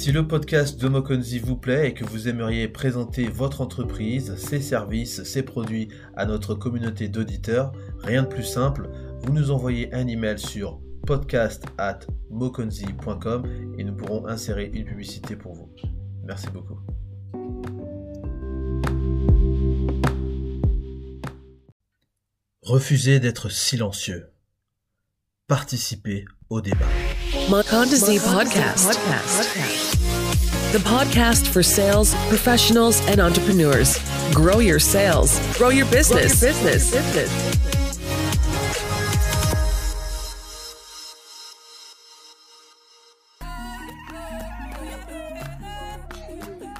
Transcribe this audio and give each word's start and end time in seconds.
Si 0.00 0.12
le 0.12 0.26
podcast 0.26 0.80
de 0.80 0.88
Mokonzi 0.88 1.38
vous 1.38 1.58
plaît 1.58 1.90
et 1.90 1.92
que 1.92 2.06
vous 2.06 2.26
aimeriez 2.26 2.68
présenter 2.68 3.28
votre 3.28 3.60
entreprise, 3.60 4.34
ses 4.36 4.62
services, 4.62 5.24
ses 5.24 5.42
produits 5.42 5.88
à 6.16 6.24
notre 6.24 6.54
communauté 6.54 7.08
d'auditeurs, 7.08 7.72
rien 7.98 8.22
de 8.22 8.28
plus 8.28 8.44
simple, 8.44 8.88
vous 9.20 9.30
nous 9.34 9.50
envoyez 9.50 9.92
un 9.92 10.06
email 10.06 10.38
sur 10.38 10.80
podcast 11.06 11.66
at 11.76 11.98
mokonzi.com 12.30 13.74
et 13.76 13.84
nous 13.84 13.94
pourrons 13.94 14.26
insérer 14.26 14.70
une 14.72 14.86
publicité 14.86 15.36
pour 15.36 15.52
vous. 15.52 15.70
Merci 16.24 16.46
beaucoup. 16.48 16.78
Refusez 22.62 23.20
d'être 23.20 23.50
silencieux. 23.50 24.30
Participez 25.46 26.24
au 26.48 26.62
débat. 26.62 26.88
Mokondazi 27.30 28.18
podcast. 28.18 28.98
The 30.72 30.78
podcast 30.78 31.46
for 31.46 31.62
sales 31.62 32.12
professionals 32.28 33.00
and 33.06 33.20
entrepreneurs. 33.20 33.98
Grow 34.34 34.58
your 34.58 34.80
sales, 34.80 35.38
grow 35.56 35.68
your 35.68 35.86
business. 35.86 36.40
business. 36.40 36.90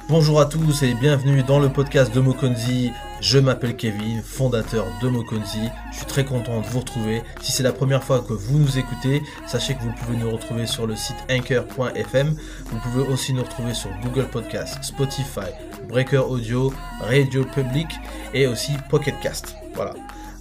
Bonjour 0.09 0.41
à 0.41 0.45
tous 0.45 0.83
et 0.83 0.93
bienvenue 0.95 1.43
dans 1.43 1.59
le 1.59 1.69
podcast 1.69 2.13
de 2.13 2.19
Mokonzi. 2.19 2.91
Je 3.21 3.37
m'appelle 3.37 3.75
Kevin, 3.75 4.19
fondateur 4.23 4.87
de 4.99 5.07
Mokonzi. 5.07 5.69
Je 5.91 5.97
suis 5.97 6.07
très 6.07 6.25
content 6.25 6.59
de 6.59 6.65
vous 6.65 6.79
retrouver. 6.79 7.21
Si 7.39 7.51
c'est 7.51 7.61
la 7.61 7.71
première 7.71 8.03
fois 8.03 8.19
que 8.19 8.33
vous 8.33 8.57
nous 8.57 8.79
écoutez, 8.79 9.21
sachez 9.45 9.75
que 9.75 9.83
vous 9.83 9.93
pouvez 9.93 10.17
nous 10.17 10.31
retrouver 10.31 10.65
sur 10.65 10.87
le 10.87 10.95
site 10.95 11.17
anchor.fm. 11.29 12.35
Vous 12.65 12.79
pouvez 12.79 13.03
aussi 13.03 13.33
nous 13.33 13.43
retrouver 13.43 13.75
sur 13.75 13.91
Google 14.03 14.25
Podcast, 14.25 14.83
Spotify, 14.83 15.51
Breaker 15.87 16.23
Audio, 16.29 16.73
Radio 16.99 17.45
Public 17.45 17.87
et 18.33 18.47
aussi 18.47 18.71
Pocket 18.89 19.13
Cast. 19.21 19.55
Voilà. 19.75 19.93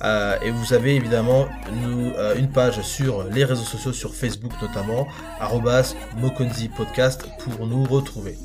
Euh, 0.02 0.38
et 0.40 0.50
vous 0.50 0.72
avez 0.72 0.96
évidemment 0.96 1.48
nous, 1.82 2.12
euh, 2.16 2.34
une 2.38 2.48
page 2.48 2.80
sur 2.80 3.24
les 3.24 3.44
réseaux 3.44 3.62
sociaux, 3.62 3.92
sur 3.92 4.14
Facebook 4.14 4.52
notamment, 4.62 5.06
Mokonzi 6.16 6.70
Podcast 6.70 7.28
pour 7.40 7.66
nous 7.66 7.84
retrouver. 7.84 8.38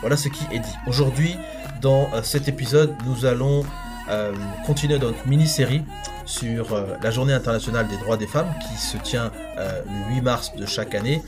Voilà 0.00 0.16
ce 0.16 0.30
qui 0.30 0.44
est 0.50 0.60
dit. 0.60 0.74
Aujourd'hui, 0.86 1.36
dans 1.82 2.08
euh, 2.14 2.22
cet 2.22 2.48
épisode, 2.48 2.94
nous 3.04 3.26
allons 3.26 3.64
euh, 4.08 4.32
continuer 4.64 4.98
notre 4.98 5.26
mini-série 5.26 5.82
sur 6.24 6.72
euh, 6.72 6.96
la 7.02 7.10
journée 7.10 7.34
internationale 7.34 7.88
des 7.88 7.96
droits 7.96 8.16
des 8.16 8.26
femmes 8.26 8.54
qui 8.66 8.80
se 8.80 8.96
tient 8.96 9.30
le 9.58 10.14
8 10.14 10.20
mars 10.22 10.52
de 10.56 10.64
chaque 10.64 10.94
année. 10.94 11.20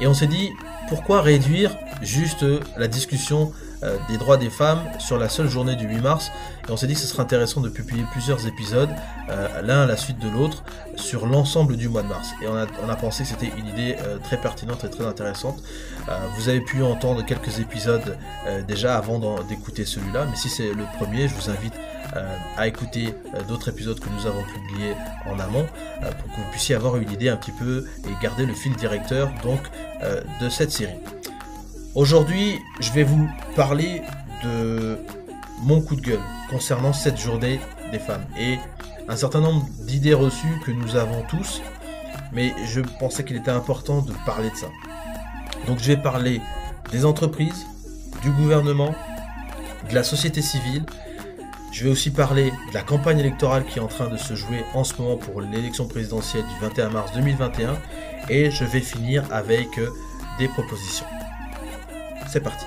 Et 0.00 0.06
on 0.06 0.14
s'est 0.14 0.26
dit, 0.26 0.50
pourquoi 0.88 1.20
réduire 1.20 1.76
juste 2.02 2.44
la 2.76 2.88
discussion 2.88 3.52
euh, 3.82 3.98
des 4.08 4.16
droits 4.16 4.38
des 4.38 4.48
femmes 4.48 4.80
sur 4.98 5.18
la 5.18 5.28
seule 5.28 5.48
journée 5.48 5.76
du 5.76 5.86
8 5.86 6.00
mars. 6.00 6.30
Et 6.66 6.70
on 6.70 6.76
s'est 6.76 6.86
dit 6.86 6.94
que 6.94 7.00
ce 7.00 7.06
serait 7.06 7.22
intéressant 7.22 7.60
de 7.60 7.68
publier 7.68 8.04
plusieurs 8.10 8.46
épisodes, 8.46 8.88
euh, 9.28 9.60
l'un 9.62 9.82
à 9.82 9.86
la 9.86 9.96
suite 9.96 10.18
de 10.18 10.28
l'autre, 10.28 10.64
sur 10.96 11.26
l'ensemble 11.26 11.76
du 11.76 11.88
mois 11.88 12.02
de 12.02 12.08
mars. 12.08 12.30
Et 12.42 12.48
on 12.48 12.56
a, 12.56 12.96
pensé 12.96 13.24
que 13.24 13.28
c'était 13.28 13.52
une 13.56 13.66
idée 13.66 13.96
euh, 14.00 14.16
très 14.18 14.38
pertinente 14.38 14.84
et 14.84 14.90
très 14.90 15.04
intéressante. 15.04 15.62
vous 16.36 16.48
avez 16.48 16.60
pu 16.60 16.82
entendre 16.82 17.24
quelques 17.24 17.58
épisodes 17.58 18.16
déjà 18.66 18.96
avant 18.96 19.18
d'écouter 19.42 19.84
celui-là, 19.84 20.26
mais 20.30 20.36
si 20.36 20.48
c'est 20.48 20.72
le 20.72 20.84
premier, 20.96 21.28
je 21.28 21.34
vous 21.34 21.50
invite 21.50 21.74
à 22.56 22.66
écouter 22.66 23.14
d'autres 23.48 23.68
épisodes 23.68 23.98
que 23.98 24.08
nous 24.08 24.26
avons 24.26 24.42
publiés 24.44 24.94
en 25.26 25.38
amont 25.38 25.66
pour 26.00 26.32
que 26.32 26.36
vous 26.36 26.50
puissiez 26.52 26.74
avoir 26.74 26.96
une 26.96 27.10
idée 27.10 27.28
un 27.28 27.36
petit 27.36 27.52
peu 27.52 27.86
et 28.04 28.22
garder 28.22 28.46
le 28.46 28.54
fil 28.54 28.74
directeur 28.76 29.30
donc 29.42 29.60
de 30.40 30.48
cette 30.48 30.70
série. 30.70 30.98
Aujourd'hui, 31.96 32.60
je 32.78 32.92
vais 32.92 33.04
vous 33.04 33.26
parler 33.54 34.02
de 34.44 34.98
mon 35.62 35.80
coup 35.80 35.96
de 35.96 36.02
gueule 36.02 36.20
concernant 36.50 36.92
cette 36.92 37.16
journée 37.16 37.58
des 37.90 37.98
femmes 37.98 38.26
et 38.38 38.58
un 39.08 39.16
certain 39.16 39.40
nombre 39.40 39.66
d'idées 39.80 40.12
reçues 40.12 40.60
que 40.62 40.70
nous 40.70 40.96
avons 40.96 41.22
tous, 41.22 41.62
mais 42.34 42.52
je 42.66 42.82
pensais 43.00 43.24
qu'il 43.24 43.36
était 43.36 43.50
important 43.50 44.02
de 44.02 44.12
parler 44.26 44.50
de 44.50 44.56
ça. 44.56 44.66
Donc 45.66 45.78
je 45.78 45.86
vais 45.86 45.96
parler 45.96 46.42
des 46.92 47.06
entreprises, 47.06 47.66
du 48.20 48.30
gouvernement, 48.30 48.94
de 49.88 49.94
la 49.94 50.04
société 50.04 50.42
civile. 50.42 50.84
Je 51.72 51.84
vais 51.84 51.90
aussi 51.90 52.10
parler 52.10 52.50
de 52.68 52.74
la 52.74 52.82
campagne 52.82 53.20
électorale 53.20 53.64
qui 53.64 53.78
est 53.78 53.82
en 53.82 53.88
train 53.88 54.08
de 54.08 54.18
se 54.18 54.34
jouer 54.34 54.66
en 54.74 54.84
ce 54.84 55.00
moment 55.00 55.16
pour 55.16 55.40
l'élection 55.40 55.88
présidentielle 55.88 56.44
du 56.44 56.66
21 56.66 56.90
mars 56.90 57.12
2021. 57.14 57.74
Et 58.28 58.50
je 58.50 58.66
vais 58.66 58.80
finir 58.80 59.24
avec 59.32 59.78
euh, 59.78 59.88
des 60.38 60.48
propositions. 60.48 61.06
C'est 62.28 62.40
parti. 62.40 62.66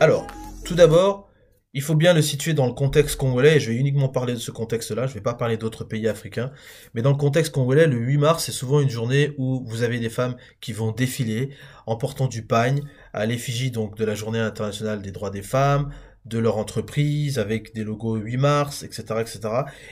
Alors, 0.00 0.26
tout 0.64 0.74
d'abord, 0.74 1.30
il 1.72 1.82
faut 1.82 1.94
bien 1.94 2.14
le 2.14 2.22
situer 2.22 2.54
dans 2.54 2.66
le 2.66 2.72
contexte 2.72 3.16
congolais, 3.16 3.60
je 3.60 3.70
vais 3.70 3.76
uniquement 3.76 4.08
parler 4.08 4.32
de 4.32 4.38
ce 4.38 4.50
contexte-là, 4.50 5.06
je 5.06 5.12
ne 5.12 5.14
vais 5.14 5.22
pas 5.22 5.34
parler 5.34 5.58
d'autres 5.58 5.84
pays 5.84 6.08
africains, 6.08 6.50
mais 6.94 7.02
dans 7.02 7.10
le 7.10 7.16
contexte 7.16 7.52
congolais, 7.52 7.86
le 7.86 7.98
8 7.98 8.16
mars, 8.18 8.44
c'est 8.44 8.52
souvent 8.52 8.80
une 8.80 8.88
journée 8.88 9.32
où 9.36 9.62
vous 9.66 9.82
avez 9.82 9.98
des 9.98 10.08
femmes 10.08 10.36
qui 10.60 10.72
vont 10.72 10.92
défiler 10.92 11.50
en 11.86 11.96
portant 11.96 12.28
du 12.28 12.46
pagne 12.46 12.82
à 13.12 13.26
l'effigie 13.26 13.70
donc 13.70 13.96
de 13.96 14.04
la 14.04 14.14
journée 14.14 14.38
internationale 14.38 15.02
des 15.02 15.12
droits 15.12 15.30
des 15.30 15.42
femmes, 15.42 15.90
de 16.24 16.38
leur 16.38 16.56
entreprise, 16.56 17.38
avec 17.38 17.74
des 17.74 17.84
logos 17.84 18.16
8 18.16 18.36
mars, 18.36 18.82
etc., 18.82 19.04
etc. 19.20 19.40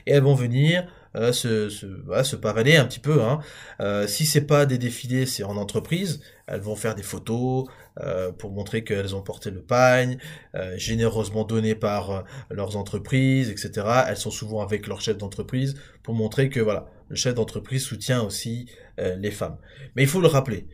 Et 0.06 0.12
elles 0.12 0.22
vont 0.22 0.34
venir 0.34 0.86
euh, 1.16 1.32
se, 1.32 1.68
se, 1.68 1.86
se, 2.24 2.36
pavaner 2.36 2.76
un 2.76 2.84
petit 2.84 3.00
peu. 3.00 3.22
Hein. 3.22 3.40
Euh, 3.80 4.06
si 4.06 4.26
c'est 4.26 4.46
pas 4.46 4.66
des 4.66 4.78
défilés, 4.78 5.26
c'est 5.26 5.44
en 5.44 5.56
entreprise. 5.56 6.20
Elles 6.46 6.60
vont 6.60 6.76
faire 6.76 6.94
des 6.94 7.02
photos 7.02 7.66
euh, 8.00 8.32
pour 8.32 8.50
montrer 8.50 8.82
qu'elles 8.82 9.14
ont 9.14 9.22
porté 9.22 9.52
le 9.52 9.62
pagne, 9.62 10.18
euh, 10.56 10.76
généreusement 10.76 11.44
donné 11.44 11.76
par 11.76 12.10
euh, 12.10 12.22
leurs 12.50 12.76
entreprises, 12.76 13.50
etc. 13.50 13.86
Elles 14.08 14.16
sont 14.16 14.32
souvent 14.32 14.62
avec 14.62 14.88
leur 14.88 15.00
chef 15.00 15.16
d'entreprise 15.16 15.76
pour 16.02 16.14
montrer 16.14 16.48
que 16.48 16.58
voilà, 16.58 16.86
le 17.08 17.14
chef 17.14 17.34
d'entreprise 17.34 17.84
soutient 17.84 18.22
aussi 18.22 18.66
les 18.98 19.30
femmes. 19.30 19.58
Mais 19.96 20.02
il 20.02 20.08
faut 20.08 20.20
le 20.20 20.28
rappeler. 20.28 20.68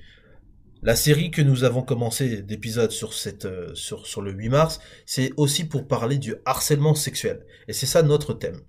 La 0.83 0.97
série 0.97 1.31
que 1.31 1.43
nous 1.43 1.65
avons 1.65 1.83
commencé 1.83 2.43
d'épisodes 2.43 2.91
sur 2.91 3.13
cette 3.13 3.49
sur 3.75 4.07
sur 4.07 4.23
le 4.23 4.33
8 4.33 4.49
mars, 4.49 4.81
c'est 5.07 5.33
aussi 5.37 5.65
pour 5.65 5.87
parler 5.87 6.19
du 6.19 6.35
harcèlement 6.47 6.95
sexuel. 6.95 7.47
Et 7.69 7.73
c'est 7.73 7.87
ça 7.87 8.03
notre 8.03 8.35
thème. 8.35 8.61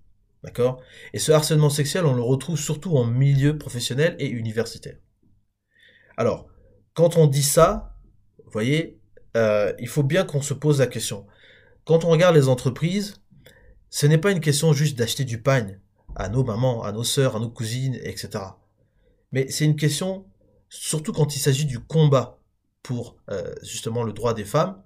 D'accord? 0.43 0.81
Et 1.13 1.19
ce 1.19 1.31
harcèlement 1.31 1.69
sexuel, 1.69 2.05
on 2.05 2.13
le 2.13 2.21
retrouve 2.21 2.57
surtout 2.57 2.97
en 2.97 3.05
milieu 3.05 3.57
professionnel 3.57 4.15
et 4.19 4.27
universitaire. 4.27 4.97
Alors, 6.17 6.47
quand 6.93 7.17
on 7.17 7.27
dit 7.27 7.43
ça, 7.43 7.95
vous 8.43 8.51
voyez, 8.51 8.99
euh, 9.37 9.73
il 9.79 9.87
faut 9.87 10.03
bien 10.03 10.25
qu'on 10.25 10.41
se 10.41 10.53
pose 10.53 10.79
la 10.79 10.87
question. 10.87 11.25
Quand 11.85 12.05
on 12.05 12.09
regarde 12.09 12.35
les 12.35 12.47
entreprises, 12.47 13.21
ce 13.89 14.05
n'est 14.05 14.17
pas 14.17 14.31
une 14.31 14.39
question 14.39 14.73
juste 14.73 14.97
d'acheter 14.97 15.25
du 15.25 15.41
pagne 15.41 15.79
à 16.15 16.29
nos 16.29 16.43
mamans, 16.43 16.83
à 16.83 16.91
nos 16.91 17.03
sœurs, 17.03 17.35
à 17.35 17.39
nos 17.39 17.49
cousines, 17.49 17.95
etc. 18.03 18.43
Mais 19.31 19.49
c'est 19.49 19.65
une 19.65 19.75
question, 19.75 20.25
surtout 20.69 21.13
quand 21.13 21.35
il 21.35 21.39
s'agit 21.39 21.65
du 21.65 21.79
combat 21.79 22.39
pour 22.83 23.17
euh, 23.29 23.53
justement 23.63 24.03
le 24.03 24.11
droit 24.11 24.33
des 24.33 24.43
femmes 24.43 24.81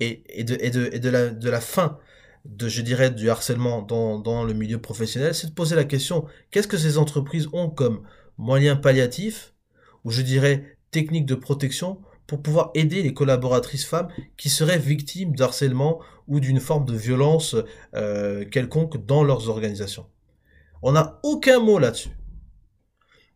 et, 0.00 0.44
de, 0.44 1.08
la, 1.08 1.30
de 1.30 1.50
la 1.50 1.60
fin 1.60 1.98
de, 2.44 2.68
je 2.68 2.82
dirais, 2.82 3.10
du 3.10 3.30
harcèlement 3.30 3.82
dans, 3.82 4.18
dans 4.18 4.44
le 4.44 4.54
milieu 4.54 4.80
professionnel, 4.80 5.34
c'est 5.34 5.48
de 5.48 5.52
poser 5.52 5.76
la 5.76 5.84
question, 5.84 6.26
qu'est-ce 6.50 6.68
que 6.68 6.78
ces 6.78 6.98
entreprises 6.98 7.48
ont 7.52 7.70
comme 7.70 8.02
moyen 8.36 8.76
palliatif, 8.76 9.54
ou 10.04 10.10
je 10.10 10.22
dirais 10.22 10.78
technique 10.90 11.26
de 11.26 11.34
protection, 11.34 12.00
pour 12.26 12.42
pouvoir 12.42 12.70
aider 12.74 13.02
les 13.02 13.14
collaboratrices 13.14 13.86
femmes 13.86 14.08
qui 14.36 14.50
seraient 14.50 14.78
victimes 14.78 15.34
d'harcèlement 15.34 16.00
ou 16.26 16.40
d'une 16.40 16.60
forme 16.60 16.84
de 16.84 16.94
violence 16.94 17.56
euh, 17.94 18.44
quelconque 18.44 19.04
dans 19.06 19.24
leurs 19.24 19.48
organisations? 19.48 20.06
On 20.82 20.92
n'a 20.92 21.18
aucun 21.22 21.58
mot 21.58 21.78
là-dessus. 21.78 22.10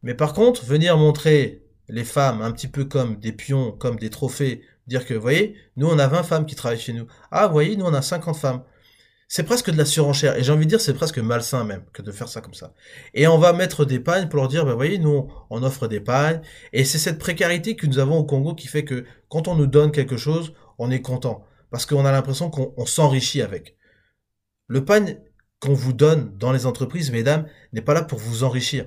Mais 0.02 0.14
par 0.14 0.32
contre, 0.32 0.64
venir 0.64 0.96
montrer 0.96 1.64
les 1.88 2.04
femmes 2.04 2.42
un 2.42 2.52
petit 2.52 2.68
peu 2.68 2.84
comme 2.84 3.18
des 3.18 3.32
pions, 3.32 3.72
comme 3.72 3.96
des 3.96 4.10
trophées, 4.10 4.62
dire 4.86 5.06
que, 5.06 5.14
vous 5.14 5.20
voyez, 5.20 5.56
nous 5.76 5.88
on 5.88 5.98
a 5.98 6.06
20 6.06 6.22
femmes 6.22 6.46
qui 6.46 6.54
travaillent 6.54 6.78
chez 6.78 6.92
nous. 6.92 7.06
Ah, 7.30 7.46
vous 7.46 7.52
voyez, 7.52 7.76
nous 7.76 7.86
on 7.86 7.94
a 7.94 8.02
50 8.02 8.36
femmes 8.36 8.62
c'est 9.34 9.44
presque 9.44 9.70
de 9.70 9.78
la 9.78 9.86
surenchère. 9.86 10.36
Et 10.36 10.42
j'ai 10.42 10.52
envie 10.52 10.66
de 10.66 10.68
dire, 10.68 10.80
c'est 10.82 10.92
presque 10.92 11.16
malsain 11.16 11.64
même 11.64 11.84
que 11.94 12.02
de 12.02 12.12
faire 12.12 12.28
ça 12.28 12.42
comme 12.42 12.52
ça. 12.52 12.74
Et 13.14 13.26
on 13.26 13.38
va 13.38 13.54
mettre 13.54 13.86
des 13.86 13.98
pagnes 13.98 14.28
pour 14.28 14.36
leur 14.36 14.46
dire, 14.46 14.66
ben 14.66 14.74
voyez, 14.74 14.98
nous, 14.98 15.32
on 15.48 15.62
offre 15.62 15.88
des 15.88 16.00
pagnes. 16.00 16.42
Et 16.74 16.84
c'est 16.84 16.98
cette 16.98 17.18
précarité 17.18 17.74
que 17.74 17.86
nous 17.86 17.98
avons 17.98 18.18
au 18.18 18.24
Congo 18.24 18.54
qui 18.54 18.68
fait 18.68 18.84
que 18.84 19.06
quand 19.30 19.48
on 19.48 19.54
nous 19.54 19.66
donne 19.66 19.90
quelque 19.90 20.18
chose, 20.18 20.52
on 20.76 20.90
est 20.90 21.00
content. 21.00 21.46
Parce 21.70 21.86
qu'on 21.86 22.04
a 22.04 22.12
l'impression 22.12 22.50
qu'on 22.50 22.84
s'enrichit 22.84 23.40
avec. 23.40 23.78
Le 24.66 24.84
pagne 24.84 25.18
qu'on 25.60 25.72
vous 25.72 25.94
donne 25.94 26.36
dans 26.36 26.52
les 26.52 26.66
entreprises, 26.66 27.10
mesdames, 27.10 27.46
n'est 27.72 27.80
pas 27.80 27.94
là 27.94 28.02
pour 28.02 28.18
vous 28.18 28.44
enrichir. 28.44 28.86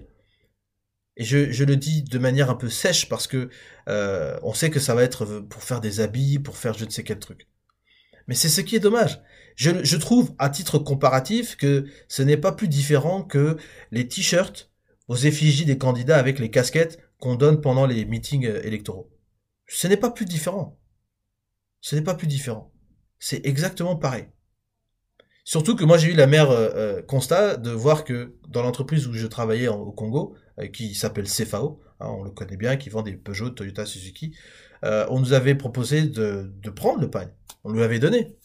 Et 1.17 1.23
je, 1.23 1.63
le 1.63 1.75
dis 1.75 2.03
de 2.03 2.19
manière 2.19 2.51
un 2.51 2.55
peu 2.55 2.69
sèche 2.69 3.09
parce 3.09 3.25
que 3.25 3.49
euh, 3.89 4.37
on 4.43 4.53
sait 4.53 4.69
que 4.69 4.79
ça 4.79 4.93
va 4.93 5.01
être 5.01 5.25
pour 5.25 5.63
faire 5.63 5.81
des 5.81 6.01
habits, 6.01 6.37
pour 6.37 6.55
faire 6.55 6.75
je 6.75 6.85
ne 6.85 6.91
sais 6.91 7.03
quel 7.03 7.17
truc. 7.17 7.47
Mais 8.27 8.35
c'est 8.35 8.49
ce 8.49 8.61
qui 8.61 8.75
est 8.75 8.79
dommage. 8.79 9.21
Je, 9.55 9.95
trouve, 9.95 10.33
à 10.37 10.49
titre 10.49 10.79
comparatif, 10.79 11.55
que 11.55 11.85
ce 12.09 12.21
n'est 12.21 12.37
pas 12.37 12.51
plus 12.51 12.67
différent 12.67 13.23
que 13.23 13.57
les 13.91 14.07
t-shirts 14.07 14.69
aux 15.07 15.15
effigies 15.15 15.65
des 15.65 15.77
candidats 15.77 16.17
avec 16.17 16.39
les 16.39 16.51
casquettes 16.51 16.99
qu'on 17.19 17.35
donne 17.35 17.61
pendant 17.61 17.85
les 17.85 18.05
meetings 18.05 18.47
euh, 18.47 18.65
électoraux. 18.65 19.11
Ce 19.67 19.87
n'est 19.87 19.97
pas 19.97 20.11
plus 20.11 20.25
différent. 20.25 20.77
Ce 21.79 21.95
n'est 21.95 22.01
pas 22.01 22.15
plus 22.15 22.27
différent. 22.27 22.73
C'est 23.19 23.45
exactement 23.45 23.95
pareil. 23.95 24.27
Surtout 25.43 25.75
que 25.75 25.85
moi 25.85 25.97
j'ai 25.97 26.11
eu 26.11 26.15
la 26.15 26.27
mère 26.27 26.49
euh, 26.49 26.69
euh, 26.75 27.01
constat 27.01 27.55
de 27.55 27.69
voir 27.69 28.03
que 28.03 28.35
dans 28.49 28.63
l'entreprise 28.63 29.07
où 29.07 29.13
je 29.13 29.27
travaillais 29.27 29.67
au 29.67 29.91
Congo, 29.91 30.35
qui 30.73 30.95
s'appelle 30.95 31.25
CFAO, 31.25 31.81
hein, 31.99 32.07
on 32.07 32.23
le 32.23 32.31
connaît 32.31 32.57
bien, 32.57 32.77
qui 32.77 32.89
vend 32.89 33.03
des 33.03 33.13
Peugeot, 33.13 33.49
Toyota, 33.51 33.85
Suzuki, 33.85 34.35
on 34.83 35.19
nous 35.19 35.33
avait 35.33 35.55
proposé 35.55 36.03
de, 36.03 36.53
de 36.61 36.69
prendre 36.69 37.01
le 37.01 37.09
pagne. 37.09 37.31
On 37.65 37.73
lui 37.73 37.83
avait 37.83 37.99
donné. 37.99 38.37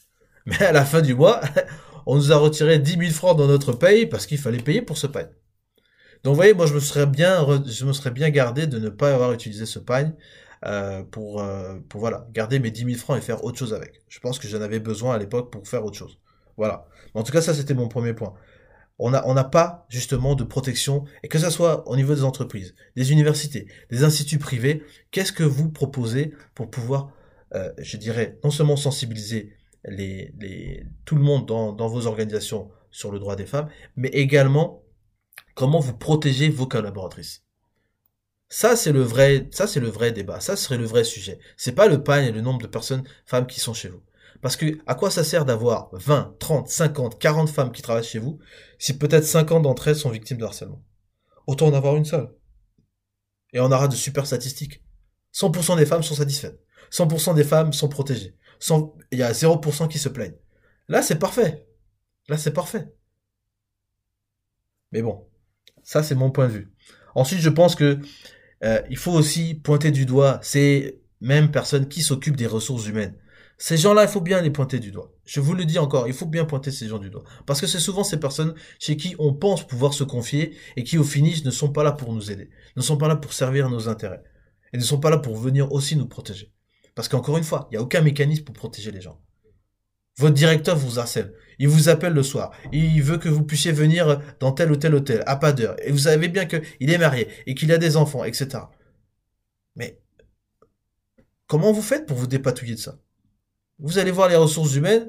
Mais 0.47 0.61
à 0.63 0.73
la 0.73 0.85
fin 0.85 1.03
du 1.03 1.15
mois, 1.15 1.41
on 2.07 2.17
nous 2.17 2.33
a 2.33 2.37
retiré 2.37 2.79
10 2.79 2.97
000 2.99 3.13
francs 3.13 3.37
dans 3.37 3.47
notre 3.47 3.73
paye 3.73 4.07
parce 4.07 4.27
qu'il 4.27 4.39
fallait 4.39 4.59
payer 4.59 4.83
pour 4.83 4.99
ce 4.99 5.07
pagne. 5.07 5.29
Donc 6.25 6.33
vous 6.33 6.37
voyez, 6.37 6.55
moi 6.55 6.67
je 6.67 6.75
me 6.75 6.81
serais 6.81 7.07
bien, 7.07 7.47
je 7.67 7.85
me 7.85 7.93
serais 7.93 8.11
bien 8.11 8.31
gardé 8.31 8.67
de 8.67 8.79
ne 8.79 8.89
pas 8.89 9.15
avoir 9.15 9.33
utilisé 9.33 9.67
ce 9.67 9.79
pagne 9.79 10.15
euh, 10.67 11.03
pour, 11.03 11.43
euh, 11.43 11.79
pour 11.89 12.01
voilà, 12.01 12.27
garder 12.33 12.59
mes 12.59 12.71
10 12.71 12.85
000 12.85 12.97
francs 12.97 13.19
et 13.19 13.21
faire 13.21 13.45
autre 13.45 13.59
chose 13.59 13.75
avec. 13.75 14.03
Je 14.09 14.21
pense 14.21 14.39
que 14.39 14.49
j'en 14.49 14.61
avais 14.63 14.81
besoin 14.81 15.15
à 15.15 15.19
l'époque 15.19 15.53
pour 15.53 15.69
faire 15.69 15.85
autre 15.85 15.97
chose. 15.97 16.19
Voilà. 16.57 16.87
en 17.15 17.23
tout 17.23 17.33
cas, 17.33 17.43
ça 17.43 17.55
c'était 17.55 17.75
mon 17.75 17.89
premier 17.89 18.15
point. 18.15 18.35
On 18.99 19.11
n'a 19.11 19.27
on 19.27 19.33
n'a 19.33 19.45
pas 19.45 19.87
justement 19.89 20.35
de 20.35 20.45
protection, 20.45 21.05
et 21.23 21.29
que 21.29 21.39
ce 21.39 21.49
soit 21.49 21.89
au 21.89 21.97
niveau 21.97 22.15
des 22.15 22.25
entreprises, 22.25 22.75
des 22.97 23.13
universités, 23.13 23.67
des 23.91 24.05
instituts 24.05 24.39
privés, 24.39 24.83
qu'est-ce 25.11 25.33
que 25.33 25.43
vous 25.43 25.71
proposez 25.71 26.35
pour 26.55 26.71
pouvoir, 26.71 27.11
euh, 27.55 27.73
je 27.79 27.97
dirais, 27.97 28.39
non 28.45 28.51
seulement 28.51 28.77
sensibiliser 28.77 29.57
tout 31.05 31.15
le 31.15 31.23
monde 31.23 31.47
dans, 31.47 31.73
dans 31.73 31.89
vos 31.89 32.07
organisations 32.07 32.71
sur 32.91 33.11
le 33.11 33.19
droit 33.19 33.37
des 33.37 33.47
femmes, 33.47 33.69
mais 33.97 34.09
également 34.09 34.83
comment 35.55 35.81
vous 35.81 35.97
protégez 35.97 36.49
vos 36.49 36.67
collaboratrices. 36.67 37.45
Ça, 38.49 38.75
c'est 38.75 38.93
le 38.93 39.03
vrai, 39.03 39.49
ça, 39.53 39.69
c'est 39.69 39.79
le 39.79 39.89
vrai 39.89 40.11
débat. 40.11 40.41
Ça 40.41 40.57
serait 40.57 40.77
le 40.77 40.85
vrai 40.85 41.05
sujet. 41.05 41.39
C'est 41.57 41.73
pas 41.73 41.87
le 41.87 42.03
pagne 42.03 42.27
et 42.27 42.33
le 42.33 42.41
nombre 42.41 42.61
de 42.61 42.67
personnes, 42.67 43.05
femmes 43.25 43.47
qui 43.47 43.61
sont 43.61 43.75
chez 43.75 43.89
vous. 43.89 44.03
Parce 44.43 44.57
que, 44.57 44.79
à 44.87 44.95
quoi 44.95 45.11
ça 45.11 45.23
sert 45.23 45.45
d'avoir 45.45 45.91
20, 45.93 46.37
30, 46.41 46.69
50, 46.69 47.19
40 47.21 47.49
femmes 47.49 47.73
qui 47.73 47.81
travaillent 47.81 48.03
chez 48.03 48.19
vous, 48.19 48.41
si 48.79 48.99
peut-être 48.99 49.25
50 49.25 49.63
d'entre 49.63 49.89
elles 49.89 49.97
sont 49.97 50.11
victimes 50.11 50.39
de 50.39 50.45
harcèlement? 50.45 50.83
Autant 51.47 51.69
en 51.69 51.75
avoir 51.75 51.97
une 51.97 52.05
seule. 52.05 52.35
Et 53.53 53.61
on 53.61 53.71
aura 53.71 53.87
de 53.87 53.95
super 53.95 54.27
statistiques. 54.27 54.83
100% 55.35 55.77
des 55.77 55.87
femmes 55.87 56.03
sont 56.03 56.15
satisfaites. 56.15 56.61
100% 56.93 57.35
des 57.35 57.45
femmes 57.45 57.73
sont 57.73 57.89
protégées 57.89 58.35
il 59.11 59.19
y 59.19 59.23
a 59.23 59.33
0% 59.33 59.89
qui 59.89 59.99
se 59.99 60.09
plaignent. 60.09 60.37
Là, 60.89 61.03
c'est 61.03 61.19
parfait. 61.19 61.67
Là, 62.29 62.37
c'est 62.37 62.53
parfait. 62.53 62.93
Mais 64.93 65.03
bon, 65.03 65.27
ça, 65.83 66.03
c'est 66.03 66.15
mon 66.15 66.31
point 66.31 66.49
de 66.49 66.53
vue. 66.53 66.73
Ensuite, 67.15 67.41
je 67.41 67.49
pense 67.49 67.75
que 67.75 67.99
euh, 68.65 68.83
il 68.91 68.97
faut 68.97 69.13
aussi 69.13 69.55
pointer 69.55 69.91
du 69.91 70.05
doigt 70.05 70.41
ces 70.43 71.01
mêmes 71.21 71.51
personnes 71.51 71.89
qui 71.89 72.03
s'occupent 72.03 72.37
des 72.37 72.47
ressources 72.47 72.87
humaines. 72.87 73.17
Ces 73.59 73.77
gens-là, 73.77 74.05
il 74.05 74.09
faut 74.09 74.23
bien 74.23 74.41
les 74.41 74.51
pointer 74.51 74.79
du 74.79 74.91
doigt. 74.91 75.13
Je 75.27 75.41
vous 75.41 75.55
le 75.55 75.67
dis 75.67 75.79
encore, 75.79 76.09
il 76.09 76.15
faut 76.15 76.27
bien 76.27 76.47
pointer 76.47 76.71
ces 76.71 76.89
gens 76.89 76.99
du 76.99 77.11
doigt. 77.11 77.25
Parce 77.47 77.61
que 77.61 77.67
c'est 77.67 77.79
souvent 77.79 78.05
ces 78.05 78.19
personnes 78.19 78.55
chez 78.79 78.97
qui 78.97 79.15
on 79.19 79.35
pense 79.35 79.67
pouvoir 79.67 79.93
se 79.93 80.03
confier 80.03 80.57
et 80.77 80.85
qui, 80.85 80.97
au 80.99 81.05
finish, 81.05 81.45
ne 81.45 81.51
sont 81.51 81.71
pas 81.71 81.85
là 81.85 81.93
pour 81.93 82.13
nous 82.13 82.31
aider, 82.31 82.51
ne 82.77 82.83
sont 82.83 82.97
pas 82.97 83.09
là 83.09 83.17
pour 83.17 83.35
servir 83.35 83.69
nos 83.69 83.89
intérêts, 83.89 84.23
et 84.73 84.79
ne 84.79 84.83
sont 84.83 84.99
pas 84.99 85.11
là 85.11 85.19
pour 85.19 85.37
venir 85.37 85.73
aussi 85.73 85.95
nous 85.95 86.09
protéger. 86.09 86.55
Parce 86.95 87.09
qu'encore 87.09 87.39
une 87.39 87.45
fois, 87.45 87.69
il 87.71 87.75
n'y 87.75 87.79
a 87.79 87.83
aucun 87.83 88.01
mécanisme 88.01 88.45
pour 88.45 88.55
protéger 88.55 88.91
les 88.91 89.01
gens. 89.01 89.21
Votre 90.19 90.35
directeur 90.35 90.77
vous 90.77 90.99
harcèle. 90.99 91.33
Il 91.59 91.69
vous 91.69 91.89
appelle 91.89 92.13
le 92.13 92.23
soir. 92.23 92.53
Il 92.73 93.03
veut 93.03 93.19
que 93.19 93.29
vous 93.29 93.43
puissiez 93.43 93.73
venir 93.73 94.21
dans 94.39 94.53
tel 94.53 94.71
ou 94.71 94.77
tel 94.77 94.95
hôtel, 94.95 95.23
à 95.27 95.37
pas 95.37 95.53
d'heure. 95.53 95.77
Et 95.83 95.91
vous 95.93 95.99
savez 95.99 96.29
bien 96.29 96.47
qu'il 96.47 96.91
est 96.91 96.99
marié 96.99 97.29
et 97.47 97.55
qu'il 97.55 97.73
a 97.73 97.79
des 97.79 97.97
enfants, 97.97 98.25
etc. 98.25 98.65
Mais 99.77 100.01
comment 101.47 101.73
vous 101.73 101.83
faites 101.83 102.07
pour 102.07 102.17
vous 102.17 102.27
dépatouiller 102.27 102.75
de 102.75 102.81
ça? 102.81 102.99
Vous 103.79 103.99
allez 103.99 104.11
voir 104.11 104.29
les 104.29 104.37
ressources 104.37 104.75
humaines 104.75 105.09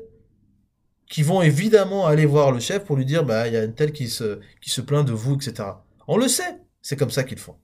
qui 1.09 1.23
vont 1.23 1.41
évidemment 1.41 2.05
aller 2.05 2.25
voir 2.25 2.53
le 2.53 2.61
chef 2.61 2.85
pour 2.85 2.95
lui 2.95 3.05
dire 3.05 3.25
bah 3.25 3.47
il 3.47 3.53
y 3.53 3.57
a 3.57 3.65
une 3.65 3.75
telle 3.75 3.91
qui 3.91 4.07
se 4.07 4.39
qui 4.61 4.69
se 4.69 4.79
plaint 4.79 5.05
de 5.05 5.11
vous, 5.11 5.35
etc. 5.35 5.67
On 6.07 6.17
le 6.17 6.29
sait. 6.29 6.61
C'est 6.81 6.95
comme 6.95 7.11
ça 7.11 7.23
qu'ils 7.23 7.37
font. 7.37 7.57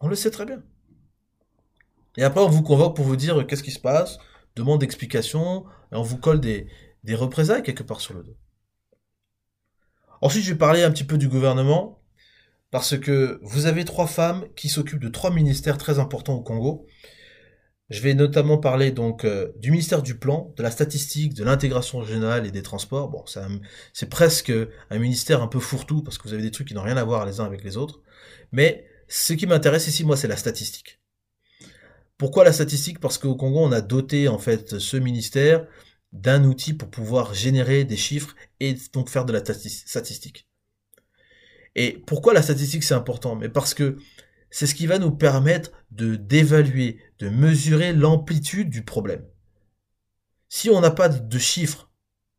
On 0.00 0.08
le 0.08 0.16
sait 0.16 0.30
très 0.30 0.46
bien. 0.46 0.62
Et 2.16 2.22
après, 2.22 2.40
on 2.40 2.48
vous 2.48 2.62
convoque 2.62 2.96
pour 2.96 3.04
vous 3.04 3.16
dire 3.16 3.46
qu'est-ce 3.46 3.62
qui 3.62 3.70
se 3.70 3.78
passe, 3.78 4.18
demande 4.56 4.80
d'explications, 4.80 5.64
et 5.92 5.96
on 5.96 6.02
vous 6.02 6.18
colle 6.18 6.40
des, 6.40 6.66
des 7.04 7.14
représailles 7.14 7.62
quelque 7.62 7.82
part 7.82 8.00
sur 8.00 8.14
le 8.14 8.22
dos. 8.22 8.36
Ensuite, 10.20 10.44
je 10.44 10.52
vais 10.52 10.58
parler 10.58 10.82
un 10.82 10.90
petit 10.90 11.04
peu 11.04 11.18
du 11.18 11.28
gouvernement, 11.28 12.02
parce 12.70 12.96
que 12.98 13.40
vous 13.42 13.66
avez 13.66 13.84
trois 13.84 14.06
femmes 14.06 14.44
qui 14.54 14.68
s'occupent 14.68 15.02
de 15.02 15.08
trois 15.08 15.30
ministères 15.30 15.78
très 15.78 15.98
importants 15.98 16.34
au 16.34 16.42
Congo. 16.42 16.86
Je 17.88 18.00
vais 18.00 18.14
notamment 18.14 18.58
parler 18.58 18.92
donc 18.92 19.24
euh, 19.24 19.50
du 19.56 19.72
ministère 19.72 20.02
du 20.02 20.16
Plan, 20.16 20.54
de 20.56 20.62
la 20.62 20.70
statistique, 20.70 21.34
de 21.34 21.42
l'intégration 21.42 21.98
régionale 21.98 22.46
et 22.46 22.52
des 22.52 22.62
transports. 22.62 23.08
Bon, 23.08 23.24
c'est 23.92 24.08
presque 24.08 24.52
un 24.90 24.98
ministère 24.98 25.42
un 25.42 25.48
peu 25.48 25.58
fourre-tout 25.58 26.02
parce 26.04 26.16
que 26.16 26.28
vous 26.28 26.34
avez 26.34 26.42
des 26.42 26.52
trucs 26.52 26.68
qui 26.68 26.74
n'ont 26.74 26.82
rien 26.82 26.96
à 26.96 27.02
voir 27.02 27.26
les 27.26 27.40
uns 27.40 27.44
avec 27.44 27.64
les 27.64 27.76
autres. 27.76 28.00
Mais 28.52 28.86
ce 29.08 29.32
qui 29.32 29.48
m'intéresse 29.48 29.88
ici, 29.88 30.04
moi, 30.04 30.16
c'est 30.16 30.28
la 30.28 30.36
statistique. 30.36 30.99
Pourquoi 32.20 32.44
la 32.44 32.52
statistique? 32.52 33.00
Parce 33.00 33.16
qu'au 33.16 33.34
Congo, 33.34 33.60
on 33.60 33.72
a 33.72 33.80
doté 33.80 34.28
en 34.28 34.36
fait 34.36 34.78
ce 34.78 34.98
ministère 34.98 35.66
d'un 36.12 36.44
outil 36.44 36.74
pour 36.74 36.90
pouvoir 36.90 37.32
générer 37.32 37.86
des 37.86 37.96
chiffres 37.96 38.36
et 38.60 38.76
donc 38.92 39.08
faire 39.08 39.24
de 39.24 39.32
la 39.32 39.42
statistique. 39.42 40.46
Et 41.76 41.92
pourquoi 42.06 42.34
la 42.34 42.42
statistique 42.42 42.84
c'est 42.84 42.92
important? 42.92 43.36
Mais 43.36 43.48
parce 43.48 43.72
que 43.72 43.96
c'est 44.50 44.66
ce 44.66 44.74
qui 44.74 44.86
va 44.86 44.98
nous 44.98 45.12
permettre 45.12 45.70
de 45.92 46.14
d'évaluer, 46.14 46.98
de 47.20 47.30
mesurer 47.30 47.94
l'amplitude 47.94 48.68
du 48.68 48.84
problème. 48.84 49.24
Si 50.50 50.68
on 50.68 50.82
n'a 50.82 50.90
pas 50.90 51.08
de 51.08 51.38
chiffres 51.38 51.90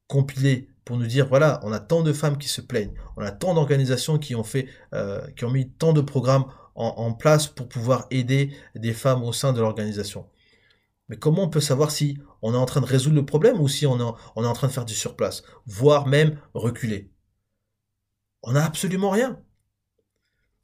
compilés 0.05 0.69
pour 0.85 0.97
nous 0.97 1.07
dire 1.07 1.27
voilà, 1.27 1.59
on 1.63 1.71
a 1.71 1.79
tant 1.79 2.03
de 2.03 2.13
femmes 2.13 2.37
qui 2.37 2.49
se 2.49 2.61
plaignent, 2.61 2.93
on 3.17 3.23
a 3.23 3.31
tant 3.31 3.55
d'organisations 3.55 4.19
qui 4.19 4.35
ont 4.35 4.43
fait, 4.43 4.67
euh, 4.93 5.25
qui 5.31 5.43
ont 5.43 5.49
mis 5.49 5.71
tant 5.71 5.91
de 5.91 6.01
programmes 6.01 6.45
en, 6.75 7.13
place 7.13 7.47
pour 7.47 7.67
pouvoir 7.67 8.07
aider 8.11 8.55
des 8.75 8.93
femmes 8.93 9.23
au 9.23 9.33
sein 9.33 9.53
de 9.53 9.59
l'organisation. 9.59 10.27
Mais 11.09 11.17
comment 11.17 11.43
on 11.43 11.49
peut 11.49 11.59
savoir 11.59 11.91
si 11.91 12.17
on 12.41 12.53
est 12.53 12.57
en 12.57 12.65
train 12.65 12.81
de 12.81 12.85
résoudre 12.85 13.15
le 13.15 13.25
problème 13.25 13.59
ou 13.59 13.67
si 13.67 13.85
on 13.85 13.99
est, 13.99 14.01
en 14.35 14.53
train 14.53 14.67
de 14.67 14.71
faire 14.71 14.85
du 14.85 14.93
surplace, 14.93 15.43
voire 15.65 16.07
même 16.07 16.39
reculer? 16.53 17.11
On 18.43 18.53
n'a 18.53 18.65
absolument 18.65 19.09
rien. 19.09 19.39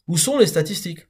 Où 0.08 0.18
sont 0.18 0.38
les 0.38 0.48
statistiques? 0.48 1.08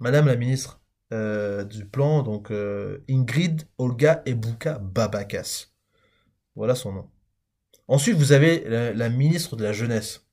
Madame 0.00 0.26
la 0.26 0.36
ministre 0.36 0.80
euh, 1.12 1.64
du 1.64 1.86
plan, 1.86 2.22
donc 2.22 2.50
euh, 2.50 3.04
Ingrid 3.08 3.62
Olga 3.78 4.22
Ebuka 4.26 4.78
Babakas. 4.78 5.68
Voilà 6.54 6.74
son 6.74 6.92
nom. 6.92 7.10
Ensuite, 7.86 8.16
vous 8.16 8.32
avez 8.32 8.92
la 8.92 9.08
ministre 9.08 9.56
de 9.56 9.64
la 9.64 9.72
Jeunesse 9.72 10.27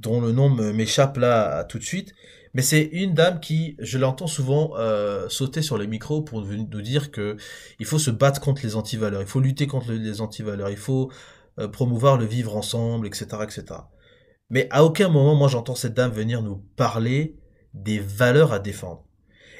dont 0.00 0.20
le 0.20 0.32
nom 0.32 0.48
m'échappe 0.50 1.16
là 1.16 1.64
tout 1.64 1.78
de 1.78 1.84
suite. 1.84 2.14
Mais 2.52 2.62
c'est 2.62 2.82
une 2.82 3.14
dame 3.14 3.38
qui, 3.38 3.76
je 3.78 3.96
l'entends 3.96 4.26
souvent 4.26 4.72
euh, 4.76 5.28
sauter 5.28 5.62
sur 5.62 5.78
les 5.78 5.86
micros 5.86 6.22
pour 6.22 6.42
nous 6.42 6.82
dire 6.82 7.12
que 7.12 7.36
il 7.78 7.86
faut 7.86 7.98
se 7.98 8.10
battre 8.10 8.40
contre 8.40 8.62
les 8.64 8.74
antivaleurs, 8.74 9.20
il 9.20 9.28
faut 9.28 9.40
lutter 9.40 9.68
contre 9.68 9.92
les 9.92 10.20
antivaleurs, 10.20 10.68
il 10.68 10.76
faut 10.76 11.12
euh, 11.60 11.68
promouvoir 11.68 12.18
le 12.18 12.24
vivre 12.24 12.56
ensemble, 12.56 13.06
etc., 13.06 13.26
etc. 13.42 13.64
Mais 14.48 14.66
à 14.70 14.84
aucun 14.84 15.08
moment, 15.08 15.36
moi, 15.36 15.46
j'entends 15.46 15.76
cette 15.76 15.94
dame 15.94 16.10
venir 16.10 16.42
nous 16.42 16.56
parler 16.76 17.36
des 17.72 18.00
valeurs 18.00 18.52
à 18.52 18.58
défendre. 18.58 19.04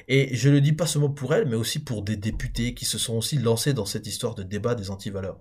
Et 0.08 0.34
je 0.34 0.50
le 0.50 0.60
dis 0.60 0.72
pas 0.72 0.86
seulement 0.86 1.10
pour 1.10 1.32
elle, 1.32 1.46
mais 1.46 1.54
aussi 1.54 1.78
pour 1.78 2.02
des 2.02 2.16
députés 2.16 2.74
qui 2.74 2.84
se 2.84 2.98
sont 2.98 3.14
aussi 3.16 3.38
lancés 3.38 3.72
dans 3.72 3.84
cette 3.84 4.08
histoire 4.08 4.34
de 4.34 4.42
débat 4.42 4.74
des 4.74 4.90
antivaleurs. 4.90 5.38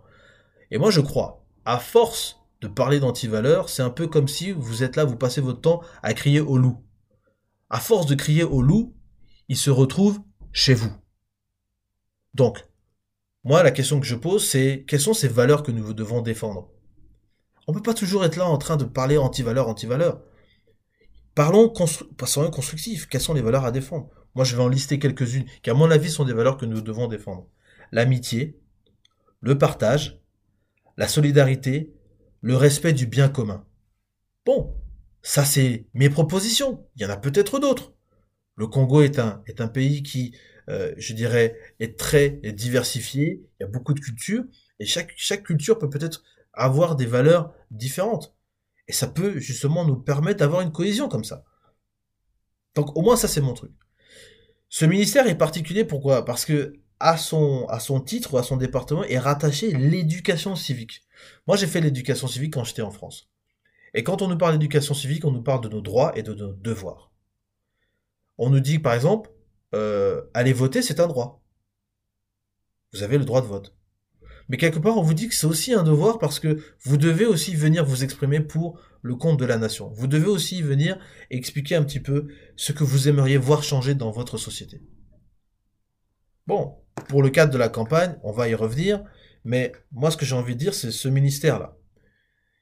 Et 0.69 0.77
moi, 0.77 0.91
je 0.91 1.01
crois, 1.01 1.43
à 1.65 1.79
force 1.79 2.38
de 2.61 2.67
parler 2.67 2.99
d'antivaleurs, 2.99 3.69
c'est 3.69 3.81
un 3.81 3.89
peu 3.89 4.07
comme 4.07 4.27
si 4.27 4.51
vous 4.51 4.83
êtes 4.83 4.95
là, 4.95 5.05
vous 5.05 5.15
passez 5.15 5.41
votre 5.41 5.61
temps 5.61 5.81
à 6.03 6.13
crier 6.13 6.41
au 6.41 6.57
loup. 6.57 6.83
À 7.69 7.79
force 7.79 8.05
de 8.05 8.15
crier 8.15 8.43
au 8.43 8.61
loup, 8.61 8.95
il 9.47 9.57
se 9.57 9.69
retrouve 9.69 10.19
chez 10.51 10.73
vous. 10.73 10.91
Donc, 12.33 12.67
moi, 13.43 13.63
la 13.63 13.71
question 13.71 13.99
que 13.99 14.05
je 14.05 14.15
pose, 14.15 14.47
c'est 14.47 14.83
quelles 14.87 14.99
sont 14.99 15.13
ces 15.13 15.27
valeurs 15.27 15.63
que 15.63 15.71
nous 15.71 15.93
devons 15.93 16.21
défendre? 16.21 16.69
On 17.67 17.71
ne 17.71 17.77
peut 17.77 17.83
pas 17.83 17.93
toujours 17.93 18.25
être 18.25 18.35
là 18.35 18.45
en 18.45 18.57
train 18.57 18.77
de 18.77 18.83
parler 18.83 19.17
anti-valeurs, 19.17 19.67
anti-valeurs. 19.67 20.21
Parlons 21.35 21.69
constru 21.69 22.05
soyons 22.25 22.51
constructifs. 22.51 23.07
Quelles 23.07 23.21
sont 23.21 23.33
les 23.33 23.41
valeurs 23.41 23.63
à 23.63 23.71
défendre? 23.71 24.09
Moi, 24.35 24.43
je 24.43 24.55
vais 24.55 24.63
en 24.63 24.67
lister 24.67 24.99
quelques-unes 24.99 25.45
qui, 25.61 25.69
à 25.69 25.73
mon 25.73 25.89
avis, 25.89 26.09
sont 26.09 26.25
des 26.25 26.33
valeurs 26.33 26.57
que 26.57 26.65
nous 26.65 26.81
devons 26.81 27.07
défendre. 27.07 27.47
L'amitié, 27.91 28.59
le 29.39 29.57
partage, 29.57 30.19
la 30.97 31.07
solidarité, 31.07 31.93
le 32.41 32.55
respect 32.55 32.93
du 32.93 33.05
bien 33.05 33.29
commun. 33.29 33.65
Bon, 34.45 34.75
ça 35.21 35.45
c'est 35.45 35.87
mes 35.93 36.09
propositions. 36.09 36.87
Il 36.95 37.01
y 37.01 37.05
en 37.05 37.09
a 37.09 37.17
peut-être 37.17 37.59
d'autres. 37.59 37.93
Le 38.55 38.67
Congo 38.67 39.01
est 39.01 39.19
un, 39.19 39.67
pays 39.67 40.03
qui, 40.03 40.35
euh, 40.69 40.93
je 40.97 41.13
dirais, 41.13 41.55
est 41.79 41.97
très 41.97 42.29
diversifié. 42.29 43.41
Il 43.59 43.63
y 43.63 43.65
a 43.65 43.69
beaucoup 43.69 43.93
de 43.93 44.01
cultures 44.01 44.43
et 44.79 44.85
chaque, 44.85 45.43
culture 45.43 45.77
peut 45.77 45.89
peut-être 45.89 46.23
avoir 46.53 46.95
des 46.95 47.05
valeurs 47.05 47.53
différentes. 47.71 48.35
Et 48.87 48.93
ça 48.93 49.07
peut 49.07 49.39
justement 49.39 49.85
nous 49.85 49.97
permettre 49.97 50.39
d'avoir 50.39 50.61
une 50.61 50.71
cohésion 50.71 51.07
comme 51.07 51.23
ça. 51.23 51.45
Donc 52.75 52.95
au 52.97 53.01
moins 53.01 53.15
ça 53.15 53.27
c'est 53.27 53.41
mon 53.41 53.53
truc. 53.53 53.71
Ce 54.67 54.85
ministère 54.85 55.27
est 55.27 55.37
particulier 55.37 55.85
pourquoi? 55.85 56.25
Parce 56.25 56.45
que 56.45 56.73
à 56.99 57.17
son, 57.17 57.65
à 57.67 57.79
son 57.79 58.01
titre 58.01 58.33
ou 58.33 58.37
à 58.37 58.43
son 58.43 58.57
département 58.57 59.03
est 59.03 59.19
rattaché 59.19 59.71
l'éducation 59.71 60.55
civique. 60.55 61.07
Moi 61.47 61.57
j'ai 61.57 61.67
fait 61.67 61.81
l'éducation 61.81 62.27
civique 62.27 62.53
quand 62.53 62.63
j'étais 62.63 62.81
en 62.81 62.91
France. 62.91 63.29
Et 63.93 64.03
quand 64.03 64.21
on 64.21 64.27
nous 64.27 64.37
parle 64.37 64.53
d'éducation 64.53 64.93
civique, 64.93 65.25
on 65.25 65.31
nous 65.31 65.41
parle 65.41 65.61
de 65.61 65.69
nos 65.69 65.81
droits 65.81 66.17
et 66.17 66.23
de 66.23 66.33
nos 66.33 66.53
devoirs. 66.53 67.11
On 68.37 68.49
nous 68.49 68.59
dit 68.59 68.79
par 68.79 68.93
exemple, 68.93 69.31
euh, 69.73 70.21
aller 70.33 70.53
voter 70.53 70.81
c'est 70.81 70.99
un 70.99 71.07
droit. 71.07 71.43
Vous 72.93 73.03
avez 73.03 73.17
le 73.17 73.25
droit 73.25 73.41
de 73.41 73.47
vote. 73.47 73.75
Mais 74.49 74.57
quelque 74.57 74.79
part, 74.79 74.97
on 74.97 75.03
vous 75.03 75.13
dit 75.13 75.29
que 75.29 75.35
c'est 75.35 75.45
aussi 75.45 75.73
un 75.73 75.83
devoir 75.83 76.17
parce 76.17 76.39
que 76.39 76.59
vous 76.81 76.97
devez 76.97 77.25
aussi 77.25 77.55
venir 77.55 77.85
vous 77.85 78.03
exprimer 78.03 78.39
pour 78.39 78.79
le 79.03 79.15
compte 79.15 79.39
de 79.39 79.45
la 79.45 79.57
nation. 79.57 79.89
Vous 79.89 80.07
devez 80.07 80.27
aussi 80.27 80.63
venir 80.63 80.99
expliquer 81.29 81.75
un 81.75 81.83
petit 81.83 81.99
peu 81.99 82.27
ce 82.55 82.71
que 82.71 82.83
vous 82.83 83.07
aimeriez 83.07 83.37
voir 83.37 83.61
changer 83.61 83.93
dans 83.93 84.09
votre 84.09 84.37
société. 84.37 84.81
Bon, 86.47 86.77
pour 87.07 87.21
le 87.21 87.29
cadre 87.29 87.53
de 87.53 87.59
la 87.59 87.69
campagne, 87.69 88.17
on 88.23 88.31
va 88.31 88.49
y 88.49 88.55
revenir, 88.55 89.03
mais 89.43 89.71
moi 89.91 90.11
ce 90.11 90.17
que 90.17 90.25
j'ai 90.25 90.35
envie 90.35 90.55
de 90.55 90.59
dire, 90.59 90.73
c'est 90.73 90.91
ce 90.91 91.07
ministère-là. 91.07 91.77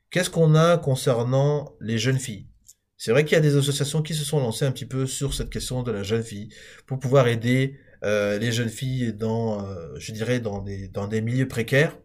Qu'est-ce 0.10 0.29
qu'on 0.29 0.55
a 0.55 0.77
concernant 0.77 1.75
les 1.81 1.98
jeunes 1.98 2.19
filles? 2.19 2.48
C'est 2.98 3.12
vrai 3.12 3.25
qu'il 3.25 3.34
y 3.34 3.38
a 3.38 3.41
des 3.41 3.55
associations 3.55 4.01
qui 4.01 4.15
se 4.15 4.24
sont 4.24 4.39
lancées 4.39 4.65
un 4.65 4.72
petit 4.72 4.86
peu 4.86 5.05
sur 5.05 5.34
cette 5.34 5.50
question 5.50 5.84
de 5.84 5.91
la 5.91 6.03
jeune 6.03 6.24
fille 6.24 6.50
pour 6.88 6.98
pouvoir 6.98 7.27
aider 7.27 7.79
euh, 8.03 8.39
les 8.39 8.51
jeunes 8.51 8.69
filles 8.69 9.13
dans, 9.13 9.63
euh, 9.63 9.93
je 9.98 10.12
dirais, 10.12 10.39
dans 10.39 10.62
des, 10.62 11.22
milieux 11.22 11.48
précaires. 11.48 11.98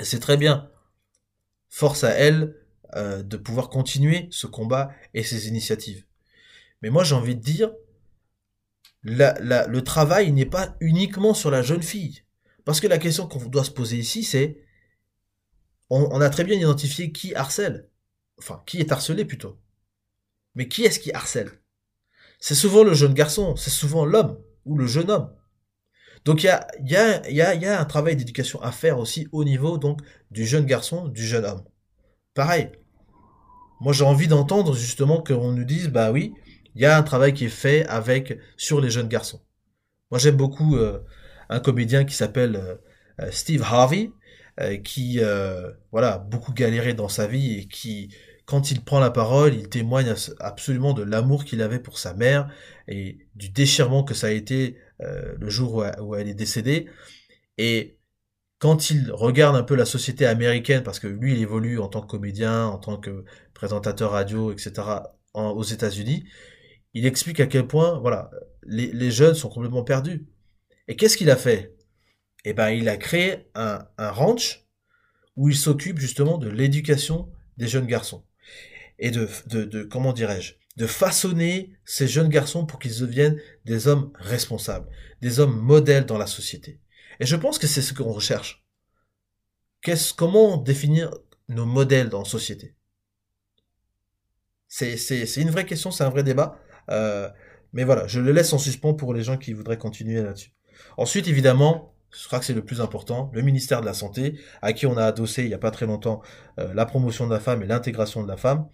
C'est 0.00 0.20
très 0.20 0.36
bien. 0.36 0.70
Force 1.68 2.04
à 2.04 2.10
elles 2.10 2.54
euh, 2.94 3.22
de 3.22 3.36
pouvoir 3.36 3.68
continuer 3.68 4.28
ce 4.30 4.46
combat 4.46 4.90
et 5.12 5.22
ces 5.22 5.48
initiatives. 5.48 6.04
Mais 6.80 6.90
moi, 6.90 7.04
j'ai 7.04 7.14
envie 7.14 7.36
de 7.36 7.42
dire, 7.42 7.72
le 9.02 9.80
travail 9.80 10.32
n'est 10.32 10.46
pas 10.46 10.76
uniquement 10.80 11.34
sur 11.34 11.50
la 11.50 11.62
jeune 11.62 11.82
fille. 11.82 12.22
Parce 12.66 12.80
que 12.80 12.88
la 12.88 12.98
question 12.98 13.28
qu'on 13.28 13.38
doit 13.46 13.62
se 13.62 13.70
poser 13.70 13.96
ici, 13.96 14.24
c'est, 14.24 14.58
on, 15.88 16.20
a 16.20 16.28
très 16.30 16.42
bien 16.42 16.56
identifié 16.56 17.12
qui 17.12 17.32
harcèle. 17.32 17.88
Enfin, 18.38 18.60
qui 18.66 18.80
est 18.80 18.90
harcelé 18.90 19.24
plutôt. 19.24 19.56
Mais 20.56 20.66
qui 20.66 20.84
est-ce 20.84 20.98
qui 20.98 21.12
harcèle? 21.12 21.52
C'est 22.40 22.56
souvent 22.56 22.82
le 22.82 22.92
jeune 22.92 23.14
garçon, 23.14 23.54
c'est 23.54 23.70
souvent 23.70 24.04
l'homme 24.04 24.42
ou 24.64 24.76
le 24.76 24.86
jeune 24.88 25.10
homme. 25.12 25.32
Donc 26.24 26.42
il 26.42 26.50
y 26.80 26.96
a 26.96 27.80
un 27.80 27.84
travail 27.84 28.16
d'éducation 28.16 28.60
à 28.60 28.72
faire 28.72 28.98
aussi 28.98 29.28
au 29.30 29.44
niveau 29.44 29.78
donc 29.78 30.00
du 30.32 30.44
jeune 30.44 30.66
garçon, 30.66 31.06
du 31.06 31.24
jeune 31.24 31.44
homme. 31.44 31.62
Pareil. 32.34 32.72
Moi 33.80 33.92
j'ai 33.92 34.04
envie 34.04 34.26
d'entendre 34.26 34.74
justement 34.74 35.22
qu'on 35.22 35.52
nous 35.52 35.64
dise 35.64 35.88
bah 35.88 36.10
oui, 36.10 36.34
il 36.74 36.82
y 36.82 36.84
a 36.84 36.98
un 36.98 37.02
travail 37.04 37.32
qui 37.32 37.44
est 37.44 37.48
fait 37.48 37.86
avec 37.86 38.40
sur 38.56 38.80
les 38.80 38.90
jeunes 38.90 39.08
garçons. 39.08 39.40
Moi 40.10 40.18
j'aime 40.18 40.36
beaucoup 40.36 40.76
euh, 40.76 40.98
un 41.48 41.60
comédien 41.60 42.04
qui 42.04 42.14
s'appelle 42.14 42.56
euh, 42.56 42.74
euh, 43.20 43.30
Steve 43.30 43.62
Harvey, 43.62 44.10
qui 44.84 45.20
voilà 45.92 46.16
beaucoup 46.16 46.54
galéré 46.54 46.94
dans 46.94 47.08
sa 47.10 47.26
vie 47.26 47.58
et 47.58 47.68
qui 47.68 48.08
quand 48.46 48.70
il 48.70 48.82
prend 48.82 49.00
la 49.00 49.10
parole, 49.10 49.54
il 49.54 49.68
témoigne 49.68 50.14
absolument 50.38 50.94
de 50.94 51.02
l'amour 51.02 51.44
qu'il 51.44 51.60
avait 51.60 51.80
pour 51.80 51.98
sa 51.98 52.14
mère 52.14 52.48
et 52.88 53.18
du 53.34 53.50
déchirement 53.50 54.04
que 54.04 54.14
ça 54.14 54.28
a 54.28 54.30
été 54.30 54.78
euh, 55.02 55.34
le 55.38 55.50
jour 55.50 55.84
où, 56.00 56.14
elle 56.14 56.28
est 56.28 56.34
décédée. 56.34 56.86
Et 57.58 57.98
quand 58.58 58.90
il 58.90 59.10
regarde 59.12 59.56
un 59.56 59.64
peu 59.64 59.74
la 59.74 59.84
société 59.84 60.26
américaine, 60.26 60.82
parce 60.84 61.00
que 61.00 61.08
lui, 61.08 61.34
il 61.34 61.42
évolue 61.42 61.80
en 61.80 61.88
tant 61.88 62.00
que 62.00 62.06
comédien, 62.06 62.66
en 62.66 62.78
tant 62.78 62.96
que 62.96 63.24
présentateur 63.52 64.12
radio, 64.12 64.52
etc., 64.52 64.72
aux 65.34 65.64
États-Unis, 65.64 66.24
il 66.94 67.04
explique 67.04 67.40
à 67.40 67.46
quel 67.46 67.66
point, 67.66 67.98
voilà, 67.98 68.30
les, 68.62 69.10
jeunes 69.10 69.34
sont 69.34 69.50
complètement 69.50 69.84
perdus. 69.84 70.26
Et 70.88 70.96
qu'est-ce 70.96 71.16
qu'il 71.16 71.30
a 71.30 71.36
fait? 71.36 71.76
Eh 72.44 72.52
ben, 72.52 72.70
il 72.70 72.88
a 72.88 72.96
créé 72.96 73.48
un, 73.54 73.86
ranch 73.98 74.64
où 75.36 75.48
il 75.48 75.56
s'occupe 75.56 75.98
justement 75.98 76.38
de 76.38 76.48
l'éducation 76.48 77.30
des 77.56 77.68
jeunes 77.68 77.86
garçons 77.86 78.24
et 78.98 79.10
de, 79.10 79.28
de, 79.46 79.82
comment 79.82 80.12
dirais-je, 80.12 80.54
de 80.76 80.86
façonner 80.86 81.72
ces 81.84 82.06
jeunes 82.06 82.28
garçons 82.28 82.66
pour 82.66 82.78
qu'ils 82.78 83.00
deviennent 83.00 83.40
des 83.64 83.88
hommes 83.88 84.12
responsables, 84.14 84.88
des 85.20 85.40
hommes 85.40 85.58
modèles 85.58 86.06
dans 86.06 86.18
la 86.18 86.26
société. 86.26 86.80
Et 87.20 87.26
je 87.26 87.36
pense 87.36 87.58
que 87.58 87.66
c'est 87.66 87.82
ce 87.82 87.94
qu'on 87.94 88.12
recherche. 88.12 88.64
Comment 90.16 90.56
définir 90.56 91.14
nos 91.48 91.66
modèles 91.66 92.08
dans 92.08 92.20
la 92.20 92.24
société? 92.28 92.74
C'est 94.68 95.36
une 95.36 95.50
vraie 95.50 95.66
question, 95.66 95.90
c'est 95.90 96.04
un 96.04 96.10
vrai 96.10 96.24
débat. 96.24 96.60
Euh, 96.90 97.30
mais 97.72 97.84
voilà, 97.84 98.06
je 98.06 98.20
le 98.20 98.32
laisse 98.32 98.52
en 98.52 98.58
suspens 98.58 98.94
pour 98.94 99.14
les 99.14 99.22
gens 99.22 99.36
qui 99.36 99.52
voudraient 99.52 99.78
continuer 99.78 100.22
là-dessus. 100.22 100.50
Ensuite, 100.96 101.28
évidemment, 101.28 101.92
je 102.22 102.26
crois 102.26 102.38
que 102.38 102.44
c'est 102.44 102.54
le 102.54 102.64
plus 102.64 102.80
important, 102.80 103.30
le 103.34 103.42
ministère 103.42 103.80
de 103.80 103.86
la 103.86 103.94
Santé, 103.94 104.38
à 104.62 104.72
qui 104.72 104.86
on 104.86 104.96
a 104.96 105.04
adossé 105.04 105.42
il 105.42 105.48
n'y 105.48 105.54
a 105.54 105.58
pas 105.58 105.70
très 105.70 105.86
longtemps 105.86 106.22
euh, 106.58 106.72
la 106.74 106.86
promotion 106.86 107.26
de 107.26 107.32
la 107.32 107.40
femme 107.40 107.62
et 107.62 107.66
l'intégration 107.66 108.22
de 108.22 108.28
la 108.28 108.36
femme. 108.36 108.66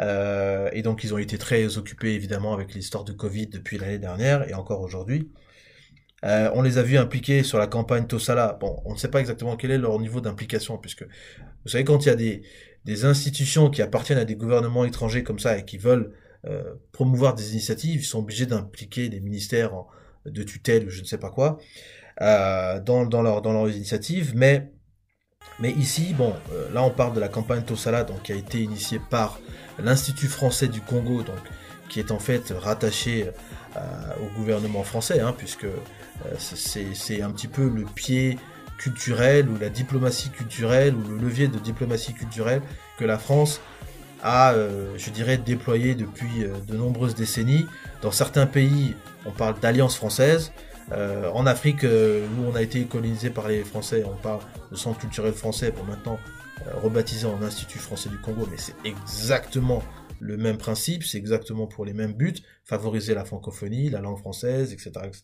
Euh, 0.00 0.70
et 0.72 0.82
donc 0.82 1.04
ils 1.04 1.12
ont 1.12 1.18
été 1.18 1.36
très 1.36 1.76
occupés 1.76 2.14
évidemment 2.14 2.54
avec 2.54 2.74
l'histoire 2.74 3.04
de 3.04 3.12
Covid 3.12 3.48
depuis 3.48 3.78
l'année 3.78 3.98
dernière 3.98 4.48
et 4.48 4.54
encore 4.54 4.80
aujourd'hui. 4.80 5.30
Euh, 6.24 6.50
on 6.54 6.62
les 6.62 6.78
a 6.78 6.82
vus 6.82 6.98
impliqués 6.98 7.42
sur 7.42 7.58
la 7.58 7.66
campagne 7.66 8.06
Tosala. 8.06 8.58
Bon, 8.60 8.80
on 8.84 8.92
ne 8.92 8.98
sait 8.98 9.08
pas 9.08 9.20
exactement 9.20 9.56
quel 9.56 9.70
est 9.70 9.78
leur 9.78 9.98
niveau 9.98 10.20
d'implication, 10.20 10.76
puisque 10.78 11.02
vous 11.02 11.70
savez 11.70 11.84
quand 11.84 12.04
il 12.04 12.08
y 12.08 12.12
a 12.12 12.16
des, 12.16 12.42
institutions 13.04 13.70
qui 13.70 13.82
appartiennent 13.82 14.18
à 14.18 14.24
des 14.24 14.34
gouvernements 14.34 14.84
étrangers 14.84 15.22
comme 15.22 15.38
ça 15.38 15.56
et 15.56 15.64
qui 15.64 15.78
veulent 15.78 16.12
promouvoir 16.92 17.34
des 17.34 17.52
initiatives, 17.52 18.00
ils 18.00 18.04
sont 18.04 18.18
obligés 18.20 18.46
d'impliquer 18.46 19.10
des 19.10 19.20
ministères 19.20 19.72
de 20.26 20.42
tutelle 20.42 20.86
ou 20.86 20.90
je 20.90 21.00
ne 21.00 21.06
sais 21.06 21.18
pas 21.18 21.30
quoi. 21.30 21.58
Euh, 22.22 22.80
dans, 22.80 23.22
leur, 23.22 23.40
dans 23.40 23.52
leurs 23.52 23.70
initiatives. 23.70 24.32
Mais, 24.34 24.70
mais 25.58 25.70
ici, 25.70 26.12
bon, 26.12 26.34
euh, 26.52 26.70
là 26.72 26.82
on 26.82 26.90
parle 26.90 27.14
de 27.14 27.20
la 27.20 27.28
campagne 27.28 27.62
Tosala, 27.62 28.06
qui 28.22 28.32
a 28.32 28.34
été 28.34 28.62
initiée 28.62 29.00
par 29.10 29.40
l'Institut 29.82 30.28
français 30.28 30.68
du 30.68 30.82
Congo, 30.82 31.22
donc 31.22 31.38
qui 31.88 31.98
est 31.98 32.10
en 32.10 32.18
fait 32.18 32.52
rattaché 32.56 33.30
euh, 33.76 33.80
au 34.22 34.38
gouvernement 34.38 34.82
français, 34.82 35.20
hein, 35.20 35.34
puisque 35.36 35.66
c'est 36.38 37.22
un 37.22 37.30
petit 37.30 37.48
peu 37.48 37.66
le 37.68 37.84
pied 37.86 38.38
culturel 38.76 39.48
ou 39.48 39.56
la 39.58 39.70
diplomatie 39.70 40.28
culturelle 40.28 40.94
ou 40.94 41.02
le 41.08 41.16
levier 41.16 41.48
de 41.48 41.58
diplomatie 41.58 42.12
culturelle 42.12 42.60
que 42.98 43.06
la 43.06 43.18
France 43.18 43.62
a, 44.22 44.54
je 44.96 45.10
dirais, 45.10 45.38
déployé 45.38 45.94
depuis 45.94 46.44
de 46.66 46.76
nombreuses 46.76 47.14
décennies. 47.14 47.66
Dans 48.02 48.10
certains 48.10 48.46
pays, 48.46 48.94
on 49.26 49.30
parle 49.30 49.58
d'alliance 49.60 49.96
française. 49.96 50.52
Euh, 50.92 51.30
en 51.30 51.46
Afrique, 51.46 51.84
euh, 51.84 52.26
où 52.26 52.50
on 52.50 52.54
a 52.54 52.62
été 52.62 52.84
colonisé 52.84 53.30
par 53.30 53.48
les 53.48 53.62
Français, 53.62 54.02
on 54.04 54.16
parle 54.16 54.40
de 54.72 54.76
centre 54.76 54.98
culturel 54.98 55.32
français 55.32 55.70
pour 55.70 55.84
maintenant 55.84 56.18
euh, 56.66 56.74
rebaptisé 56.80 57.26
en 57.26 57.40
Institut 57.42 57.78
français 57.78 58.08
du 58.08 58.18
Congo, 58.18 58.46
mais 58.50 58.56
c'est 58.56 58.74
exactement 58.84 59.82
le 60.18 60.36
même 60.36 60.58
principe, 60.58 61.04
c'est 61.04 61.16
exactement 61.16 61.66
pour 61.66 61.84
les 61.84 61.92
mêmes 61.92 62.12
buts, 62.12 62.34
favoriser 62.64 63.14
la 63.14 63.24
francophonie, 63.24 63.88
la 63.88 64.00
langue 64.00 64.18
française, 64.18 64.72
etc., 64.72 64.90
etc. 65.04 65.22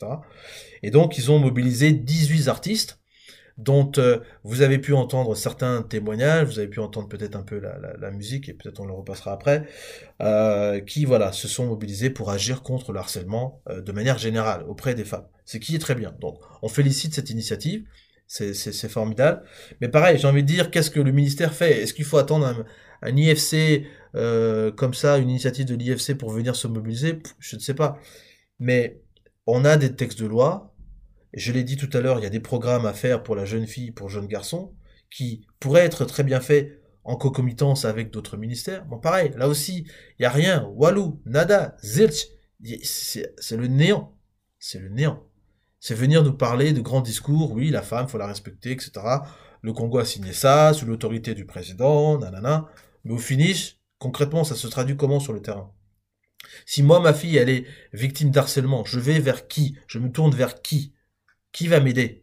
Et 0.83 0.91
donc, 0.91 1.19
ils 1.19 1.31
ont 1.31 1.39
mobilisé 1.39 1.93
18 1.93 2.49
artistes 2.49 2.99
dont 3.59 3.91
euh, 3.99 4.19
vous 4.45 4.61
avez 4.63 4.79
pu 4.79 4.93
entendre 4.93 5.35
certains 5.35 5.83
témoignages, 5.83 6.49
vous 6.49 6.59
avez 6.59 6.69
pu 6.69 6.81
entendre 6.81 7.09
peut-être 7.09 7.37
un 7.37 7.43
peu 7.43 7.59
la, 7.59 7.79
la, 7.79 7.97
la 7.97 8.11
musique, 8.11 8.49
et 8.49 8.53
peut-être 8.53 8.81
on 8.81 8.87
le 8.87 8.93
repassera 8.93 9.33
après, 9.33 9.67
euh, 10.21 10.81
qui 10.81 11.05
voilà 11.05 11.33
se 11.33 11.49
sont 11.49 11.67
mobilisés 11.67 12.11
pour 12.11 12.31
agir 12.31 12.63
contre 12.63 12.93
le 12.93 12.99
harcèlement 12.99 13.63
euh, 13.69 13.81
de 13.81 13.93
manière 13.93 14.19
générale 14.19 14.65
auprès 14.69 14.95
des 14.95 15.05
femmes. 15.05 15.27
Ce 15.45 15.57
qui 15.57 15.75
est 15.75 15.79
très 15.79 15.95
bien. 15.95 16.15
Donc 16.21 16.39
on 16.63 16.69
félicite 16.69 17.15
cette 17.15 17.31
initiative, 17.31 17.85
c'est 18.27 18.89
formidable. 18.89 19.43
Mais 19.81 19.89
pareil, 19.89 20.19
j'ai 20.19 20.27
envie 20.27 20.43
de 20.43 20.49
dire, 20.49 20.71
qu'est-ce 20.71 20.91
que 20.91 21.01
le 21.01 21.13
ministère 21.13 21.55
fait? 21.55 21.83
Est-ce 21.83 21.95
qu'il 21.95 22.05
faut 22.05 22.19
attendre 22.19 22.47
un, 22.47 22.65
un 23.03 23.17
IFC 23.17 23.87
euh, 24.17 24.73
comme 24.73 24.95
ça, 24.95 25.19
une 25.19 25.31
initiative 25.31 25.67
de 25.67 25.75
l'IFC 25.77 26.15
pour 26.15 26.31
venir 26.31 26.57
se 26.57 26.67
mobiliser? 26.67 27.21
Je 27.39 27.57
ne 27.57 27.61
sais 27.61 27.75
pas. 27.75 27.99
Mais 28.59 29.01
on 29.47 29.65
a 29.65 29.77
des 29.77 29.95
textes 29.95 30.21
de 30.21 30.27
loi, 30.27 30.75
je 31.37 31.53
l'ai 31.53 31.65
dit 31.65 31.77
tout 31.77 31.91
à 31.93 32.01
l'heure, 32.01 32.19
il 32.19 32.23
y 32.23 32.27
a 32.27 32.31
des 32.31 32.41
programmes 32.41 32.87
à 32.87 32.93
faire 32.93 33.23
pour 33.23 33.37
la 33.37 33.45
jeune 33.45 33.67
fille, 33.67 33.93
pour 33.93 34.09
le 34.09 34.13
jeune 34.13 34.27
garçon, 34.27 34.75
qui 35.11 35.47
pourraient 35.61 35.85
être 35.85 36.05
très 36.05 36.25
bien 36.25 36.41
faits 36.41 36.83
en 37.05 37.17
concomitance 37.17 37.85
avec 37.85 38.11
d'autres 38.11 38.37
ministères. 38.37 38.85
Bon, 38.87 38.99
pareil, 38.99 39.31
là 39.37 39.47
aussi, 39.47 39.87
il 40.19 40.23
n'y 40.23 40.27
a 40.27 40.31
rien. 40.31 40.67
Walou, 40.75 41.23
nada, 41.25 41.77
zilch. 41.85 42.27
C'est 42.83 43.57
le 43.57 43.69
néant. 43.69 44.19
C'est 44.59 44.81
le 44.81 44.89
néant. 44.89 45.23
C'est 45.79 45.95
venir 45.95 46.25
nous 46.25 46.33
parler 46.33 46.73
de 46.73 46.81
grands 46.81 47.03
discours. 47.03 47.53
Oui, 47.53 47.71
la 47.71 47.83
femme, 47.83 48.09
faut 48.09 48.19
la 48.19 48.27
respecter, 48.27 48.73
etc. 48.73 48.93
Le 49.63 49.73
Congo 49.73 49.99
a 49.99 50.05
signé 50.05 50.33
ça, 50.33 50.73
sous 50.73 50.87
l'autorité 50.87 51.35
du 51.35 51.45
président, 51.45 52.19
nanana. 52.19 52.67
Mais 53.05 53.13
au 53.13 53.19
finish, 53.19 53.79
concrètement, 53.99 54.43
ça 54.43 54.57
se 54.57 54.67
traduit 54.67 54.97
comment 54.97 55.21
sur 55.21 55.33
le 55.33 55.43
terrain? 55.43 55.73
Si 56.65 56.83
moi, 56.83 56.99
ma 56.99 57.15
fille, 57.15 57.37
elle 57.37 57.51
est 57.51 57.67
victime 57.93 58.31
d'harcèlement, 58.31 58.85
je 58.85 58.99
vais 58.99 59.21
vers 59.21 59.47
qui? 59.47 59.79
Je 59.87 59.99
me 59.99 60.11
tourne 60.11 60.35
vers 60.35 60.63
qui? 60.63 60.95
Qui 61.57 61.69
va 61.69 61.81
m'aider? 61.81 62.21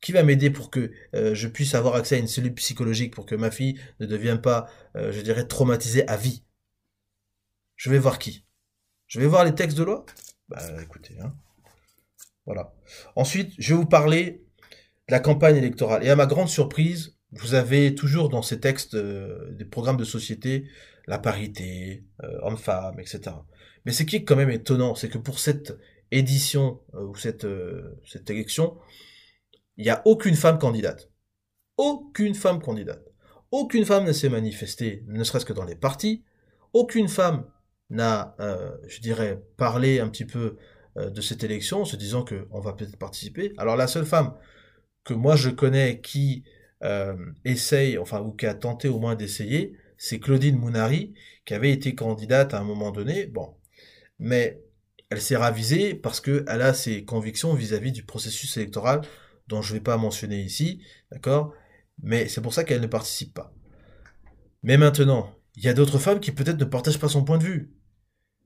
Qui 0.00 0.12
va 0.12 0.22
m'aider 0.22 0.48
pour 0.48 0.70
que 0.70 0.90
euh, 1.14 1.34
je 1.34 1.48
puisse 1.48 1.74
avoir 1.74 1.96
accès 1.96 2.14
à 2.14 2.18
une 2.18 2.26
cellule 2.26 2.54
psychologique 2.54 3.12
pour 3.12 3.26
que 3.26 3.34
ma 3.34 3.50
fille 3.50 3.78
ne 4.00 4.06
devienne 4.06 4.40
pas, 4.40 4.70
euh, 4.96 5.12
je 5.12 5.20
dirais, 5.20 5.46
traumatisée 5.46 6.08
à 6.08 6.16
vie? 6.16 6.44
Je 7.76 7.90
vais 7.90 7.98
voir 7.98 8.18
qui? 8.18 8.46
Je 9.06 9.20
vais 9.20 9.26
voir 9.26 9.44
les 9.44 9.54
textes 9.54 9.76
de 9.76 9.82
loi? 9.82 10.06
Bah 10.48 10.62
écoutez, 10.82 11.14
hein. 11.20 11.34
Voilà. 12.46 12.72
Ensuite, 13.16 13.52
je 13.58 13.74
vais 13.74 13.80
vous 13.80 13.86
parler 13.86 14.42
de 15.08 15.12
la 15.12 15.20
campagne 15.20 15.56
électorale. 15.56 16.02
Et 16.02 16.08
à 16.08 16.16
ma 16.16 16.24
grande 16.24 16.48
surprise, 16.48 17.18
vous 17.32 17.52
avez 17.52 17.94
toujours 17.94 18.30
dans 18.30 18.40
ces 18.40 18.60
textes 18.60 18.94
euh, 18.94 19.52
des 19.52 19.66
programmes 19.66 19.98
de 19.98 20.04
société 20.04 20.70
la 21.06 21.18
parité, 21.18 22.04
homme-femme, 22.42 23.00
etc. 23.00 23.36
Mais 23.84 23.92
ce 23.92 24.02
qui 24.02 24.16
est 24.16 24.24
quand 24.24 24.36
même 24.36 24.50
étonnant, 24.50 24.94
c'est 24.94 25.08
que 25.08 25.16
pour 25.16 25.38
cette 25.38 25.74
édition 26.10 26.80
euh, 26.94 27.06
ou 27.06 27.14
cette, 27.16 27.46
cette 28.04 28.30
élection, 28.30 28.76
il 29.76 29.84
n'y 29.84 29.90
a 29.90 30.02
aucune 30.04 30.34
femme 30.34 30.58
candidate. 30.58 31.10
Aucune 31.76 32.34
femme 32.34 32.60
candidate. 32.60 33.04
Aucune 33.50 33.84
femme 33.84 34.04
ne 34.04 34.12
s'est 34.12 34.28
manifestée, 34.28 35.04
ne 35.06 35.24
serait-ce 35.24 35.46
que 35.46 35.52
dans 35.52 35.64
les 35.64 35.76
partis. 35.76 36.24
Aucune 36.72 37.08
femme 37.08 37.46
n'a, 37.88 38.36
je 38.88 39.00
dirais, 39.00 39.42
parlé 39.56 40.00
un 40.00 40.08
petit 40.08 40.26
peu 40.26 40.58
de 40.96 41.20
cette 41.22 41.44
élection 41.44 41.82
en 41.82 41.84
se 41.86 41.96
disant 41.96 42.24
qu'on 42.24 42.60
va 42.60 42.74
peut-être 42.74 42.98
participer. 42.98 43.54
Alors 43.56 43.76
la 43.76 43.86
seule 43.86 44.04
femme 44.04 44.34
que 45.04 45.14
moi 45.14 45.36
je 45.36 45.48
connais 45.48 46.00
qui 46.00 46.44
euh, 46.84 47.16
essaye, 47.44 47.98
enfin, 47.98 48.20
ou 48.20 48.32
qui 48.32 48.46
a 48.46 48.54
tenté 48.54 48.88
au 48.88 48.98
moins 48.98 49.16
d'essayer, 49.16 49.76
c'est 49.96 50.20
Claudine 50.20 50.56
Mounari, 50.56 51.14
qui 51.44 51.54
avait 51.54 51.72
été 51.72 51.94
candidate 51.94 52.54
à 52.54 52.60
un 52.60 52.64
moment 52.64 52.92
donné, 52.92 53.26
bon, 53.26 53.56
mais 54.18 54.62
elle 55.10 55.20
s'est 55.20 55.36
ravisée 55.36 55.94
parce 55.94 56.20
qu'elle 56.20 56.48
a 56.48 56.74
ses 56.74 57.04
convictions 57.04 57.54
vis-à-vis 57.54 57.92
du 57.92 58.04
processus 58.04 58.56
électoral 58.56 59.02
dont 59.48 59.62
je 59.62 59.72
ne 59.72 59.78
vais 59.78 59.82
pas 59.82 59.96
mentionner 59.96 60.40
ici, 60.40 60.82
d'accord? 61.10 61.54
Mais 62.02 62.28
c'est 62.28 62.42
pour 62.42 62.52
ça 62.52 62.64
qu'elle 62.64 62.80
ne 62.80 62.86
participe 62.86 63.34
pas. 63.34 63.54
Mais 64.62 64.76
maintenant, 64.76 65.34
il 65.56 65.64
y 65.64 65.68
a 65.68 65.74
d'autres 65.74 65.98
femmes 65.98 66.20
qui 66.20 66.32
peut-être 66.32 66.58
ne 66.58 66.64
partagent 66.64 66.98
pas 66.98 67.08
son 67.08 67.24
point 67.24 67.38
de 67.38 67.44
vue. 67.44 67.72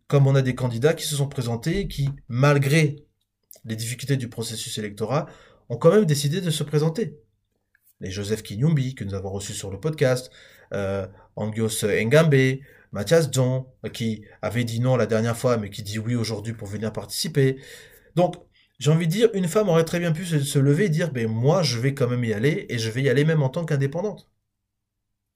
Comme 0.06 0.26
on 0.26 0.34
a 0.34 0.42
des 0.42 0.54
candidats 0.54 0.94
qui 0.94 1.06
se 1.06 1.16
sont 1.16 1.28
présentés, 1.28 1.88
qui, 1.88 2.08
malgré 2.28 3.04
les 3.64 3.76
difficultés 3.76 4.16
du 4.16 4.28
processus 4.28 4.78
électoral, 4.78 5.26
ont 5.68 5.76
quand 5.76 5.92
même 5.92 6.04
décidé 6.04 6.40
de 6.40 6.50
se 6.50 6.62
présenter 6.62 7.18
les 8.00 8.10
Joseph 8.10 8.42
Kinyumbi 8.42 8.94
que 8.94 9.04
nous 9.04 9.14
avons 9.14 9.30
reçus 9.30 9.54
sur 9.54 9.70
le 9.70 9.78
podcast, 9.78 10.30
euh, 10.74 11.06
Angios 11.36 11.84
Ngambe, 11.84 12.58
Mathias 12.92 13.28
John, 13.32 13.64
qui 13.92 14.24
avait 14.42 14.64
dit 14.64 14.80
non 14.80 14.96
la 14.96 15.06
dernière 15.06 15.36
fois, 15.36 15.56
mais 15.56 15.70
qui 15.70 15.82
dit 15.82 15.98
oui 15.98 16.14
aujourd'hui 16.14 16.52
pour 16.52 16.68
venir 16.68 16.92
participer. 16.92 17.58
Donc, 18.14 18.36
j'ai 18.78 18.90
envie 18.90 19.06
de 19.06 19.12
dire, 19.12 19.30
une 19.34 19.48
femme 19.48 19.68
aurait 19.68 19.84
très 19.84 20.00
bien 20.00 20.12
pu 20.12 20.24
se, 20.26 20.58
lever 20.58 20.86
et 20.86 20.88
dire, 20.88 21.12
ben 21.12 21.28
moi, 21.28 21.62
je 21.62 21.78
vais 21.78 21.94
quand 21.94 22.08
même 22.08 22.24
y 22.24 22.32
aller, 22.32 22.66
et 22.68 22.78
je 22.78 22.90
vais 22.90 23.02
y 23.02 23.08
aller 23.08 23.24
même 23.24 23.42
en 23.42 23.48
tant 23.48 23.64
qu'indépendante. 23.64 24.28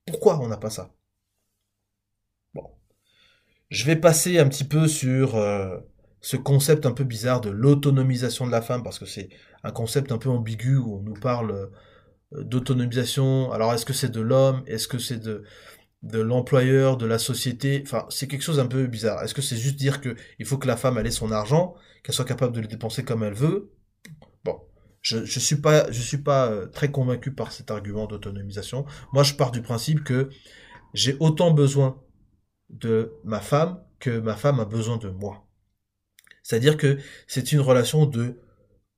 Pourquoi 0.04 0.40
on 0.40 0.48
n'a 0.48 0.56
pas 0.56 0.70
ça? 0.70 0.94
Bon. 2.54 2.64
Je 3.70 3.84
vais 3.86 3.96
passer 3.96 4.38
un 4.38 4.48
petit 4.48 4.64
peu 4.64 4.88
sur 4.88 5.36
euh, 5.36 5.78
ce 6.20 6.36
concept 6.36 6.86
un 6.86 6.92
peu 6.92 7.04
bizarre 7.04 7.40
de 7.40 7.50
l'autonomisation 7.50 8.46
de 8.46 8.52
la 8.52 8.62
femme, 8.62 8.82
parce 8.82 8.98
que 8.98 9.06
c'est 9.06 9.28
un 9.62 9.70
concept 9.70 10.12
un 10.12 10.18
peu 10.18 10.28
ambigu 10.28 10.76
où 10.76 10.96
on 10.96 11.02
nous 11.02 11.14
parle 11.14 11.52
euh, 11.52 12.42
d'autonomisation. 12.42 13.52
Alors 13.52 13.72
est-ce 13.72 13.86
que 13.86 13.92
c'est 13.92 14.10
de 14.10 14.20
l'homme? 14.20 14.64
Est-ce 14.66 14.88
que 14.88 14.98
c'est 14.98 15.18
de 15.18 15.44
de 16.02 16.20
l'employeur, 16.20 16.96
de 16.96 17.06
la 17.06 17.18
société 17.18 17.82
Enfin, 17.84 18.06
c'est 18.10 18.28
quelque 18.28 18.42
chose 18.42 18.60
un 18.60 18.66
peu 18.66 18.86
bizarre. 18.86 19.22
Est-ce 19.22 19.34
que 19.34 19.42
c'est 19.42 19.56
juste 19.56 19.76
dire 19.76 20.00
que 20.00 20.14
il 20.38 20.46
faut 20.46 20.58
que 20.58 20.66
la 20.66 20.76
femme 20.76 20.98
ait 20.98 21.10
son 21.10 21.32
argent, 21.32 21.74
qu'elle 22.02 22.14
soit 22.14 22.24
capable 22.24 22.54
de 22.54 22.60
le 22.60 22.66
dépenser 22.68 23.04
comme 23.04 23.22
elle 23.22 23.34
veut? 23.34 23.72
Bon, 24.44 24.60
je 25.00 25.24
je 25.24 25.40
suis 25.40 25.56
pas 25.56 25.90
je 25.90 26.00
suis 26.00 26.18
pas 26.18 26.50
euh, 26.50 26.66
très 26.66 26.90
convaincu 26.90 27.32
par 27.32 27.52
cet 27.52 27.70
argument 27.70 28.06
d'autonomisation. 28.06 28.84
Moi, 29.12 29.22
je 29.22 29.34
pars 29.34 29.50
du 29.50 29.62
principe 29.62 30.04
que 30.04 30.30
j'ai 30.94 31.16
autant 31.20 31.50
besoin 31.50 32.02
de 32.70 33.12
ma 33.24 33.40
femme 33.40 33.80
que 33.98 34.18
ma 34.18 34.36
femme 34.36 34.60
a 34.60 34.64
besoin 34.64 34.98
de 34.98 35.08
moi. 35.08 35.46
C'est-à-dire 36.42 36.76
que 36.76 36.98
c'est 37.26 37.52
une 37.52 37.60
relation 37.60 38.06
de 38.06 38.40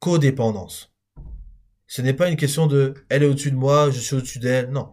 codépendance. 0.00 0.94
Ce 1.86 2.02
n'est 2.02 2.14
pas 2.14 2.28
une 2.28 2.36
question 2.36 2.66
de 2.66 2.94
elle 3.08 3.22
est 3.22 3.26
au-dessus 3.26 3.50
de 3.50 3.56
moi, 3.56 3.90
je 3.90 3.98
suis 3.98 4.16
au-dessus 4.16 4.38
d'elle. 4.38 4.70
Non. 4.70 4.92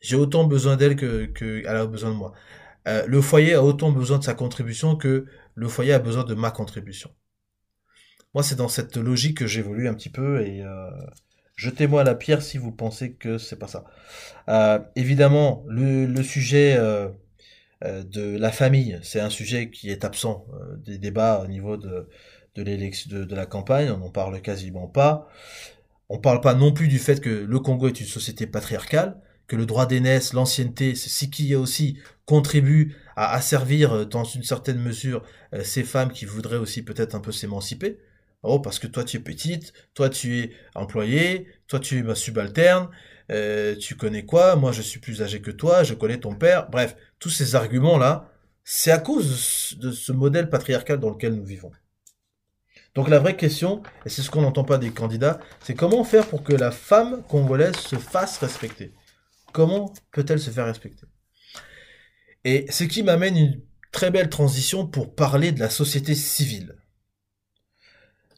J'ai 0.00 0.16
autant 0.16 0.44
besoin 0.44 0.76
d'elle 0.76 0.96
que, 0.96 1.26
que 1.26 1.60
elle 1.66 1.76
a 1.76 1.86
besoin 1.86 2.10
de 2.10 2.16
moi. 2.16 2.32
Euh, 2.86 3.04
le 3.06 3.20
foyer 3.20 3.54
a 3.54 3.62
autant 3.64 3.92
besoin 3.92 4.18
de 4.18 4.24
sa 4.24 4.34
contribution 4.34 4.96
que 4.96 5.26
le 5.54 5.68
foyer 5.68 5.92
a 5.92 5.98
besoin 5.98 6.24
de 6.24 6.34
ma 6.34 6.50
contribution. 6.50 7.10
Moi, 8.34 8.42
c'est 8.42 8.56
dans 8.56 8.68
cette 8.68 8.96
logique 8.96 9.38
que 9.38 9.46
j'évolue 9.46 9.88
un 9.88 9.94
petit 9.94 10.10
peu 10.10 10.46
et 10.46 10.62
euh, 10.62 10.90
jetez-moi 11.58 12.04
la 12.04 12.14
pierre 12.14 12.40
si 12.40 12.56
vous 12.56 12.72
pensez 12.72 13.12
que 13.12 13.36
c'est 13.36 13.58
pas 13.58 13.68
ça. 13.68 13.84
Euh, 14.48 14.78
évidemment, 14.96 15.64
le, 15.68 16.06
le 16.06 16.22
sujet 16.22 16.76
euh, 16.78 17.08
euh, 17.84 18.02
de 18.04 18.38
la 18.38 18.52
famille, 18.52 18.98
c'est 19.02 19.20
un 19.20 19.30
sujet 19.30 19.70
qui 19.70 19.90
est 19.90 20.04
absent 20.04 20.46
des 20.84 20.98
débats 20.98 21.42
au 21.44 21.48
niveau 21.48 21.76
de 21.76 22.08
de 22.54 22.64
de, 22.64 23.24
de, 23.24 23.36
la 23.36 23.46
campagne. 23.46 23.90
On 23.90 23.98
n'en 23.98 24.10
parle 24.10 24.40
quasiment 24.40 24.88
pas. 24.88 25.28
On 26.08 26.18
parle 26.18 26.40
pas 26.40 26.54
non 26.54 26.72
plus 26.72 26.88
du 26.88 26.98
fait 26.98 27.20
que 27.20 27.30
le 27.30 27.60
Congo 27.60 27.88
est 27.88 28.00
une 28.00 28.06
société 28.06 28.46
patriarcale, 28.46 29.20
que 29.48 29.56
le 29.56 29.66
droit 29.66 29.86
d'aînesse, 29.86 30.34
l'ancienneté, 30.34 30.94
c'est 30.94 31.08
ce 31.08 31.24
qui 31.24 31.54
aussi 31.54 31.98
contribue 32.26 32.94
à 33.16 33.34
asservir 33.34 33.92
euh, 33.92 34.04
dans 34.04 34.24
une 34.24 34.44
certaine 34.44 34.78
mesure 34.78 35.24
euh, 35.54 35.64
ces 35.64 35.82
femmes 35.82 36.12
qui 36.12 36.26
voudraient 36.26 36.58
aussi 36.58 36.82
peut-être 36.82 37.14
un 37.14 37.20
peu 37.20 37.32
s'émanciper. 37.32 37.98
Oh, 38.44 38.60
parce 38.60 38.78
que 38.78 38.86
toi 38.86 39.02
tu 39.02 39.16
es 39.16 39.20
petite, 39.20 39.72
toi 39.94 40.08
tu 40.08 40.38
es 40.38 40.52
employé, 40.76 41.48
toi 41.66 41.80
tu 41.80 41.98
es 41.98 42.02
ma 42.02 42.14
subalterne, 42.14 42.88
euh, 43.32 43.74
tu 43.74 43.96
connais 43.96 44.24
quoi 44.24 44.54
Moi 44.54 44.70
je 44.70 44.82
suis 44.82 45.00
plus 45.00 45.22
âgé 45.22 45.40
que 45.40 45.50
toi, 45.50 45.82
je 45.82 45.94
connais 45.94 46.20
ton 46.20 46.34
père. 46.34 46.70
Bref, 46.70 46.94
tous 47.18 47.30
ces 47.30 47.56
arguments-là, 47.56 48.30
c'est 48.62 48.92
à 48.92 48.98
cause 48.98 49.76
de 49.80 49.90
ce 49.90 50.12
modèle 50.12 50.50
patriarcal 50.50 51.00
dans 51.00 51.10
lequel 51.10 51.34
nous 51.34 51.44
vivons. 51.44 51.72
Donc 52.94 53.08
la 53.08 53.18
vraie 53.18 53.36
question, 53.36 53.82
et 54.04 54.08
c'est 54.08 54.22
ce 54.22 54.30
qu'on 54.30 54.42
n'entend 54.42 54.64
pas 54.64 54.78
des 54.78 54.90
candidats, 54.90 55.40
c'est 55.60 55.74
comment 55.74 56.04
faire 56.04 56.26
pour 56.26 56.42
que 56.42 56.52
la 56.52 56.70
femme 56.70 57.22
congolaise 57.28 57.76
se 57.76 57.96
fasse 57.96 58.38
respecter? 58.38 58.92
Comment 59.52 59.92
peut-elle 60.12 60.40
se 60.40 60.50
faire 60.50 60.66
respecter? 60.66 61.06
Et 62.44 62.66
ce 62.70 62.84
qui 62.84 63.02
m'amène 63.02 63.36
une 63.36 63.60
très 63.92 64.10
belle 64.10 64.28
transition 64.28 64.86
pour 64.86 65.14
parler 65.14 65.52
de 65.52 65.60
la 65.60 65.70
société 65.70 66.14
civile. 66.14 66.76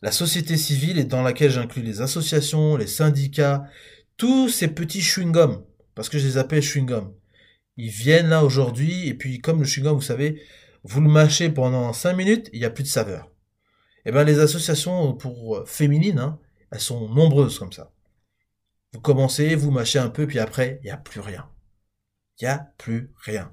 La 0.03 0.13
société 0.13 0.57
civile 0.57 0.99
est 0.99 1.05
dans 1.05 1.23
laquelle 1.23 1.51
j'inclus 1.51 1.83
les 1.83 2.01
associations, 2.01 2.77
les 2.77 2.87
syndicats, 2.87 3.65
tous 4.17 4.49
ces 4.49 4.69
petits 4.69 5.03
chewing-gums, 5.03 5.63
parce 5.95 6.09
que 6.09 6.19
je 6.19 6.27
les 6.27 6.39
appelle 6.39 6.63
chewing-gums. 6.63 7.13
Ils 7.77 7.91
viennent 7.91 8.29
là 8.29 8.45
aujourd'hui, 8.45 9.09
et 9.09 9.15
puis 9.15 9.41
comme 9.41 9.61
le 9.61 9.67
chewing-gum, 9.67 9.95
vous 9.95 10.01
savez, 10.01 10.43
vous 10.85 11.01
le 11.01 11.09
mâchez 11.11 11.51
pendant 11.51 11.93
5 11.93 12.15
minutes, 12.15 12.49
il 12.53 12.61
n'y 12.61 12.65
a 12.65 12.71
plus 12.71 12.85
de 12.85 12.89
saveur. 12.89 13.31
Eh 14.07 14.13
ben, 14.13 14.25
les 14.25 14.39
associations 14.39 15.13
pour 15.15 15.57
euh, 15.57 15.65
féminines, 15.67 16.19
hein, 16.19 16.39
elles 16.71 16.81
sont 16.81 17.09
nombreuses 17.11 17.59
comme 17.59 17.73
ça. 17.73 17.93
Vous 18.93 19.01
commencez, 19.01 19.55
vous 19.55 19.71
mâchez 19.71 19.99
un 19.99 20.11
peu, 20.11 20.27
puis 20.27 20.39
après, 20.39 20.81
il 20.83 20.87
n'y 20.87 20.91
a 20.91 20.97
plus 20.97 21.21
rien. 21.21 21.49
Il 22.41 22.45
n'y 22.45 22.51
a 22.51 22.73
plus 22.79 23.13
rien. 23.25 23.53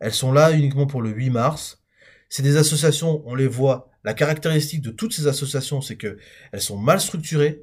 Elles 0.00 0.14
sont 0.14 0.32
là 0.32 0.52
uniquement 0.52 0.86
pour 0.86 1.02
le 1.02 1.10
8 1.10 1.30
mars. 1.30 1.82
C'est 2.28 2.42
des 2.42 2.56
associations, 2.56 3.22
on 3.26 3.34
les 3.34 3.46
voit. 3.46 3.90
La 4.04 4.14
caractéristique 4.14 4.82
de 4.82 4.90
toutes 4.90 5.12
ces 5.12 5.26
associations, 5.26 5.80
c'est 5.80 5.96
que 5.96 6.18
elles 6.52 6.60
sont 6.60 6.78
mal 6.78 7.00
structurées, 7.00 7.62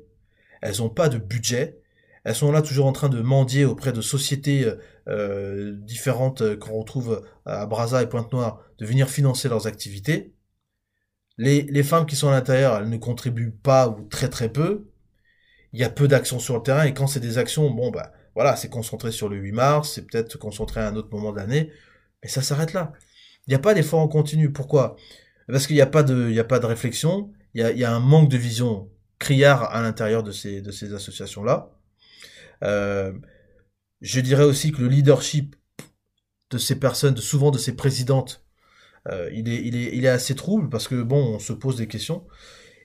elles 0.61 0.77
n'ont 0.77 0.89
pas 0.89 1.09
de 1.09 1.17
budget, 1.17 1.79
elles 2.23 2.35
sont 2.35 2.51
là 2.51 2.61
toujours 2.61 2.87
en 2.87 2.91
train 2.91 3.09
de 3.09 3.21
mendier 3.21 3.65
auprès 3.65 3.93
de 3.93 4.01
sociétés 4.01 4.65
euh, 4.65 4.75
euh 5.07 5.71
différentes 5.75 6.41
euh, 6.41 6.57
qu'on 6.57 6.79
retrouve 6.79 7.25
à 7.45 7.65
Brazza 7.67 8.01
et 8.01 8.09
Pointe-Noire, 8.09 8.61
de 8.79 8.85
venir 8.85 9.09
financer 9.09 9.47
leurs 9.49 9.67
activités. 9.67 10.33
Les, 11.37 11.63
les 11.63 11.83
femmes 11.83 12.05
qui 12.05 12.15
sont 12.15 12.29
à 12.29 12.31
l'intérieur, 12.31 12.77
elles 12.77 12.89
ne 12.89 12.97
contribuent 12.97 13.51
pas 13.51 13.89
ou 13.89 14.07
très 14.07 14.29
très 14.29 14.49
peu. 14.49 14.87
Il 15.75 15.79
y 15.81 15.83
a 15.83 15.89
peu 15.89 16.07
d'actions 16.07 16.39
sur 16.39 16.55
le 16.55 16.63
terrain 16.63 16.85
et 16.85 16.93
quand 16.93 17.05
c'est 17.05 17.19
des 17.19 17.37
actions, 17.37 17.69
bon 17.69 17.91
bah 17.91 18.13
voilà, 18.33 18.55
c'est 18.55 18.69
concentré 18.69 19.11
sur 19.11 19.27
le 19.27 19.35
8 19.35 19.51
mars, 19.51 19.91
c'est 19.93 20.07
peut-être 20.07 20.37
concentré 20.37 20.79
à 20.79 20.87
un 20.87 20.95
autre 20.95 21.09
moment 21.11 21.33
de 21.33 21.37
l'année, 21.37 21.69
mais 22.23 22.29
ça 22.29 22.41
s'arrête 22.41 22.71
là. 22.71 22.93
Il 23.45 23.49
n'y 23.49 23.55
a 23.55 23.59
pas 23.59 23.73
d'effort 23.73 23.99
en 23.99 24.07
continu. 24.07 24.53
Pourquoi? 24.53 24.95
Parce 25.49 25.67
qu'il 25.67 25.75
n'y 25.75 25.81
a 25.81 25.85
pas 25.85 26.01
de, 26.01 26.39
a 26.39 26.67
réflexion. 26.67 27.33
Il 27.53 27.61
y 27.61 27.83
a, 27.83 27.93
un 27.93 27.99
manque 27.99 28.29
de 28.29 28.37
vision 28.37 28.89
criard 29.19 29.65
à 29.75 29.81
l'intérieur 29.81 30.23
de 30.23 30.31
ces, 30.31 30.63
associations-là. 30.93 31.71
Euh, 32.63 33.11
je 33.99 34.21
dirais 34.21 34.45
aussi 34.45 34.71
que 34.71 34.81
le 34.81 34.87
leadership 34.87 35.57
de 36.51 36.57
ces 36.57 36.79
personnes, 36.79 37.17
souvent 37.17 37.51
de 37.51 37.57
ces 37.57 37.75
présidentes, 37.75 38.45
euh, 39.09 39.29
il, 39.33 39.49
est, 39.49 39.61
il, 39.61 39.75
est, 39.75 39.93
il 39.93 40.05
est 40.05 40.09
assez 40.09 40.35
trouble 40.35 40.69
parce 40.69 40.87
que 40.87 41.03
bon, 41.03 41.35
on 41.35 41.39
se 41.39 41.51
pose 41.51 41.75
des 41.75 41.87
questions. 41.87 42.25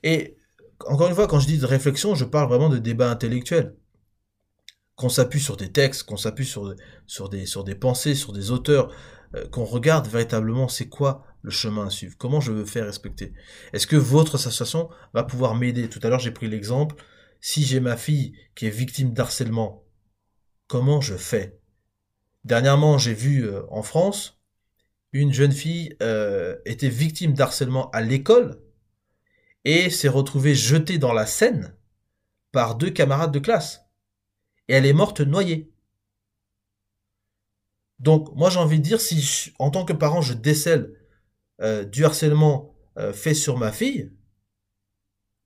Et 0.02 0.39
encore 0.86 1.08
une 1.08 1.14
fois, 1.14 1.26
quand 1.26 1.40
je 1.40 1.46
dis 1.46 1.58
de 1.58 1.66
réflexion, 1.66 2.14
je 2.14 2.24
parle 2.24 2.48
vraiment 2.48 2.68
de 2.68 2.78
débat 2.78 3.10
intellectuel. 3.10 3.76
Qu'on 4.96 5.08
s'appuie 5.08 5.40
sur 5.40 5.56
des 5.56 5.72
textes, 5.72 6.04
qu'on 6.04 6.16
s'appuie 6.16 6.46
sur, 6.46 6.74
des 7.28 7.74
pensées, 7.74 8.14
sur 8.14 8.32
des 8.32 8.50
auteurs, 8.50 8.92
euh, 9.34 9.48
qu'on 9.48 9.64
regarde 9.64 10.08
véritablement 10.08 10.68
c'est 10.68 10.88
quoi 10.88 11.24
le 11.42 11.50
chemin 11.50 11.86
à 11.86 11.90
suivre, 11.90 12.16
comment 12.18 12.40
je 12.40 12.52
veux 12.52 12.66
faire 12.66 12.84
respecter. 12.84 13.32
Est-ce 13.72 13.86
que 13.86 13.96
votre 13.96 14.34
association 14.34 14.90
va 15.14 15.22
pouvoir 15.22 15.54
m'aider? 15.54 15.88
Tout 15.88 16.00
à 16.02 16.08
l'heure, 16.08 16.18
j'ai 16.18 16.32
pris 16.32 16.48
l'exemple, 16.48 16.96
si 17.40 17.64
j'ai 17.64 17.80
ma 17.80 17.96
fille 17.96 18.34
qui 18.54 18.66
est 18.66 18.70
victime 18.70 19.14
d'harcèlement, 19.14 19.84
comment 20.66 21.00
je 21.00 21.14
fais? 21.14 21.58
Dernièrement, 22.44 22.98
j'ai 22.98 23.14
vu 23.14 23.44
euh, 23.46 23.62
en 23.70 23.82
France 23.82 24.38
une 25.12 25.32
jeune 25.32 25.52
fille 25.52 25.96
euh, 26.02 26.56
était 26.64 26.88
victime 26.88 27.32
d'harcèlement 27.32 27.90
à 27.90 28.00
l'école 28.00 28.60
et 29.64 29.90
s'est 29.90 30.08
retrouvée 30.08 30.54
jetée 30.54 30.98
dans 30.98 31.12
la 31.12 31.26
Seine 31.26 31.76
par 32.52 32.74
deux 32.74 32.90
camarades 32.90 33.32
de 33.32 33.38
classe. 33.38 33.82
Et 34.68 34.74
elle 34.74 34.86
est 34.86 34.92
morte 34.92 35.20
noyée. 35.20 35.72
Donc, 37.98 38.34
moi, 38.34 38.48
j'ai 38.50 38.58
envie 38.58 38.78
de 38.78 38.84
dire, 38.84 39.00
si 39.00 39.52
en 39.58 39.70
tant 39.70 39.84
que 39.84 39.92
parent, 39.92 40.22
je 40.22 40.32
décèle 40.32 40.94
euh, 41.60 41.84
du 41.84 42.04
harcèlement 42.04 42.74
euh, 42.96 43.12
fait 43.12 43.34
sur 43.34 43.58
ma 43.58 43.72
fille, 43.72 44.12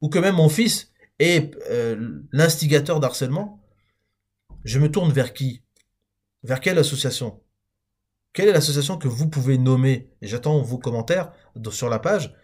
ou 0.01 0.09
que 0.09 0.19
même 0.19 0.37
mon 0.37 0.49
fils 0.49 0.93
est 1.19 1.57
euh, 1.71 2.23
l'instigateur 2.31 3.01
d'harcèlement, 3.01 3.61
je 4.65 4.79
me 4.79 4.91
tourne 4.91 5.13
vers 5.13 5.33
qui? 5.33 5.63
Vers 6.43 6.61
quelle 6.61 6.79
association? 6.79 7.43
Quelle 8.33 8.49
est 8.49 8.53
l'association 8.53 8.99
que 8.99 9.09
vous 9.09 9.29
pouvez 9.29 9.59
nommer? 9.59 10.11
J'attends 10.23 10.61
vos 10.61 10.79
commentaires 10.79 11.33
sur 11.71 11.89
la 11.89 11.99
page 11.99 12.35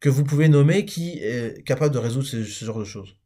que 0.00 0.08
vous 0.08 0.24
pouvez 0.24 0.48
nommer 0.48 0.84
qui 0.84 1.18
est 1.18 1.64
capable 1.64 1.94
de 1.94 1.98
résoudre 1.98 2.26
ce 2.26 2.42
genre 2.42 2.78
de 2.78 2.84
choses. 2.84 3.16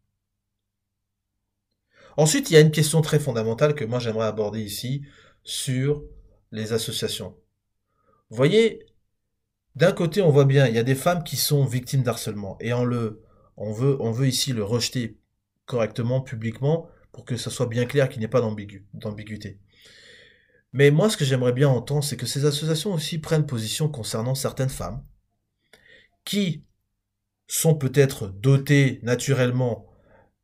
Ensuite, 2.17 2.51
il 2.51 2.55
y 2.55 2.57
a 2.57 2.61
une 2.61 2.71
question 2.71 3.01
très 3.01 3.19
fondamentale 3.19 3.75
que 3.75 3.85
moi 3.85 3.99
j'aimerais 3.99 4.27
aborder 4.27 4.61
ici 4.61 5.03
sur 5.43 6.05
les 6.53 6.73
associations. 6.73 7.37
Vous 8.31 8.37
voyez, 8.37 8.87
d'un 9.77 9.93
côté, 9.93 10.23
on 10.23 10.31
voit 10.31 10.45
bien, 10.45 10.67
il 10.69 10.75
y 10.75 10.79
a 10.79 10.85
des 10.85 10.95
femmes 10.95 11.25
qui 11.25 11.37
sont 11.37 11.65
victimes 11.65 12.03
d'harcèlement 12.03 12.57
et 12.61 12.73
on 12.73 12.85
le, 12.85 13.23
on 13.57 13.73
veut, 13.73 13.97
on 14.01 14.13
veut 14.13 14.29
ici 14.29 14.53
le 14.53 14.65
rejeter 14.65 15.19
correctement, 15.67 16.21
publiquement, 16.21 16.89
pour 17.13 17.25
que 17.25 17.37
ça 17.37 17.51
soit 17.51 17.67
bien 17.67 17.87
clair 17.87 18.09
qu'il 18.09 18.19
n'y 18.19 18.25
ait 18.25 18.29
pas 18.29 18.41
d'ambiguïté. 18.41 19.59
Mais 20.73 20.91
moi, 20.91 21.09
ce 21.09 21.17
que 21.17 21.25
j'aimerais 21.25 21.53
bien 21.53 21.69
entendre, 21.69 22.03
c'est 22.03 22.17
que 22.17 22.27
ces 22.27 22.45
associations 22.45 22.93
aussi 22.93 23.19
prennent 23.19 23.47
position 23.47 23.89
concernant 23.89 24.35
certaines 24.35 24.69
femmes 24.69 25.05
qui 26.25 26.65
sont 27.47 27.75
peut-être 27.75 28.29
dotées 28.29 29.01
naturellement 29.03 29.87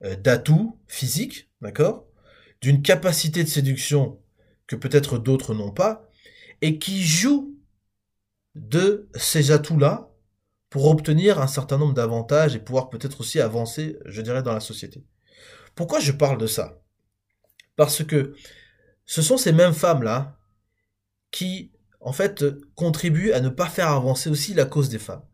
euh, 0.04 0.16
d'atouts 0.16 0.78
physiques, 0.86 1.50
d'accord, 1.60 2.06
d'une 2.60 2.82
capacité 2.82 3.42
de 3.42 3.48
séduction 3.48 4.20
que 4.66 4.76
peut-être 4.76 5.18
d'autres 5.18 5.54
n'ont 5.54 5.72
pas, 5.72 6.08
et 6.60 6.78
qui 6.78 7.02
jouent 7.02 7.56
de 8.54 9.08
ces 9.14 9.50
atouts-là 9.50 10.10
pour 10.68 10.86
obtenir 10.86 11.40
un 11.40 11.46
certain 11.46 11.78
nombre 11.78 11.94
d'avantages 11.94 12.54
et 12.54 12.60
pouvoir 12.60 12.90
peut-être 12.90 13.20
aussi 13.20 13.40
avancer, 13.40 13.98
je 14.04 14.22
dirais, 14.22 14.42
dans 14.42 14.52
la 14.52 14.60
société. 14.60 15.04
Pourquoi 15.74 16.00
je 16.00 16.12
parle 16.12 16.38
de 16.38 16.46
ça? 16.46 16.80
Parce 17.76 18.04
que 18.04 18.34
ce 19.06 19.22
sont 19.22 19.36
ces 19.36 19.52
mêmes 19.52 19.72
femmes-là 19.72 20.38
qui, 21.30 21.72
en 22.00 22.12
fait, 22.12 22.44
contribuent 22.74 23.32
à 23.32 23.40
ne 23.40 23.48
pas 23.48 23.68
faire 23.68 23.88
avancer 23.88 24.30
aussi 24.30 24.54
la 24.54 24.64
cause 24.64 24.90
des 24.90 24.98
femmes 24.98 25.24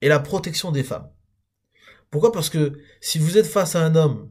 et 0.00 0.08
la 0.08 0.18
protection 0.18 0.72
des 0.72 0.82
femmes. 0.82 1.10
Pourquoi? 2.10 2.32
Parce 2.32 2.50
que 2.50 2.78
si 3.00 3.18
vous 3.18 3.38
êtes 3.38 3.46
face 3.46 3.76
à 3.76 3.84
un 3.84 3.94
homme 3.94 4.30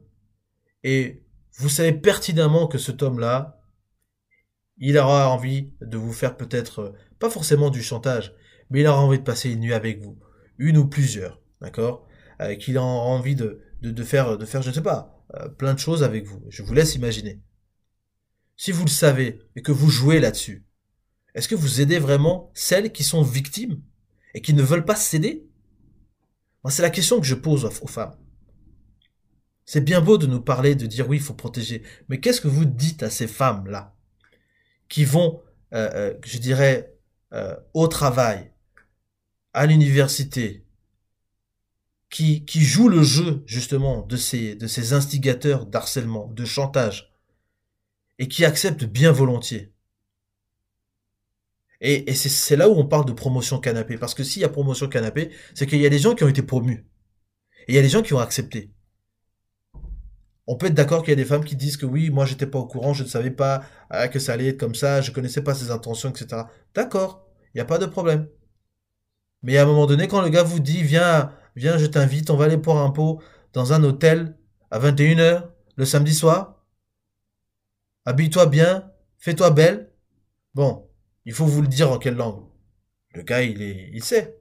et 0.84 1.24
vous 1.54 1.68
savez 1.68 1.92
pertinemment 1.92 2.66
que 2.66 2.78
cet 2.78 3.02
homme-là, 3.02 3.60
il 4.78 4.96
aura 4.98 5.28
envie 5.30 5.72
de 5.80 5.96
vous 5.96 6.12
faire 6.12 6.36
peut-être, 6.36 6.94
pas 7.18 7.30
forcément 7.30 7.70
du 7.70 7.82
chantage, 7.82 8.34
mais 8.70 8.80
il 8.80 8.86
aura 8.86 9.02
envie 9.02 9.18
de 9.18 9.24
passer 9.24 9.50
une 9.50 9.60
nuit 9.60 9.74
avec 9.74 10.00
vous, 10.00 10.18
une 10.58 10.78
ou 10.78 10.86
plusieurs, 10.86 11.40
d'accord? 11.60 12.06
Euh, 12.40 12.54
Qu'il 12.54 12.78
a 12.78 12.82
envie 12.82 13.34
de, 13.34 13.60
de, 13.82 14.04
faire, 14.04 14.38
de 14.38 14.46
faire, 14.46 14.62
je 14.62 14.70
ne 14.70 14.74
sais 14.74 14.82
pas, 14.82 15.22
euh, 15.34 15.48
plein 15.48 15.74
de 15.74 15.78
choses 15.78 16.02
avec 16.02 16.24
vous. 16.24 16.42
Je 16.48 16.62
vous 16.62 16.72
laisse 16.72 16.94
imaginer. 16.94 17.42
Si 18.56 18.72
vous 18.72 18.84
le 18.84 18.90
savez 18.90 19.42
et 19.56 19.62
que 19.62 19.72
vous 19.72 19.90
jouez 19.90 20.20
là-dessus, 20.20 20.64
est-ce 21.34 21.48
que 21.48 21.54
vous 21.54 21.80
aidez 21.80 21.98
vraiment 21.98 22.50
celles 22.54 22.92
qui 22.92 23.04
sont 23.04 23.22
victimes 23.22 23.82
et 24.34 24.40
qui 24.40 24.54
ne 24.54 24.62
veulent 24.62 24.84
pas 24.84 24.96
céder? 24.96 25.46
C'est 26.68 26.82
la 26.82 26.90
question 26.90 27.20
que 27.20 27.26
je 27.26 27.34
pose 27.34 27.64
aux 27.64 27.86
femmes. 27.86 28.16
C'est 29.64 29.80
bien 29.80 30.00
beau 30.00 30.18
de 30.18 30.26
nous 30.26 30.40
parler, 30.40 30.74
de 30.74 30.86
dire 30.86 31.08
oui, 31.08 31.18
il 31.18 31.22
faut 31.22 31.34
protéger. 31.34 31.82
Mais 32.08 32.20
qu'est-ce 32.20 32.40
que 32.40 32.48
vous 32.48 32.64
dites 32.64 33.02
à 33.02 33.10
ces 33.10 33.28
femmes-là 33.28 33.94
qui 34.88 35.04
vont, 35.04 35.40
euh, 35.72 35.88
euh, 35.94 36.14
je 36.24 36.38
dirais, 36.38 36.92
euh, 37.32 37.54
au 37.72 37.86
travail, 37.86 38.52
à 39.52 39.66
l'université, 39.66 40.66
qui, 42.10 42.44
qui 42.44 42.62
jouent 42.62 42.88
le 42.88 43.04
jeu 43.04 43.44
justement 43.46 44.02
de 44.02 44.16
ces, 44.16 44.56
de 44.56 44.66
ces 44.66 44.92
instigateurs 44.92 45.66
d'harcèlement, 45.66 46.26
de 46.26 46.44
chantage, 46.44 47.14
et 48.18 48.26
qui 48.26 48.44
acceptent 48.44 48.84
bien 48.84 49.12
volontiers 49.12 49.72
et, 51.80 52.14
c'est 52.14 52.56
là 52.56 52.68
où 52.68 52.72
on 52.72 52.86
parle 52.86 53.06
de 53.06 53.12
promotion 53.12 53.58
canapé. 53.58 53.96
Parce 53.96 54.14
que 54.14 54.22
s'il 54.22 54.42
y 54.42 54.44
a 54.44 54.48
promotion 54.48 54.88
canapé, 54.88 55.30
c'est 55.54 55.66
qu'il 55.66 55.80
y 55.80 55.86
a 55.86 55.90
des 55.90 55.98
gens 55.98 56.14
qui 56.14 56.24
ont 56.24 56.28
été 56.28 56.42
promus. 56.42 56.86
Et 57.68 57.72
il 57.72 57.74
y 57.74 57.78
a 57.78 57.82
des 57.82 57.88
gens 57.88 58.02
qui 58.02 58.12
ont 58.14 58.18
accepté. 58.18 58.70
On 60.46 60.56
peut 60.56 60.66
être 60.66 60.74
d'accord 60.74 61.02
qu'il 61.02 61.10
y 61.10 61.12
a 61.12 61.16
des 61.16 61.24
femmes 61.24 61.44
qui 61.44 61.56
disent 61.56 61.76
que 61.76 61.86
oui, 61.86 62.10
moi 62.10 62.26
j'étais 62.26 62.46
pas 62.46 62.58
au 62.58 62.66
courant, 62.66 62.92
je 62.92 63.04
ne 63.04 63.08
savais 63.08 63.30
pas 63.30 63.62
ah, 63.88 64.08
que 64.08 64.18
ça 64.18 64.32
allait 64.32 64.48
être 64.48 64.58
comme 64.58 64.74
ça, 64.74 65.00
je 65.00 65.12
connaissais 65.12 65.42
pas 65.42 65.54
ses 65.54 65.70
intentions, 65.70 66.10
etc. 66.10 66.42
D'accord, 66.74 67.24
il 67.54 67.58
n'y 67.58 67.60
a 67.60 67.64
pas 67.64 67.78
de 67.78 67.86
problème. 67.86 68.28
Mais 69.42 69.56
à 69.56 69.62
un 69.62 69.66
moment 69.66 69.86
donné, 69.86 70.08
quand 70.08 70.20
le 70.20 70.28
gars 70.28 70.42
vous 70.42 70.60
dit, 70.60 70.82
viens, 70.82 71.32
viens, 71.56 71.78
je 71.78 71.86
t'invite, 71.86 72.30
on 72.30 72.36
va 72.36 72.46
aller 72.46 72.58
pour 72.58 72.78
un 72.78 72.90
pot 72.90 73.22
dans 73.52 73.72
un 73.72 73.84
hôtel 73.84 74.36
à 74.70 74.80
21h, 74.80 75.44
le 75.76 75.84
samedi 75.84 76.14
soir, 76.14 76.64
habille-toi 78.04 78.46
bien, 78.46 78.90
fais-toi 79.18 79.50
belle. 79.50 79.92
Bon, 80.54 80.89
il 81.24 81.32
faut 81.32 81.46
vous 81.46 81.62
le 81.62 81.68
dire 81.68 81.90
en 81.90 81.98
quelle 81.98 82.16
langue? 82.16 82.44
Le 83.14 83.22
gars, 83.22 83.42
il 83.42 84.02
sait. 84.02 84.40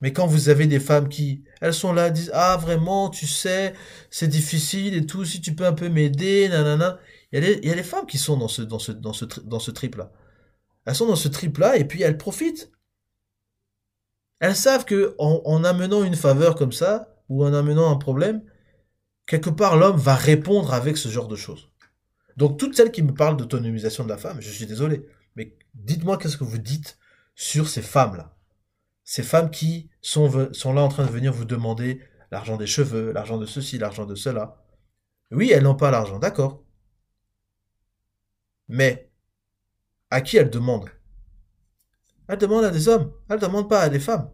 Mais 0.00 0.12
quand 0.12 0.26
vous 0.26 0.48
avez 0.48 0.66
des 0.66 0.78
femmes 0.78 1.08
qui, 1.08 1.44
elles 1.60 1.74
sont 1.74 1.92
là, 1.92 2.10
disent, 2.10 2.30
ah, 2.32 2.56
vraiment, 2.56 3.10
tu 3.10 3.26
sais, 3.26 3.74
c'est 4.10 4.28
difficile 4.28 4.94
et 4.94 5.06
tout, 5.06 5.24
si 5.24 5.40
tu 5.40 5.54
peux 5.54 5.66
un 5.66 5.72
peu 5.72 5.88
m'aider, 5.88 6.48
nanana. 6.48 6.98
Il 7.32 7.44
y, 7.44 7.70
a 7.70 7.74
les, 7.74 7.82
femmes 7.82 8.06
qui 8.06 8.16
sont 8.16 8.38
dans 8.38 8.48
ce, 8.48 8.62
trip-là. 9.70 10.12
Elles 10.86 10.94
sont 10.94 11.06
dans 11.06 11.16
ce 11.16 11.28
trip-là 11.28 11.76
et 11.76 11.84
puis 11.84 12.02
elles 12.02 12.16
profitent. 12.16 12.70
Elles 14.40 14.56
savent 14.56 14.86
que 14.86 15.14
en 15.18 15.64
amenant 15.64 16.04
une 16.04 16.16
faveur 16.16 16.54
comme 16.54 16.72
ça, 16.72 17.18
ou 17.28 17.44
en 17.44 17.52
amenant 17.52 17.90
un 17.90 17.96
problème, 17.96 18.42
quelque 19.26 19.50
part 19.50 19.76
l'homme 19.76 19.98
va 19.98 20.14
répondre 20.14 20.72
avec 20.72 20.96
ce 20.96 21.08
genre 21.08 21.28
de 21.28 21.36
choses. 21.36 21.70
Donc 22.38 22.56
toutes 22.56 22.76
celles 22.76 22.92
qui 22.92 23.02
me 23.02 23.12
parlent 23.12 23.36
d'autonomisation 23.36 24.04
de 24.04 24.08
la 24.08 24.16
femme, 24.16 24.40
je 24.40 24.48
suis 24.48 24.64
désolé, 24.64 25.04
mais 25.34 25.56
dites-moi 25.74 26.18
qu'est-ce 26.18 26.36
que 26.36 26.44
vous 26.44 26.58
dites 26.58 26.96
sur 27.34 27.68
ces 27.68 27.82
femmes-là. 27.82 28.36
Ces 29.02 29.24
femmes 29.24 29.50
qui 29.50 29.90
sont, 30.02 30.28
là 30.28 30.80
en 30.80 30.88
train 30.88 31.04
de 31.04 31.10
venir 31.10 31.32
vous 31.32 31.44
demander 31.44 32.00
l'argent 32.30 32.56
des 32.56 32.68
cheveux, 32.68 33.10
l'argent 33.10 33.38
de 33.38 33.44
ceci, 33.44 33.76
l'argent 33.76 34.06
de 34.06 34.14
cela. 34.14 34.64
Oui, 35.32 35.50
elles 35.50 35.64
n'ont 35.64 35.74
pas 35.74 35.90
l'argent, 35.90 36.20
d'accord. 36.20 36.62
Mais 38.68 39.10
à 40.10 40.20
qui 40.20 40.36
elles 40.36 40.50
demandent? 40.50 40.90
Elles 42.28 42.38
demandent 42.38 42.66
à 42.66 42.70
des 42.70 42.86
hommes, 42.86 43.12
elles 43.28 43.40
ne 43.40 43.46
demandent 43.46 43.68
pas 43.68 43.80
à 43.80 43.88
des 43.88 43.98
femmes. 43.98 44.30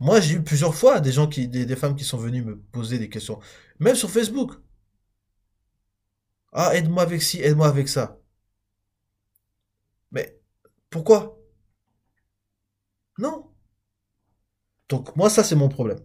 Moi, 0.00 0.18
j'ai 0.22 0.36
eu 0.36 0.42
plusieurs 0.42 0.74
fois 0.74 1.00
des 1.00 1.12
gens 1.12 1.26
qui, 1.26 1.46
des 1.46 1.76
femmes 1.76 1.94
qui 1.94 2.04
sont 2.04 2.16
venues 2.16 2.42
me 2.42 2.56
poser 2.56 2.98
des 2.98 3.10
questions, 3.10 3.38
même 3.80 3.96
sur 3.96 4.08
Facebook. 4.08 4.63
Ah, 6.54 6.74
aide-moi 6.74 7.02
avec 7.02 7.22
ci, 7.22 7.42
aide-moi 7.42 7.68
avec 7.68 7.86
ça. 7.88 8.18
Mais 10.12 10.40
pourquoi? 10.88 11.38
Non. 13.18 13.50
Donc 14.88 15.14
moi, 15.16 15.30
ça 15.30 15.44
c'est 15.44 15.56
mon 15.56 15.68
problème. 15.68 16.00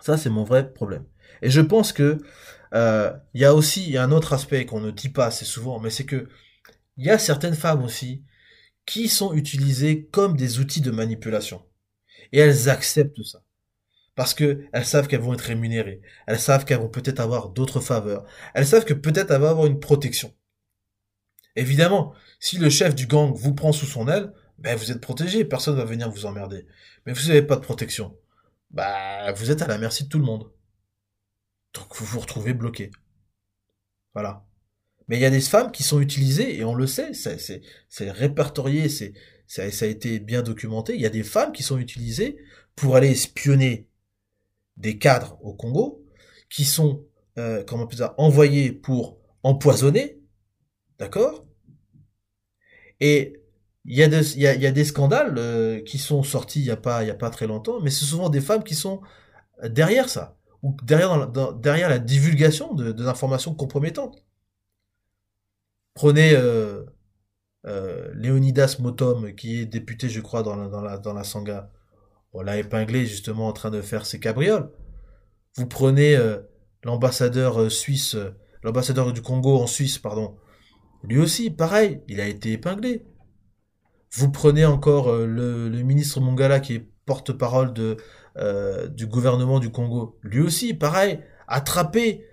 Ça 0.00 0.16
c'est 0.16 0.30
mon 0.30 0.44
vrai 0.44 0.72
problème. 0.72 1.04
Et 1.42 1.50
je 1.50 1.60
pense 1.60 1.92
que 1.92 2.18
euh, 2.74 3.12
il 3.34 3.40
y 3.40 3.44
a 3.44 3.54
aussi 3.54 3.96
un 3.96 4.12
autre 4.12 4.32
aspect 4.32 4.66
qu'on 4.66 4.80
ne 4.80 4.90
dit 4.90 5.08
pas 5.08 5.26
assez 5.26 5.44
souvent, 5.44 5.80
mais 5.80 5.90
c'est 5.90 6.06
que 6.06 6.28
il 6.96 7.06
y 7.06 7.10
a 7.10 7.18
certaines 7.18 7.54
femmes 7.56 7.84
aussi 7.84 8.24
qui 8.86 9.08
sont 9.08 9.34
utilisées 9.34 10.06
comme 10.12 10.36
des 10.36 10.60
outils 10.60 10.82
de 10.82 10.90
manipulation. 10.92 11.62
Et 12.32 12.40
elles 12.40 12.70
acceptent 12.70 13.22
ça 13.24 13.42
parce 14.14 14.34
que 14.34 14.66
elles 14.72 14.86
savent 14.86 15.08
qu'elles 15.08 15.20
vont 15.20 15.34
être 15.34 15.40
rémunérées, 15.42 16.00
elles 16.26 16.38
savent 16.38 16.64
qu'elles 16.64 16.78
vont 16.78 16.88
peut-être 16.88 17.20
avoir 17.20 17.50
d'autres 17.50 17.80
faveurs, 17.80 18.24
elles 18.54 18.66
savent 18.66 18.84
que 18.84 18.94
peut-être 18.94 19.30
elles 19.30 19.40
vont 19.40 19.48
avoir 19.48 19.66
une 19.66 19.80
protection. 19.80 20.34
Évidemment, 21.56 22.14
si 22.40 22.58
le 22.58 22.70
chef 22.70 22.94
du 22.94 23.06
gang 23.06 23.32
vous 23.34 23.54
prend 23.54 23.72
sous 23.72 23.86
son 23.86 24.08
aile, 24.08 24.32
ben 24.58 24.76
vous 24.76 24.90
êtes 24.90 25.00
protégé, 25.00 25.44
personne 25.44 25.76
va 25.76 25.84
venir 25.84 26.10
vous 26.10 26.26
emmerder. 26.26 26.66
Mais 27.06 27.12
vous 27.12 27.28
n'avez 27.28 27.42
pas 27.42 27.56
de 27.56 27.60
protection. 27.60 28.16
Bah, 28.70 29.32
vous 29.32 29.50
êtes 29.50 29.62
à 29.62 29.66
la 29.66 29.78
merci 29.78 30.04
de 30.04 30.08
tout 30.08 30.18
le 30.18 30.24
monde. 30.24 30.50
Donc 31.74 31.94
vous 31.96 32.04
vous 32.04 32.20
retrouvez 32.20 32.54
bloqué. 32.54 32.90
Voilà. 34.14 34.44
Mais 35.08 35.16
il 35.16 35.20
y 35.20 35.26
a 35.26 35.30
des 35.30 35.40
femmes 35.40 35.70
qui 35.70 35.82
sont 35.82 36.00
utilisées, 36.00 36.58
et 36.58 36.64
on 36.64 36.74
le 36.74 36.86
sait, 36.86 37.12
c'est 37.14 38.10
répertorié, 38.10 38.88
c'est 38.88 39.12
ça 39.46 39.62
a 39.62 39.86
été 39.86 40.18
bien 40.18 40.42
documenté. 40.42 40.94
Il 40.94 41.00
y 41.00 41.06
a 41.06 41.10
des 41.10 41.22
femmes 41.22 41.52
qui 41.52 41.62
sont 41.62 41.78
utilisées 41.78 42.38
pour 42.74 42.96
aller 42.96 43.10
espionner 43.10 43.88
des 44.76 44.98
cadres 44.98 45.38
au 45.42 45.54
Congo 45.54 46.04
qui 46.50 46.64
sont, 46.64 47.04
euh, 47.38 47.64
on 47.72 47.86
peut 47.86 47.96
dire, 47.96 48.14
envoyés 48.18 48.72
pour 48.72 49.18
empoisonner, 49.42 50.20
d'accord? 50.98 51.46
Et 53.00 53.40
il 53.84 53.96
y, 53.96 54.02
a 54.02 54.08
des, 54.72 54.84
scandales 54.84 55.34
euh, 55.36 55.80
qui 55.82 55.98
sont 55.98 56.22
sortis 56.22 56.60
il 56.60 56.66
y 56.66 56.70
a 56.70 56.76
pas 56.76 57.04
y 57.04 57.10
a 57.10 57.14
pas 57.14 57.28
très 57.28 57.46
longtemps, 57.46 57.80
mais 57.80 57.90
c'est 57.90 58.06
souvent 58.06 58.30
des 58.30 58.40
femmes 58.40 58.64
qui 58.64 58.74
sont 58.74 59.02
derrière 59.62 60.08
ça 60.08 60.38
ou 60.62 60.74
derrière 60.82 61.88
la 61.90 61.98
divulgation 61.98 62.72
de, 62.72 62.92
de 62.92 63.04
l'information. 63.04 63.54
Prenez 65.94 66.32
euh, 66.34 66.84
euh, 67.66 68.10
Léonidas 68.14 68.76
Motom, 68.80 69.34
qui 69.34 69.60
est 69.60 69.66
député, 69.66 70.08
je 70.08 70.20
crois, 70.20 70.42
dans 70.42 70.56
la, 70.56 70.68
dans 70.68 70.80
la, 70.80 70.98
dans 70.98 71.12
la 71.12 71.22
Sangha. 71.22 71.70
On 72.34 72.42
l'a 72.42 72.58
épinglé 72.58 73.06
justement 73.06 73.46
en 73.46 73.52
train 73.52 73.70
de 73.70 73.80
faire 73.80 74.04
ses 74.04 74.18
cabrioles. 74.18 74.68
Vous 75.56 75.66
prenez 75.66 76.16
euh, 76.16 76.38
l'ambassadeur 76.82 77.62
euh, 77.62 77.70
suisse, 77.70 78.16
euh, 78.16 78.30
l'ambassadeur 78.64 79.12
du 79.12 79.22
Congo 79.22 79.56
en 79.56 79.68
Suisse, 79.68 79.98
pardon. 79.98 80.36
Lui 81.04 81.18
aussi, 81.18 81.50
pareil, 81.50 82.02
il 82.08 82.20
a 82.20 82.26
été 82.26 82.50
épinglé. 82.50 83.06
Vous 84.10 84.32
prenez 84.32 84.64
encore 84.64 85.12
le, 85.12 85.68
ministre 85.82 86.20
Mongala 86.20 86.60
qui 86.60 86.74
est 86.74 86.88
porte-parole 87.04 87.72
du 87.74 89.06
gouvernement 89.06 89.58
du 89.58 89.70
Congo. 89.70 90.18
Lui 90.22 90.40
aussi, 90.40 90.72
pareil, 90.72 91.20
attrapé, 91.48 92.24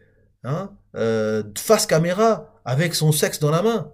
hein, 0.43 0.77
face 1.57 1.87
caméra, 1.87 2.61
avec 2.65 2.93
son 2.93 3.11
sexe 3.11 3.39
dans 3.39 3.49
la 3.49 3.63
main. 3.63 3.91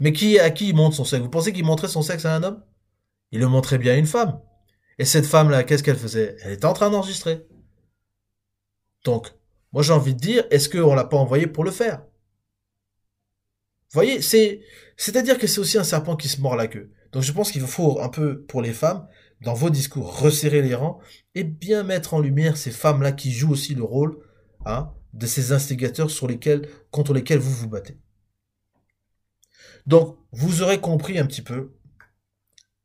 Mais 0.00 0.12
qui 0.12 0.38
à 0.38 0.50
qui 0.50 0.70
il 0.70 0.74
montre 0.74 0.96
son 0.96 1.04
sexe? 1.04 1.22
Vous 1.22 1.28
pensez 1.28 1.52
qu'il 1.52 1.66
montrait 1.66 1.88
son 1.88 2.02
sexe 2.02 2.24
à 2.24 2.34
un 2.34 2.42
homme? 2.42 2.62
Il 3.32 3.40
le 3.40 3.48
montrait 3.48 3.78
bien 3.78 3.94
à 3.94 3.96
une 3.96 4.06
femme. 4.06 4.40
Et 4.98 5.04
cette 5.04 5.26
femme-là, 5.26 5.64
qu'est-ce 5.64 5.82
qu'elle 5.82 5.96
faisait? 5.96 6.36
Elle 6.42 6.52
était 6.52 6.66
en 6.66 6.74
train 6.74 6.90
d'enregistrer. 6.90 7.46
Donc, 9.04 9.32
moi 9.72 9.82
j'ai 9.82 9.92
envie 9.92 10.14
de 10.14 10.20
dire, 10.20 10.44
est-ce 10.50 10.68
qu'on 10.68 10.94
l'a 10.94 11.04
pas 11.04 11.16
envoyé 11.16 11.46
pour 11.46 11.64
le 11.64 11.70
faire? 11.70 12.02
Vous 13.90 13.98
voyez, 13.98 14.22
c'est, 14.22 14.60
c'est-à-dire 14.96 15.38
que 15.38 15.46
c'est 15.46 15.58
aussi 15.58 15.76
un 15.76 15.84
serpent 15.84 16.16
qui 16.16 16.28
se 16.28 16.40
mord 16.40 16.56
la 16.56 16.68
queue. 16.68 16.92
Donc 17.10 17.22
je 17.22 17.32
pense 17.32 17.50
qu'il 17.50 17.62
faut 17.62 18.00
un 18.00 18.08
peu, 18.08 18.42
pour 18.44 18.62
les 18.62 18.72
femmes, 18.72 19.06
dans 19.40 19.54
vos 19.54 19.70
discours, 19.70 20.20
resserrer 20.20 20.62
les 20.62 20.74
rangs 20.74 21.00
et 21.34 21.44
bien 21.44 21.82
mettre 21.82 22.14
en 22.14 22.20
lumière 22.20 22.56
ces 22.56 22.70
femmes-là 22.70 23.12
qui 23.12 23.32
jouent 23.32 23.52
aussi 23.52 23.74
le 23.74 23.82
rôle 23.82 24.18
hein, 24.64 24.94
de 25.14 25.26
ces 25.26 25.52
instigateurs 25.52 26.10
sur 26.10 26.28
lesquels, 26.28 26.68
contre 26.90 27.12
lesquels 27.12 27.40
vous 27.40 27.52
vous 27.52 27.68
battez. 27.68 27.98
Donc, 29.86 30.16
vous 30.30 30.62
aurez 30.62 30.80
compris 30.80 31.18
un 31.18 31.26
petit 31.26 31.42
peu 31.42 31.72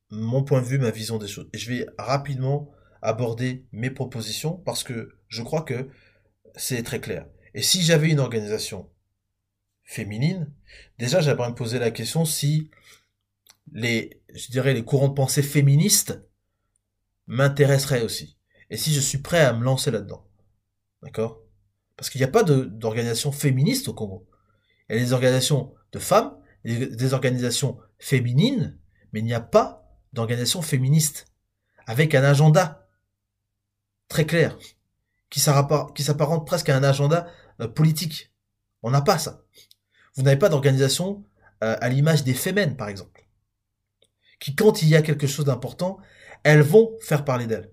mon 0.09 0.43
point 0.43 0.61
de 0.61 0.67
vue, 0.67 0.79
ma 0.79 0.91
vision 0.91 1.17
des 1.17 1.27
choses. 1.27 1.49
Et 1.53 1.57
je 1.57 1.69
vais 1.71 1.85
rapidement 1.97 2.71
aborder 3.01 3.65
mes 3.71 3.89
propositions 3.89 4.53
parce 4.57 4.83
que 4.83 5.15
je 5.27 5.41
crois 5.43 5.61
que 5.61 5.89
c'est 6.55 6.83
très 6.83 6.99
clair. 6.99 7.27
Et 7.53 7.61
si 7.61 7.81
j'avais 7.81 8.09
une 8.09 8.19
organisation 8.19 8.89
féminine, 9.83 10.51
déjà 10.97 11.21
j'aimerais 11.21 11.49
me 11.49 11.55
poser 11.55 11.79
la 11.79 11.91
question 11.91 12.25
si 12.25 12.69
les, 13.71 14.21
je 14.33 14.49
dirais, 14.49 14.73
les 14.73 14.83
courants 14.83 15.09
de 15.09 15.13
pensée 15.13 15.43
féministes 15.43 16.21
m'intéresseraient 17.27 18.03
aussi. 18.03 18.37
Et 18.69 18.77
si 18.77 18.93
je 18.93 18.99
suis 18.99 19.19
prêt 19.19 19.41
à 19.41 19.53
me 19.53 19.63
lancer 19.63 19.91
là-dedans. 19.91 20.27
D'accord? 21.03 21.41
Parce 21.95 22.09
qu'il 22.09 22.19
n'y 22.19 22.25
a 22.25 22.29
pas 22.29 22.43
d'organisation 22.43 23.31
féministe 23.31 23.87
au 23.87 23.93
Congo. 23.93 24.27
Il 24.89 24.95
y 24.95 24.99
a 24.99 25.03
des 25.03 25.13
organisations 25.13 25.73
de 25.91 25.99
femmes, 25.99 26.37
des 26.63 27.13
organisations 27.13 27.77
féminines, 27.99 28.77
mais 29.11 29.19
il 29.19 29.25
n'y 29.25 29.33
a 29.33 29.41
pas 29.41 29.86
d'organisation 30.17 30.61
féministe 30.61 31.27
avec 31.85 32.13
un 32.15 32.23
agenda 32.23 32.89
très 34.09 34.25
clair 34.25 34.57
qui 35.29 35.39
s'apparente 35.39 36.45
presque 36.45 36.69
à 36.69 36.75
un 36.75 36.83
agenda 36.83 37.27
euh, 37.61 37.67
politique. 37.67 38.33
On 38.81 38.91
n'a 38.91 39.01
pas 39.01 39.17
ça. 39.17 39.43
Vous 40.15 40.23
n'avez 40.23 40.37
pas 40.37 40.49
d'organisation 40.49 41.23
euh, 41.63 41.77
à 41.79 41.89
l'image 41.89 42.23
des 42.23 42.33
Femen, 42.33 42.75
par 42.75 42.89
exemple, 42.89 43.27
qui, 44.39 44.55
quand 44.55 44.81
il 44.81 44.89
y 44.89 44.95
a 44.95 45.01
quelque 45.01 45.27
chose 45.27 45.45
d'important, 45.45 45.97
elles 46.43 46.61
vont 46.61 46.91
faire 47.01 47.23
parler 47.23 47.45
d'elles. 47.45 47.71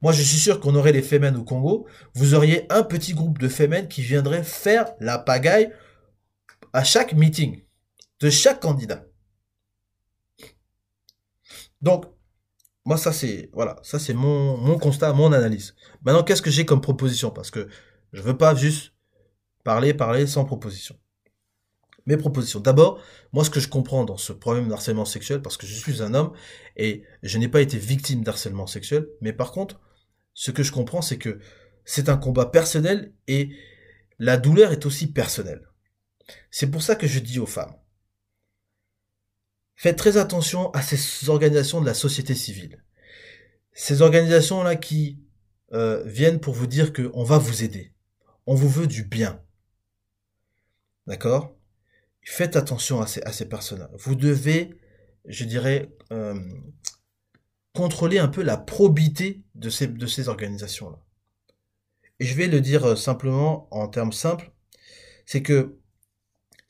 Moi, 0.00 0.12
je 0.12 0.22
suis 0.22 0.38
sûr 0.38 0.60
qu'on 0.60 0.74
aurait 0.74 0.92
les 0.92 1.02
Femen 1.02 1.36
au 1.36 1.44
Congo, 1.44 1.86
vous 2.14 2.34
auriez 2.34 2.70
un 2.72 2.82
petit 2.82 3.14
groupe 3.14 3.38
de 3.38 3.48
Femen 3.48 3.88
qui 3.88 4.02
viendrait 4.02 4.42
faire 4.42 4.92
la 5.00 5.18
pagaille 5.18 5.72
à 6.72 6.82
chaque 6.82 7.12
meeting 7.12 7.62
de 8.20 8.30
chaque 8.30 8.60
candidat. 8.60 9.04
Donc, 11.82 12.06
moi, 12.84 12.96
ça 12.96 13.12
c'est 13.12 13.50
voilà, 13.52 13.76
ça 13.82 13.98
c'est 13.98 14.14
mon, 14.14 14.56
mon 14.56 14.78
constat, 14.78 15.12
mon 15.12 15.32
analyse. 15.32 15.74
Maintenant, 16.02 16.22
qu'est-ce 16.22 16.42
que 16.42 16.50
j'ai 16.50 16.64
comme 16.64 16.80
proposition? 16.80 17.30
Parce 17.30 17.50
que 17.50 17.68
je 18.12 18.22
veux 18.22 18.36
pas 18.36 18.54
juste 18.54 18.94
parler, 19.64 19.94
parler 19.94 20.26
sans 20.26 20.44
proposition. 20.44 20.98
Mes 22.06 22.16
propositions. 22.16 22.58
D'abord, 22.58 23.00
moi, 23.32 23.44
ce 23.44 23.50
que 23.50 23.60
je 23.60 23.68
comprends 23.68 24.04
dans 24.04 24.16
ce 24.16 24.32
problème 24.32 24.68
d'harcèlement 24.68 25.04
sexuel, 25.04 25.40
parce 25.40 25.56
que 25.56 25.66
je 25.66 25.74
suis 25.74 26.02
un 26.02 26.14
homme 26.14 26.32
et 26.76 27.04
je 27.22 27.38
n'ai 27.38 27.48
pas 27.48 27.60
été 27.60 27.78
victime 27.78 28.24
d'harcèlement 28.24 28.66
sexuel, 28.66 29.08
mais 29.20 29.32
par 29.32 29.52
contre, 29.52 29.80
ce 30.34 30.50
que 30.50 30.64
je 30.64 30.72
comprends, 30.72 31.02
c'est 31.02 31.18
que 31.18 31.38
c'est 31.84 32.08
un 32.08 32.16
combat 32.16 32.46
personnel 32.46 33.12
et 33.28 33.50
la 34.18 34.36
douleur 34.36 34.72
est 34.72 34.86
aussi 34.86 35.12
personnelle. 35.12 35.68
C'est 36.50 36.70
pour 36.70 36.82
ça 36.82 36.96
que 36.96 37.06
je 37.06 37.20
dis 37.20 37.38
aux 37.38 37.46
femmes, 37.46 37.74
Faites 39.82 39.98
très 39.98 40.16
attention 40.16 40.70
à 40.74 40.80
ces 40.80 41.28
organisations 41.28 41.80
de 41.80 41.86
la 41.86 41.94
société 41.94 42.36
civile. 42.36 42.84
Ces 43.72 44.00
organisations-là 44.00 44.76
qui 44.76 45.18
euh, 45.72 46.04
viennent 46.04 46.38
pour 46.38 46.54
vous 46.54 46.68
dire 46.68 46.92
qu'on 46.92 47.24
va 47.24 47.38
vous 47.38 47.64
aider. 47.64 47.92
On 48.46 48.54
vous 48.54 48.68
veut 48.68 48.86
du 48.86 49.02
bien. 49.02 49.42
D'accord? 51.08 51.56
Faites 52.22 52.54
attention 52.54 53.00
à 53.00 53.08
ces, 53.08 53.22
à 53.22 53.32
ces 53.32 53.48
personnes-là. 53.48 53.90
Vous 53.94 54.14
devez, 54.14 54.70
je 55.24 55.42
dirais, 55.42 55.90
euh, 56.12 56.38
contrôler 57.72 58.20
un 58.20 58.28
peu 58.28 58.42
la 58.44 58.58
probité 58.58 59.42
de 59.56 59.68
ces, 59.68 59.88
de 59.88 60.06
ces 60.06 60.28
organisations-là. 60.28 61.00
Et 62.20 62.24
je 62.24 62.36
vais 62.36 62.46
le 62.46 62.60
dire 62.60 62.84
euh, 62.84 62.94
simplement 62.94 63.66
en 63.72 63.88
termes 63.88 64.12
simples, 64.12 64.52
c'est 65.26 65.42
que 65.42 65.76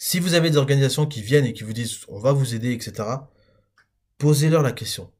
si 0.04 0.18
vous 0.18 0.34
avez 0.34 0.50
des 0.50 0.56
organisations 0.56 1.06
qui 1.06 1.22
viennent 1.22 1.44
et 1.44 1.52
qui 1.52 1.62
vous 1.62 1.72
disent 1.72 2.00
on 2.08 2.18
va 2.18 2.32
vous 2.32 2.56
aider, 2.56 2.72
etc., 2.72 3.08
posez-leur 4.18 4.60
la 4.60 4.72
question. 4.72 5.12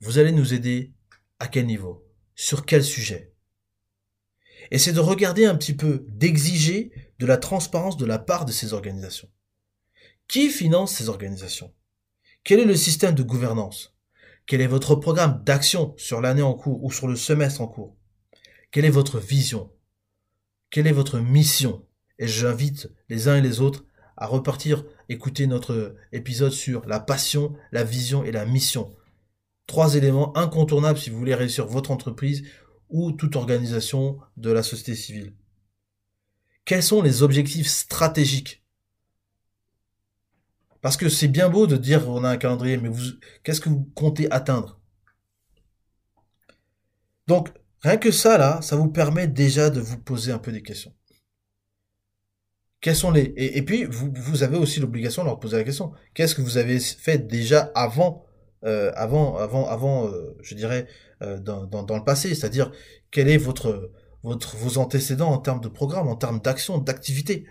Vous 0.00 0.18
allez 0.18 0.32
nous 0.32 0.54
aider 0.54 0.92
à 1.38 1.46
quel 1.46 1.66
niveau? 1.66 2.04
Sur 2.34 2.66
quel 2.66 2.82
sujet? 2.82 3.32
Et 4.72 4.78
c'est 4.78 4.92
de 4.92 4.98
regarder 4.98 5.44
un 5.44 5.54
petit 5.54 5.72
peu, 5.72 6.04
d'exiger 6.08 6.90
de 7.20 7.26
la 7.26 7.36
transparence 7.36 7.96
de 7.96 8.06
la 8.06 8.18
part 8.18 8.44
de 8.44 8.50
ces 8.50 8.72
organisations. 8.72 9.30
Qui 10.26 10.50
finance 10.50 10.96
ces 10.96 11.08
organisations? 11.08 11.72
Quel 12.42 12.58
est 12.58 12.64
le 12.64 12.74
système 12.74 13.14
de 13.14 13.22
gouvernance? 13.22 13.94
Quel 14.46 14.60
est 14.60 14.66
votre 14.66 14.96
programme 14.96 15.44
d'action 15.44 15.94
sur 15.96 16.20
l'année 16.20 16.42
en 16.42 16.54
cours 16.54 16.82
ou 16.82 16.90
sur 16.90 17.06
le 17.06 17.14
semestre 17.14 17.60
en 17.60 17.68
cours? 17.68 17.96
Quelle 18.72 18.84
est 18.84 18.90
votre 18.90 19.20
vision? 19.20 19.70
Quelle 20.70 20.88
est 20.88 20.92
votre 20.92 21.20
mission? 21.20 21.86
Et 22.18 22.26
j'invite 22.26 22.90
les 23.08 23.28
uns 23.28 23.36
et 23.36 23.42
les 23.42 23.60
autres 23.60 23.84
à 24.18 24.26
repartir 24.26 24.84
écouter 25.08 25.46
notre 25.46 25.96
épisode 26.12 26.52
sur 26.52 26.84
la 26.86 27.00
passion, 27.00 27.54
la 27.72 27.84
vision 27.84 28.24
et 28.24 28.32
la 28.32 28.44
mission. 28.44 28.94
Trois 29.66 29.94
éléments 29.94 30.36
incontournables 30.36 30.98
si 30.98 31.08
vous 31.08 31.18
voulez 31.18 31.34
réussir 31.34 31.66
votre 31.66 31.92
entreprise 31.92 32.42
ou 32.90 33.12
toute 33.12 33.36
organisation 33.36 34.18
de 34.36 34.50
la 34.50 34.62
société 34.62 34.96
civile. 34.96 35.34
Quels 36.64 36.82
sont 36.82 37.00
les 37.00 37.22
objectifs 37.22 37.68
stratégiques? 37.68 38.64
Parce 40.80 40.96
que 40.96 41.08
c'est 41.08 41.28
bien 41.28 41.48
beau 41.48 41.66
de 41.66 41.76
dire 41.76 42.08
on 42.08 42.24
a 42.24 42.30
un 42.30 42.36
calendrier, 42.36 42.76
mais 42.76 42.90
qu'est-ce 43.44 43.60
que 43.60 43.68
vous 43.68 43.88
comptez 43.94 44.30
atteindre? 44.32 44.80
Donc, 47.26 47.50
rien 47.80 47.98
que 47.98 48.10
ça, 48.10 48.36
là, 48.38 48.60
ça 48.62 48.76
vous 48.76 48.88
permet 48.88 49.28
déjà 49.28 49.70
de 49.70 49.80
vous 49.80 49.98
poser 49.98 50.32
un 50.32 50.38
peu 50.38 50.50
des 50.50 50.62
questions. 50.62 50.94
Quels 52.80 52.94
sont 52.94 53.10
les 53.10 53.32
et, 53.36 53.62
puis 53.62 53.84
vous, 53.84 54.12
vous 54.14 54.42
avez 54.44 54.56
aussi 54.56 54.78
l'obligation 54.78 55.22
de 55.22 55.28
leur 55.28 55.40
poser 55.40 55.56
la 55.56 55.64
question. 55.64 55.92
Qu'est-ce 56.14 56.34
que 56.34 56.42
vous 56.42 56.58
avez 56.58 56.78
fait 56.78 57.18
déjà 57.18 57.72
avant 57.74 58.24
euh, 58.64 58.92
avant 58.94 59.36
avant 59.36 59.68
avant 59.68 60.06
euh, 60.06 60.36
je 60.42 60.54
dirais 60.54 60.86
euh, 61.22 61.38
dans, 61.38 61.64
dans, 61.64 61.82
dans, 61.82 61.96
le 61.96 62.04
passé, 62.04 62.34
c'est-à-dire 62.34 62.70
quel 63.10 63.28
est 63.28 63.36
votre 63.36 63.90
votre 64.22 64.56
vos 64.56 64.78
antécédents 64.78 65.30
en 65.30 65.38
termes 65.38 65.60
de 65.60 65.68
programme, 65.68 66.06
en 66.06 66.16
termes 66.16 66.40
d'action, 66.40 66.78
d'activité? 66.78 67.46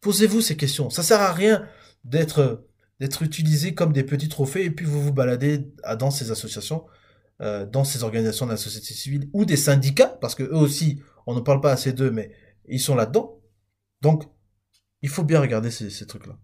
Posez-vous 0.00 0.42
ces 0.42 0.56
questions. 0.56 0.90
Ça 0.90 1.02
sert 1.02 1.20
à 1.20 1.32
rien 1.32 1.66
d'être 2.04 2.66
d'être 3.00 3.22
utilisé 3.22 3.74
comme 3.74 3.92
des 3.92 4.04
petits 4.04 4.28
trophées 4.28 4.64
et 4.64 4.70
puis 4.70 4.84
vous 4.84 5.00
vous 5.00 5.12
baladez 5.12 5.64
dans 5.98 6.10
ces 6.10 6.30
associations, 6.30 6.84
euh, 7.40 7.64
dans 7.64 7.84
ces 7.84 8.02
organisations 8.02 8.46
de 8.46 8.50
la 8.50 8.56
société 8.56 8.92
civile 8.92 9.30
ou 9.32 9.44
des 9.44 9.56
syndicats 9.56 10.18
parce 10.20 10.34
que 10.34 10.42
eux 10.42 10.56
aussi, 10.56 11.00
on 11.26 11.34
ne 11.34 11.40
parle 11.40 11.60
pas 11.60 11.72
assez 11.72 11.92
d'eux, 11.92 12.10
mais 12.10 12.32
ils 12.68 12.80
sont 12.80 12.94
là-dedans 12.94 13.37
donc, 14.00 14.24
il 15.02 15.08
faut 15.08 15.24
bien 15.24 15.40
regarder 15.40 15.70
ces, 15.70 16.06
trucs-là. 16.06 16.38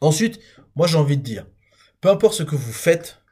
Ensuite, 0.00 0.40
moi 0.74 0.86
j'ai 0.86 0.98
envie 0.98 1.16
de 1.16 1.22
dire, 1.22 1.46
peu 2.00 2.08
importe 2.08 2.34
ce 2.34 2.42
que 2.42 2.56
vous 2.56 2.72
faites, 2.72 3.22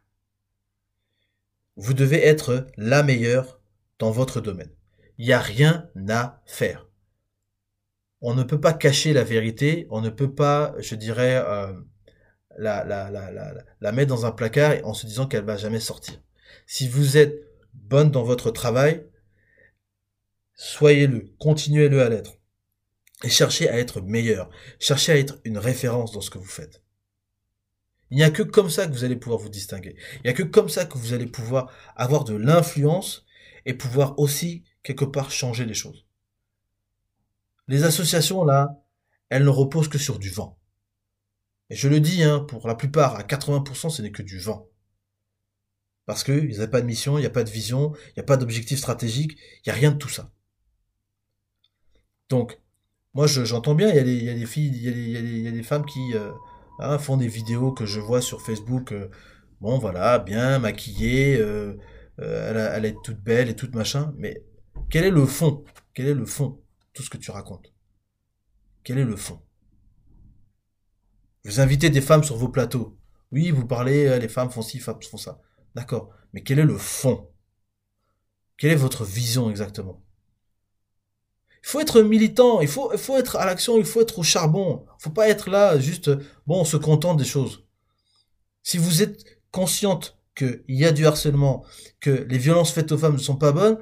vous 1.77 1.95
devez 1.95 2.25
être 2.25 2.67
la 2.77 3.03
meilleure 3.03 3.61
dans 3.99 4.11
votre 4.11 4.41
domaine. 4.41 4.71
Il 5.19 5.27
n'y 5.27 5.33
a 5.33 5.41
rien 5.41 5.91
à 6.09 6.43
faire. 6.47 6.89
on 8.21 8.35
ne 8.35 8.43
peut 8.43 8.61
pas 8.61 8.73
cacher 8.73 9.13
la 9.13 9.25
vérité, 9.25 9.87
on 9.91 10.01
ne 10.01 10.09
peut 10.09 10.35
pas, 10.35 10.75
je 10.79 10.95
dirais, 10.95 11.37
euh, 11.47 11.73
la, 12.57 13.93
mettre 13.93 14.09
dans 14.09 14.27
un 14.27 14.33
placard 14.33 14.77
en 14.85 14.95
se 14.95 15.07
disant 15.07 15.27
qu'elle 15.27 15.45
va 15.45 15.57
jamais 15.57 15.81
sortir. 15.81 16.21
Si 16.67 16.89
vous 16.89 17.17
êtes 17.17 17.35
bonne 17.75 18.11
dans 18.11 18.23
votre 18.23 18.51
travail, 18.51 19.07
soyez-le, 20.55 21.27
continuez-le 21.39 22.03
à 22.03 22.09
l'être. 22.09 22.39
Et 23.25 23.31
cherchez 23.31 23.71
à 23.71 23.79
être 23.79 24.03
meilleur, 24.03 24.51
cherchez 24.79 25.13
à 25.13 25.17
être 25.17 25.41
une 25.45 25.57
référence 25.57 26.13
dans 26.13 26.21
ce 26.21 26.29
que 26.29 26.37
vous 26.37 26.45
faites. 26.45 26.83
Il 28.11 28.19
n'y 28.19 28.23
a 28.23 28.31
que 28.31 28.43
comme 28.43 28.69
ça 28.69 28.87
que 28.87 28.93
vous 28.93 29.05
allez 29.05 29.17
pouvoir 29.17 29.41
vous 29.41 29.49
distinguer. 29.49 29.97
Il 30.17 30.21
n'y 30.25 30.31
a 30.31 30.35
que 30.35 30.43
comme 30.43 30.69
ça 30.69 30.85
que 30.85 30.99
vous 30.99 31.15
allez 31.15 31.27
pouvoir 31.27 31.73
avoir 31.97 32.25
de 32.25 32.35
l'influence 32.35 33.25
et 33.65 33.73
pouvoir 33.73 34.19
aussi 34.19 34.63
quelque 34.83 35.07
part 35.07 35.31
changer 35.31 35.65
les 35.65 35.73
choses. 35.73 36.07
Les 37.67 37.85
associations, 37.85 38.45
là, 38.45 38.85
elles 39.31 39.45
ne 39.45 39.49
reposent 39.49 39.89
que 39.89 39.97
sur 39.97 40.19
du 40.19 40.29
vent. 40.29 40.59
Et 41.71 41.77
je 41.77 41.89
le 41.89 42.01
dis, 42.01 42.23
hein, 42.23 42.41
pour 42.41 42.69
la 42.69 42.75
plupart, 42.75 43.17
à 43.17 43.23
80%, 43.23 43.89
ce 43.89 44.03
n'est 44.03 44.13
que 44.13 44.23
du 44.23 44.39
vent. 44.39 44.69
Parce 46.05 46.25
qu'ils 46.25 46.59
n'ont 46.59 46.67
pas 46.69 46.83
de 46.83 46.87
mission, 46.87 47.17
il 47.17 47.23
n'y 47.23 47.27
a 47.27 47.31
pas 47.31 47.43
de 47.43 47.51
vision, 47.51 47.95
il 48.09 48.13
n'y 48.19 48.21
a 48.21 48.27
pas 48.27 48.37
d'objectif 48.37 48.79
stratégique, 48.79 49.39
il 49.65 49.69
n'y 49.69 49.73
a 49.73 49.77
rien 49.77 49.93
de 49.93 49.97
tout 49.97 50.11
ça. 50.11 50.31
Donc, 52.29 52.61
moi 53.15 53.27
j'entends 53.27 53.75
bien, 53.75 53.89
il 53.91 53.97
y, 53.97 53.99
a 53.99 54.03
des, 54.03 54.15
il 54.17 54.25
y, 54.25 54.29
a 54.31 54.35
des 54.35 54.47
filles, 54.47 54.73
il 54.75 54.83
y 54.83 54.89
a 54.89 54.93
des, 54.93 55.01
il 55.01 55.43
y 55.43 55.49
a 55.49 55.53
des, 55.53 55.63
femmes 55.63 55.87
qui 55.87 56.15
euh, 56.15 56.33
hein, 56.81 56.99
font 56.99 57.17
des 57.17 57.29
vidéos 57.29 57.73
que 57.73 57.87
je 57.87 58.01
vois 58.01 58.21
sur 58.21 58.43
Facebook, 58.43 58.93
euh, 58.93 59.09
bon 59.61 59.79
voilà, 59.79 60.19
bien 60.19 60.59
maquillée, 60.59 61.39
euh, 61.39 61.77
elle, 62.19 62.57
elle 62.57 62.85
est 62.85 62.97
toute 63.05 63.21
belle 63.21 63.49
et 63.49 63.57
toute 63.57 63.75
machin, 63.75 64.13
mais 64.19 64.43
quel 64.91 65.05
est 65.05 65.11
le 65.11 65.27
fond? 65.27 65.65
Quel 65.95 66.09
est 66.09 66.15
le 66.15 66.27
fond? 66.27 66.61
Tout 66.93 67.03
ce 67.03 67.11
que 67.11 67.17
tu 67.17 67.31
racontes. 67.31 67.73
Quel 68.83 68.99
est 68.99 69.05
le 69.05 69.17
fond? 69.17 69.41
Vous 71.45 71.61
invitez 71.61 71.91
des 71.91 72.01
femmes 72.01 72.25
sur 72.25 72.37
vos 72.37 72.49
plateaux. 72.49 72.97
Oui, 73.33 73.51
vous 73.51 73.67
parlez, 73.67 74.19
les 74.19 74.29
femmes 74.29 74.51
font 74.51 74.63
ci, 74.63 74.79
femmes 74.79 75.03
font 75.03 75.17
ça. 75.17 75.41
D'accord. 75.75 76.11
Mais 76.33 76.43
quel 76.43 76.59
est 76.59 76.65
le 76.65 76.79
fond? 76.79 77.29
Quelle 78.57 78.73
est 78.73 78.77
votre 78.77 79.05
vision 79.05 79.51
exactement? 79.51 80.04
Il 81.65 81.71
faut 81.71 81.81
être 81.81 82.03
militant, 82.03 82.61
il 82.61 82.69
faut, 82.69 82.93
il 82.93 82.99
faut 82.99 83.17
être 83.17 83.37
à 83.37 83.47
l'action, 83.47 83.79
il 83.79 83.87
faut 83.87 84.03
être 84.03 84.19
au 84.19 84.23
charbon. 84.23 84.85
Il 85.01 85.03
faut 85.03 85.11
pas 85.11 85.31
être 85.31 85.49
là 85.49 85.79
juste, 85.79 86.11
bon, 86.47 86.61
on 86.61 86.65
se 86.65 86.77
contente 86.77 87.17
des 87.17 87.25
choses. 87.25 87.65
Si 88.63 88.77
vous 88.77 89.03
êtes 89.03 89.25
consciente 89.51 90.19
qu'il 90.37 90.63
y 90.69 90.85
a 90.85 90.93
du 90.93 91.07
harcèlement, 91.07 91.65
que 92.01 92.27
les 92.29 92.37
violences 92.37 92.71
faites 92.71 92.93
aux 92.93 92.99
femmes 92.99 93.15
ne 93.15 93.19
sont 93.19 93.37
pas 93.37 93.53
bonnes, 93.53 93.79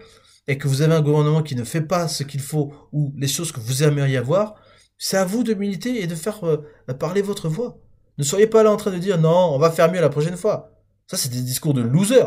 et 0.47 0.59
que 0.59 0.69
vous 0.69 0.83
avez 0.83 0.95
un 0.95 1.03
gouvernement 1.03 1.43
qui 1.43 1.57
ne 1.57 1.65
fait 1.65 1.83
pas 1.83 2.07
ce 2.07 2.23
qu'il 2.23 2.41
faut 2.41 2.73
ou 2.93 3.13
les 3.17 3.29
choses 3.29 3.51
que 3.51 3.61
vous 3.61 3.83
aimeriez 3.83 4.17
avoir, 4.17 4.55
c'est 4.97 5.17
à 5.17 5.25
vous 5.25 5.43
de 5.43 5.55
militer 5.55 6.03
et 6.03 6.07
de 6.07 6.15
faire 6.15 6.45
euh, 6.45 6.59
parler 6.99 7.23
votre 7.23 7.49
voix. 7.49 7.81
Ne 8.19 8.25
soyez 8.25 8.47
pas 8.47 8.63
là 8.63 8.71
en 8.71 8.77
train 8.77 8.93
de 8.93 8.99
dire 8.99 9.19
non, 9.19 9.55
on 9.55 9.59
va 9.59 9.73
faire 9.73 9.91
mieux 9.91 10.01
la 10.01 10.09
prochaine 10.09 10.37
fois. 10.37 10.73
Ça, 11.09 11.17
c'est 11.17 11.31
des 11.31 11.43
discours 11.43 11.75
de 11.75 11.83
loser, 11.83 12.25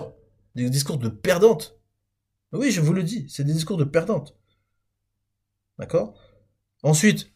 des 0.56 0.70
discours 0.70 0.98
de 0.98 1.08
perdante. 1.08 1.80
Oui, 2.52 2.72
je 2.72 2.82
vous 2.82 2.94
le 2.94 3.04
dis, 3.04 3.26
c'est 3.30 3.46
des 3.46 3.54
discours 3.54 3.78
de 3.78 3.86
perdante. 3.86 4.36
D'accord? 5.80 6.14
Ensuite, 6.84 7.32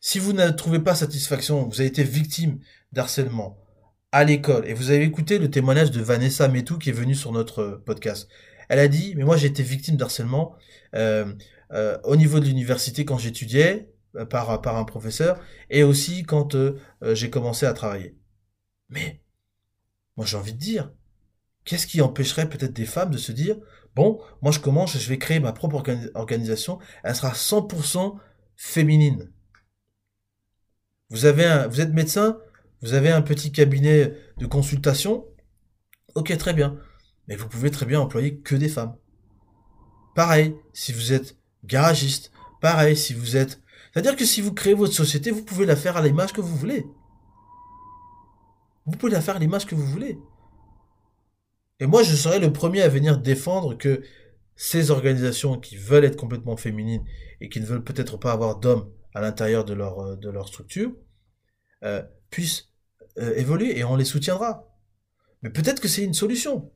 si 0.00 0.18
vous 0.18 0.32
ne 0.32 0.48
trouvez 0.50 0.80
pas 0.80 0.94
satisfaction, 0.94 1.68
vous 1.68 1.80
avez 1.80 1.88
été 1.88 2.02
victime 2.02 2.60
d'harcèlement 2.92 3.58
à 4.12 4.24
l'école 4.24 4.66
et 4.68 4.74
vous 4.74 4.90
avez 4.90 5.04
écouté 5.04 5.38
le 5.38 5.50
témoignage 5.50 5.90
de 5.90 6.00
Vanessa 6.00 6.48
Metou 6.48 6.78
qui 6.78 6.90
est 6.90 6.92
venue 6.92 7.14
sur 7.14 7.32
notre 7.32 7.82
podcast. 7.84 8.28
Elle 8.68 8.78
a 8.78 8.88
dit, 8.88 9.14
mais 9.16 9.24
moi 9.24 9.36
j'ai 9.36 9.48
été 9.48 9.62
victime 9.62 9.96
d'harcèlement 9.96 10.54
euh, 10.94 11.32
euh, 11.72 11.98
au 12.04 12.16
niveau 12.16 12.40
de 12.40 12.46
l'université 12.46 13.04
quand 13.04 13.18
j'étudiais 13.18 13.92
euh, 14.16 14.24
par 14.24 14.76
un 14.76 14.84
professeur 14.84 15.40
et 15.70 15.82
aussi 15.82 16.22
quand 16.22 16.56
j'ai 17.02 17.30
commencé 17.30 17.66
à 17.66 17.72
travailler. 17.72 18.16
Mais 18.88 19.20
moi, 20.16 20.26
j'ai 20.26 20.36
envie 20.36 20.54
de 20.54 20.58
dire, 20.58 20.90
qu'est-ce 21.64 21.86
qui 21.86 22.00
empêcherait 22.00 22.48
peut-être 22.48 22.72
des 22.72 22.86
femmes 22.86 23.10
de 23.10 23.18
se 23.18 23.32
dire, 23.32 23.56
bon, 23.96 24.20
moi 24.42 24.52
je 24.52 24.60
commence, 24.60 24.96
je 24.96 25.08
vais 25.08 25.18
créer 25.18 25.40
ma 25.40 25.52
propre 25.52 25.82
organisation, 26.14 26.78
elle 27.02 27.16
sera 27.16 27.32
100% 27.32 28.16
féminine. 28.54 29.32
Vous 31.10 31.24
avez 31.24 31.66
vous 31.68 31.80
êtes 31.80 31.92
médecin, 31.92 32.38
vous 32.82 32.92
avez 32.92 33.10
un 33.10 33.22
petit 33.22 33.50
cabinet 33.50 34.12
de 34.36 34.46
consultation, 34.46 35.24
ok, 36.14 36.36
très 36.36 36.52
bien. 36.52 36.78
Mais 37.26 37.36
vous 37.36 37.48
pouvez 37.48 37.70
très 37.70 37.86
bien 37.86 38.00
employer 38.00 38.38
que 38.38 38.54
des 38.54 38.68
femmes. 38.68 38.96
Pareil, 40.14 40.54
si 40.72 40.92
vous 40.92 41.12
êtes 41.12 41.36
garagiste, 41.64 42.30
pareil, 42.60 42.96
si 42.96 43.14
vous 43.14 43.36
êtes... 43.36 43.60
C'est-à-dire 43.92 44.14
que 44.14 44.24
si 44.24 44.40
vous 44.40 44.52
créez 44.52 44.74
votre 44.74 44.92
société, 44.92 45.30
vous 45.30 45.42
pouvez 45.42 45.66
la 45.66 45.74
faire 45.74 45.96
à 45.96 46.02
l'image 46.02 46.32
que 46.32 46.40
vous 46.40 46.54
voulez. 46.54 46.86
Vous 48.84 48.96
pouvez 48.96 49.12
la 49.12 49.20
faire 49.20 49.38
l'image 49.38 49.66
que 49.66 49.74
vous 49.74 49.86
voulez. 49.86 50.18
Et 51.80 51.86
moi, 51.86 52.02
je 52.02 52.14
serais 52.14 52.38
le 52.38 52.52
premier 52.52 52.82
à 52.82 52.88
venir 52.88 53.18
défendre 53.18 53.76
que 53.76 54.02
ces 54.54 54.90
organisations 54.90 55.58
qui 55.58 55.76
veulent 55.76 56.04
être 56.04 56.16
complètement 56.16 56.56
féminines 56.56 57.04
et 57.40 57.48
qui 57.48 57.60
ne 57.60 57.66
veulent 57.66 57.84
peut-être 57.84 58.16
pas 58.16 58.32
avoir 58.32 58.58
d'hommes 58.58 58.90
à 59.14 59.20
l'intérieur 59.20 59.64
de 59.64 59.74
leur, 59.74 60.00
euh, 60.00 60.16
de 60.16 60.30
leur 60.30 60.48
structure, 60.48 60.92
euh, 61.84 62.02
puissent 62.30 62.70
euh, 63.18 63.34
évoluer 63.36 63.78
et 63.78 63.84
on 63.84 63.96
les 63.96 64.04
soutiendra. 64.04 64.74
Mais 65.42 65.50
peut-être 65.50 65.80
que 65.80 65.88
c'est 65.88 66.04
une 66.04 66.14
solution. 66.14 66.72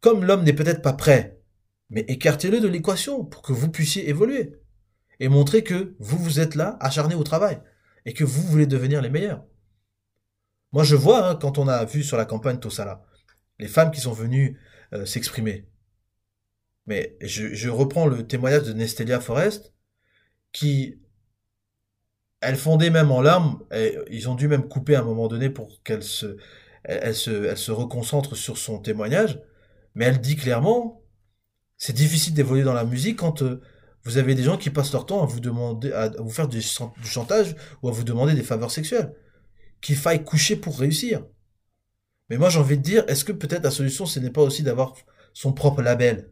Comme 0.00 0.24
l'homme 0.24 0.44
n'est 0.44 0.52
peut-être 0.52 0.82
pas 0.82 0.92
prêt, 0.92 1.38
mais 1.90 2.04
écartez-le 2.08 2.60
de 2.60 2.68
l'équation 2.68 3.24
pour 3.24 3.42
que 3.42 3.52
vous 3.52 3.70
puissiez 3.70 4.08
évoluer 4.08 4.58
et 5.20 5.28
montrer 5.28 5.62
que 5.62 5.94
vous, 5.98 6.18
vous 6.18 6.40
êtes 6.40 6.54
là, 6.54 6.76
acharné 6.80 7.14
au 7.14 7.22
travail, 7.22 7.60
et 8.04 8.12
que 8.12 8.24
vous 8.24 8.42
voulez 8.42 8.66
devenir 8.66 9.00
les 9.00 9.10
meilleurs. 9.10 9.44
Moi, 10.72 10.84
je 10.84 10.96
vois, 10.96 11.28
hein, 11.28 11.36
quand 11.36 11.58
on 11.58 11.68
a 11.68 11.84
vu 11.84 12.02
sur 12.02 12.16
la 12.16 12.24
campagne 12.24 12.58
Tossala, 12.58 13.04
les 13.58 13.68
femmes 13.68 13.90
qui 13.90 14.00
sont 14.00 14.12
venues 14.12 14.58
euh, 14.92 15.04
s'exprimer. 15.06 15.66
Mais 16.86 17.16
je, 17.20 17.68
reprends 17.68 18.06
le 18.06 18.26
témoignage 18.26 18.64
de 18.64 18.72
Nestelia 18.72 19.20
Forest, 19.20 19.72
qui, 20.52 21.00
elle 22.40 22.56
fondait 22.56 22.90
même 22.90 23.12
en 23.12 23.20
larmes, 23.20 23.62
et 23.72 23.96
ils 24.10 24.28
ont 24.28 24.34
dû 24.34 24.48
même 24.48 24.68
couper 24.68 24.96
à 24.96 25.00
un 25.00 25.04
moment 25.04 25.28
donné 25.28 25.48
pour 25.48 25.82
qu'elle 25.84 26.02
se, 26.02 26.36
elle, 26.84 27.14
se, 27.14 27.30
elle 27.30 27.58
se 27.58 27.70
reconcentre 27.70 28.36
sur 28.36 28.58
son 28.58 28.80
témoignage, 28.80 29.40
mais 29.94 30.06
elle 30.06 30.20
dit 30.20 30.36
clairement, 30.36 31.02
c'est 31.78 31.92
difficile 31.92 32.34
d'évoluer 32.34 32.64
dans 32.64 32.74
la 32.74 32.84
musique 32.84 33.18
quand 33.18 33.42
euh, 33.42 33.60
vous 34.04 34.18
avez 34.18 34.34
des 34.34 34.42
gens 34.42 34.56
qui 34.56 34.70
passent 34.70 34.92
leur 34.92 35.06
temps 35.06 35.22
à 35.22 35.26
vous 35.26 35.40
demander, 35.40 35.92
à 35.92 36.08
vous 36.18 36.30
faire 36.30 36.48
du 36.48 36.60
chantage 36.60 37.54
ou 37.82 37.88
à 37.88 37.92
vous 37.92 38.04
demander 38.04 38.34
des 38.34 38.42
faveurs 38.42 38.72
sexuelles 38.72 39.14
qu'il 39.82 39.96
faille 39.96 40.24
coucher 40.24 40.56
pour 40.56 40.78
réussir. 40.78 41.24
Mais 42.30 42.38
moi 42.38 42.48
j'ai 42.48 42.58
envie 42.58 42.78
de 42.78 42.82
dire, 42.82 43.04
est-ce 43.08 43.24
que 43.24 43.32
peut-être 43.32 43.64
la 43.64 43.70
solution 43.70 44.06
ce 44.06 44.20
n'est 44.20 44.30
pas 44.30 44.42
aussi 44.42 44.62
d'avoir 44.62 44.94
son 45.32 45.52
propre 45.52 45.82
label? 45.82 46.30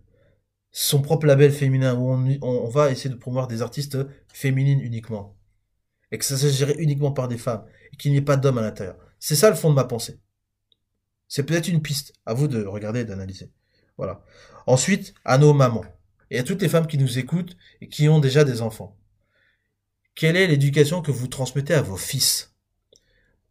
Son 0.72 1.02
propre 1.02 1.26
label 1.26 1.52
féminin 1.52 1.94
où 1.94 2.10
on, 2.42 2.68
va 2.68 2.90
essayer 2.90 3.10
de 3.10 3.16
promouvoir 3.16 3.48
des 3.48 3.60
artistes 3.60 3.98
féminines 4.28 4.80
uniquement. 4.80 5.36
Et 6.12 6.18
que 6.18 6.24
ça 6.24 6.36
s'agirait 6.36 6.76
uniquement 6.78 7.10
par 7.12 7.28
des 7.28 7.38
femmes. 7.38 7.64
Et 7.92 7.96
qu'il 7.96 8.12
n'y 8.12 8.18
ait 8.18 8.22
pas 8.22 8.36
d'hommes 8.36 8.58
à 8.58 8.62
l'intérieur. 8.62 8.96
C'est 9.18 9.34
ça 9.34 9.50
le 9.50 9.56
fond 9.56 9.70
de 9.70 9.74
ma 9.74 9.84
pensée. 9.84 10.20
C'est 11.26 11.42
peut-être 11.42 11.68
une 11.68 11.82
piste. 11.82 12.12
À 12.24 12.34
vous 12.34 12.46
de 12.46 12.64
regarder 12.64 13.00
et 13.00 13.04
d'analyser. 13.04 13.50
Voilà. 13.96 14.24
Ensuite, 14.66 15.14
à 15.24 15.38
nos 15.38 15.52
mamans. 15.52 15.84
Et 16.30 16.38
à 16.38 16.44
toutes 16.44 16.62
les 16.62 16.68
femmes 16.68 16.86
qui 16.86 16.98
nous 16.98 17.18
écoutent 17.18 17.56
et 17.80 17.88
qui 17.88 18.08
ont 18.08 18.20
déjà 18.20 18.44
des 18.44 18.62
enfants. 18.62 18.96
Quelle 20.14 20.36
est 20.36 20.46
l'éducation 20.46 21.02
que 21.02 21.10
vous 21.10 21.28
transmettez 21.28 21.74
à 21.74 21.82
vos 21.82 21.96
fils? 21.96 22.54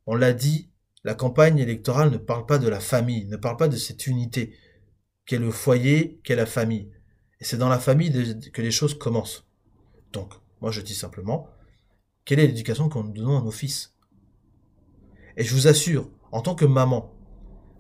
On 0.06 0.16
l'a 0.16 0.34
dit, 0.34 0.70
la 1.10 1.16
campagne 1.16 1.58
électorale 1.58 2.12
ne 2.12 2.20
parle 2.20 2.46
pas 2.46 2.60
de 2.60 2.70
la 2.70 2.80
famille, 2.80 3.26
ne 3.26 3.36
parle 3.36 3.58
pas 3.58 3.68
de 3.68 3.78
cette 3.78 4.06
unité, 4.06 4.54
qu'est 5.26 5.40
le 5.40 5.50
foyer, 5.50 6.22
qu'est 6.24 6.36
la 6.36 6.46
famille. 6.46 6.92
Et 7.40 7.46
c'est 7.46 7.58
dans 7.58 7.68
la 7.68 7.80
famille 7.80 8.12
que 8.54 8.62
les 8.62 8.70
choses 8.70 8.94
commencent. 8.94 9.44
Donc, 10.14 10.34
moi 10.62 10.70
je 10.70 10.82
dis 10.82 10.94
simplement, 10.94 11.48
quelle 12.26 12.38
est 12.38 12.46
l'éducation 12.46 12.90
qu'on 12.90 13.06
nous 13.06 13.12
donnons 13.12 13.40
à 13.40 13.42
nos 13.42 13.50
fils? 13.50 13.96
Et 15.36 15.44
je 15.44 15.56
vous 15.56 15.68
assure, 15.68 16.12
en 16.32 16.42
tant 16.42 16.54
que 16.54 16.66
maman, 16.66 17.12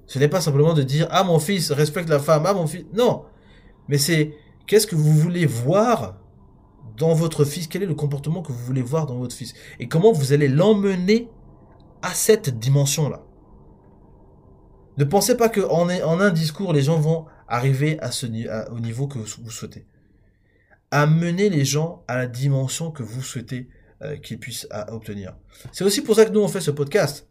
ce 0.07 0.17
n'est 0.17 0.27
pas 0.27 0.41
simplement 0.41 0.73
de 0.73 0.81
dire 0.81 1.07
ah 1.11 1.23
mon 1.23 1.37
fils 1.37 1.71
respecte 1.71 2.09
la 2.09 2.17
femme, 2.17 2.47
ah 2.47 2.55
mon 2.55 2.65
fils, 2.65 2.87
non, 2.95 3.25
mais 3.89 3.99
c'est 3.99 4.33
qu'est-ce 4.65 4.87
que 4.87 4.95
vous 4.95 5.13
voulez 5.13 5.45
voir 5.45 6.19
dans 6.97 7.13
votre 7.13 7.45
fils, 7.45 7.67
quel 7.67 7.83
est 7.83 7.85
le 7.85 7.93
comportement 7.93 8.41
que 8.41 8.51
vous 8.51 8.65
voulez 8.65 8.81
voir 8.81 9.05
dans 9.05 9.19
votre 9.19 9.35
fils, 9.35 9.53
et 9.79 9.87
comment 9.87 10.11
vous 10.11 10.33
allez 10.33 10.47
l'emmener 10.47 11.29
à 12.01 12.13
cette 12.13 12.59
dimension-là. 12.59 13.25
Ne 14.97 15.05
pensez 15.05 15.37
pas 15.37 15.49
qu'en 15.49 15.89
en 15.89 16.19
un 16.19 16.29
discours, 16.31 16.73
les 16.73 16.81
gens 16.81 16.99
vont 16.99 17.25
arriver 17.47 17.99
au 18.71 18.79
niveau 18.79 19.07
que 19.07 19.17
vous 19.19 19.51
souhaitez. 19.51 19.87
Amenez 20.91 21.49
les 21.49 21.65
gens 21.65 22.03
à 22.07 22.17
la 22.17 22.27
dimension 22.27 22.91
que 22.91 23.03
vous 23.03 23.21
souhaitez 23.21 23.69
euh, 24.01 24.17
qu'ils 24.17 24.39
puissent 24.39 24.67
obtenir. 24.87 25.35
C'est 25.71 25.83
aussi 25.83 26.01
pour 26.01 26.15
ça 26.15 26.25
que 26.25 26.31
nous, 26.31 26.41
on 26.41 26.47
fait 26.47 26.61
ce 26.61 26.71
podcast. 26.71 27.29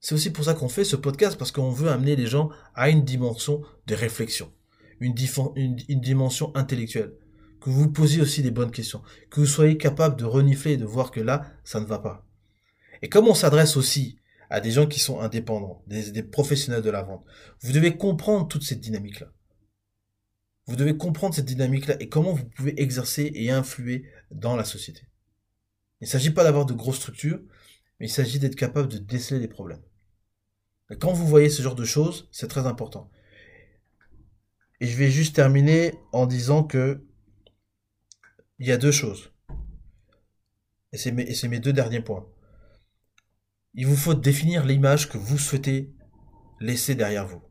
C'est 0.00 0.14
aussi 0.14 0.30
pour 0.30 0.44
ça 0.44 0.54
qu'on 0.54 0.68
fait 0.68 0.84
ce 0.84 0.96
podcast, 0.96 1.38
parce 1.38 1.52
qu'on 1.52 1.70
veut 1.70 1.90
amener 1.90 2.16
les 2.16 2.26
gens 2.26 2.50
à 2.74 2.88
une 2.88 3.04
dimension 3.04 3.62
de 3.86 3.94
réflexion, 3.94 4.52
une, 5.00 5.14
une, 5.56 6.00
dimension 6.00 6.50
intellectuelle. 6.56 7.14
que 7.60 7.70
vous 7.70 7.90
posiez 7.90 8.20
aussi 8.20 8.42
des 8.42 8.50
bonnes 8.50 8.72
questions, 8.72 9.02
que 9.30 9.38
vous 9.38 9.46
soyez 9.46 9.76
capable 9.76 10.16
de 10.16 10.24
renifler 10.24 10.72
et 10.72 10.76
de 10.76 10.84
voir 10.84 11.12
que 11.12 11.20
là, 11.20 11.46
ça 11.62 11.78
ne 11.78 11.86
va 11.86 12.00
pas. 12.00 12.26
Et 13.02 13.08
comme 13.08 13.28
on 13.28 13.34
s'adresse 13.34 13.76
aussi 13.76 14.18
à 14.48 14.60
des 14.60 14.70
gens 14.70 14.86
qui 14.86 15.00
sont 15.00 15.20
indépendants, 15.20 15.82
des, 15.86 16.22
professionnels 16.22 16.82
de 16.82 16.90
la 16.90 17.02
vente, 17.02 17.24
vous 17.60 17.72
devez 17.72 17.96
comprendre 17.96 18.48
toute 18.48 18.62
cette 18.62 18.80
dynamique-là. 18.80 19.32
Vous 20.66 20.76
devez 20.76 20.96
comprendre 20.96 21.34
cette 21.34 21.46
dynamique-là 21.46 21.96
et 22.00 22.08
comment 22.08 22.32
vous 22.32 22.44
pouvez 22.44 22.80
exercer 22.80 23.32
et 23.34 23.50
influer 23.50 24.08
dans 24.30 24.56
la 24.56 24.64
société. 24.64 25.02
Il 26.00 26.04
ne 26.04 26.10
s'agit 26.10 26.30
pas 26.30 26.44
d'avoir 26.44 26.66
de 26.66 26.74
grosses 26.74 26.96
structures, 26.96 27.40
mais 27.98 28.06
il 28.06 28.10
s'agit 28.10 28.38
d'être 28.38 28.56
capable 28.56 28.88
de 28.88 28.98
déceler 28.98 29.40
les 29.40 29.48
problèmes. 29.48 29.82
quand 31.00 31.12
vous 31.12 31.26
voyez 31.26 31.48
ce 31.48 31.62
genre 31.62 31.74
de 31.74 31.84
choses, 31.84 32.28
c'est 32.30 32.48
très 32.48 32.66
important. 32.66 33.10
Et 34.80 34.86
je 34.86 34.96
vais 34.96 35.10
juste 35.10 35.34
terminer 35.34 35.94
en 36.12 36.26
disant 36.26 36.64
que 36.64 37.04
il 38.58 38.66
y 38.66 38.72
a 38.72 38.76
deux 38.76 38.92
choses. 38.92 39.32
Et 40.92 40.98
c'est 40.98 41.12
mes, 41.12 41.34
mes, 41.48 41.60
deux 41.60 41.72
derniers 41.72 42.00
points. 42.00 42.26
Il 43.74 43.86
vous 43.86 43.96
faut 43.96 44.14
définir 44.14 44.64
l'image 44.64 45.08
que 45.08 45.18
vous 45.18 45.38
souhaitez 45.38 45.92
laisser 46.60 46.94
derrière 46.94 47.26
vous. 47.26 47.42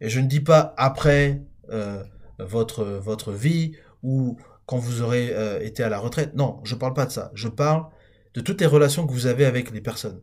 Et 0.00 0.08
je 0.08 0.20
ne 0.20 0.26
dis 0.26 0.40
pas 0.40 0.74
après 0.78 1.42
euh, 1.70 2.02
votre, 2.38 2.84
votre 2.84 3.32
vie 3.32 3.76
ou 4.02 4.38
quand 4.66 4.78
vous 4.78 5.02
aurez 5.02 5.30
euh, 5.32 5.60
été 5.60 5.82
à 5.82 5.88
la 5.88 5.98
retraite. 5.98 6.34
Non, 6.34 6.60
je 6.64 6.74
ne 6.74 6.80
parle 6.80 6.94
pas 6.94 7.06
de 7.06 7.12
ça. 7.12 7.30
Je 7.34 7.48
parle 7.48 7.86
de 8.34 8.40
toutes 8.40 8.60
les 8.60 8.66
relations 8.66 9.06
que 9.06 9.12
vous 9.12 9.26
avez 9.26 9.44
avec 9.44 9.70
les 9.70 9.80
personnes. 9.80 10.22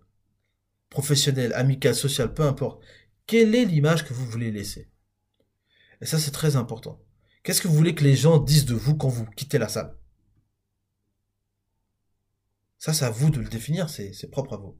Professionnelles, 0.89 1.53
amicales, 1.53 1.95
sociales, 1.95 2.33
peu 2.33 2.43
importe. 2.43 2.83
Quelle 3.27 3.53
est 3.53 3.65
l'image 3.65 4.05
que 4.05 4.13
vous 4.13 4.25
voulez 4.25 4.51
laisser? 4.51 4.89
Et 6.01 6.05
ça, 6.05 6.17
c'est 6.17 6.31
très 6.31 6.55
important. 6.55 6.99
Qu'est-ce 7.43 7.61
que 7.61 7.67
vous 7.67 7.75
voulez 7.75 7.93
que 7.93 8.03
les 8.03 8.15
gens 8.15 8.39
disent 8.39 8.65
de 8.65 8.73
vous 8.73 8.95
quand 8.97 9.07
vous 9.07 9.25
quittez 9.25 9.59
la 9.59 9.69
salle? 9.69 9.95
Ça, 12.79 12.93
c'est 12.93 13.05
à 13.05 13.09
vous 13.09 13.29
de 13.29 13.39
le 13.39 13.49
définir, 13.49 13.89
c'est 13.89 14.31
propre 14.31 14.53
à 14.53 14.57
vous. 14.57 14.75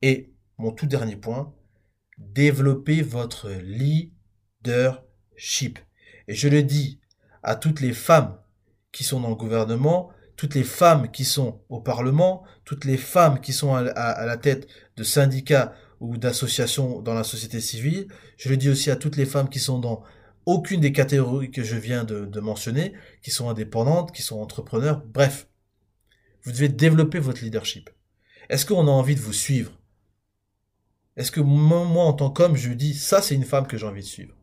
Et 0.00 0.32
mon 0.58 0.72
tout 0.72 0.86
dernier 0.86 1.16
point, 1.16 1.54
développez 2.18 3.02
votre 3.02 3.50
leadership. 3.50 4.18
Et 6.26 6.34
je 6.34 6.48
le 6.48 6.62
dis 6.62 7.00
à 7.42 7.54
toutes 7.54 7.80
les 7.80 7.92
femmes 7.92 8.38
qui 8.92 9.04
sont 9.04 9.20
dans 9.20 9.28
le 9.28 9.34
gouvernement, 9.34 10.10
toutes 10.36 10.54
les 10.54 10.64
femmes 10.64 11.10
qui 11.10 11.24
sont 11.24 11.60
au 11.68 11.80
Parlement, 11.80 12.44
toutes 12.64 12.84
les 12.84 12.96
femmes 12.96 13.40
qui 13.40 13.52
sont 13.52 13.74
à, 13.74 14.24
la 14.24 14.36
tête 14.36 14.66
de 14.96 15.04
syndicats 15.04 15.74
ou 16.00 16.16
d'associations 16.16 17.00
dans 17.00 17.14
la 17.14 17.24
société 17.24 17.60
civile. 17.60 18.08
Je 18.38 18.48
le 18.48 18.56
dis 18.56 18.70
aussi 18.70 18.90
à 18.90 18.96
toutes 18.96 19.16
les 19.16 19.26
femmes 19.26 19.48
qui 19.48 19.60
sont 19.60 19.78
dans 19.78 20.02
aucune 20.46 20.80
des 20.80 20.92
catégories 20.92 21.50
que 21.50 21.62
je 21.62 21.76
viens 21.76 22.04
de, 22.04 22.40
mentionner, 22.40 22.94
qui 23.22 23.30
sont 23.30 23.48
indépendantes, 23.48 24.12
qui 24.12 24.22
sont 24.22 24.40
entrepreneurs, 24.40 25.02
bref. 25.06 25.46
Vous 26.44 26.52
devez 26.52 26.68
développer 26.68 27.18
votre 27.18 27.42
leadership. 27.42 27.90
Est-ce 28.48 28.66
qu'on 28.66 28.88
a 28.88 28.90
envie 28.90 29.14
de 29.14 29.20
vous 29.20 29.32
suivre? 29.32 29.72
Est-ce 31.16 31.30
que 31.30 31.40
moi, 31.40 32.04
en 32.04 32.12
tant 32.12 32.30
qu'homme, 32.30 32.56
je 32.56 32.72
dis, 32.72 32.94
ça 32.94 33.22
c'est 33.22 33.34
une 33.34 33.44
femme 33.44 33.66
que 33.66 33.76
j'ai 33.76 33.86
envie 33.86 34.00
de 34.00 34.06
suivre? 34.06 34.34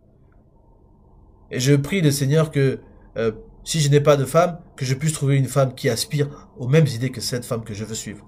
Et 1.51 1.59
je 1.59 1.73
prie 1.73 2.01
le 2.01 2.11
Seigneur 2.11 2.51
que, 2.51 2.79
euh, 3.17 3.31
si 3.63 3.79
je 3.81 3.89
n'ai 3.89 3.99
pas 3.99 4.17
de 4.17 4.25
femme, 4.25 4.61
que 4.75 4.85
je 4.85 4.93
puisse 4.93 5.13
trouver 5.13 5.35
une 5.35 5.47
femme 5.47 5.73
qui 5.73 5.89
aspire 5.89 6.49
aux 6.57 6.67
mêmes 6.67 6.87
idées 6.87 7.11
que 7.11 7.21
cette 7.21 7.45
femme 7.45 7.63
que 7.63 7.73
je 7.73 7.83
veux 7.83 7.95
suivre. 7.95 8.25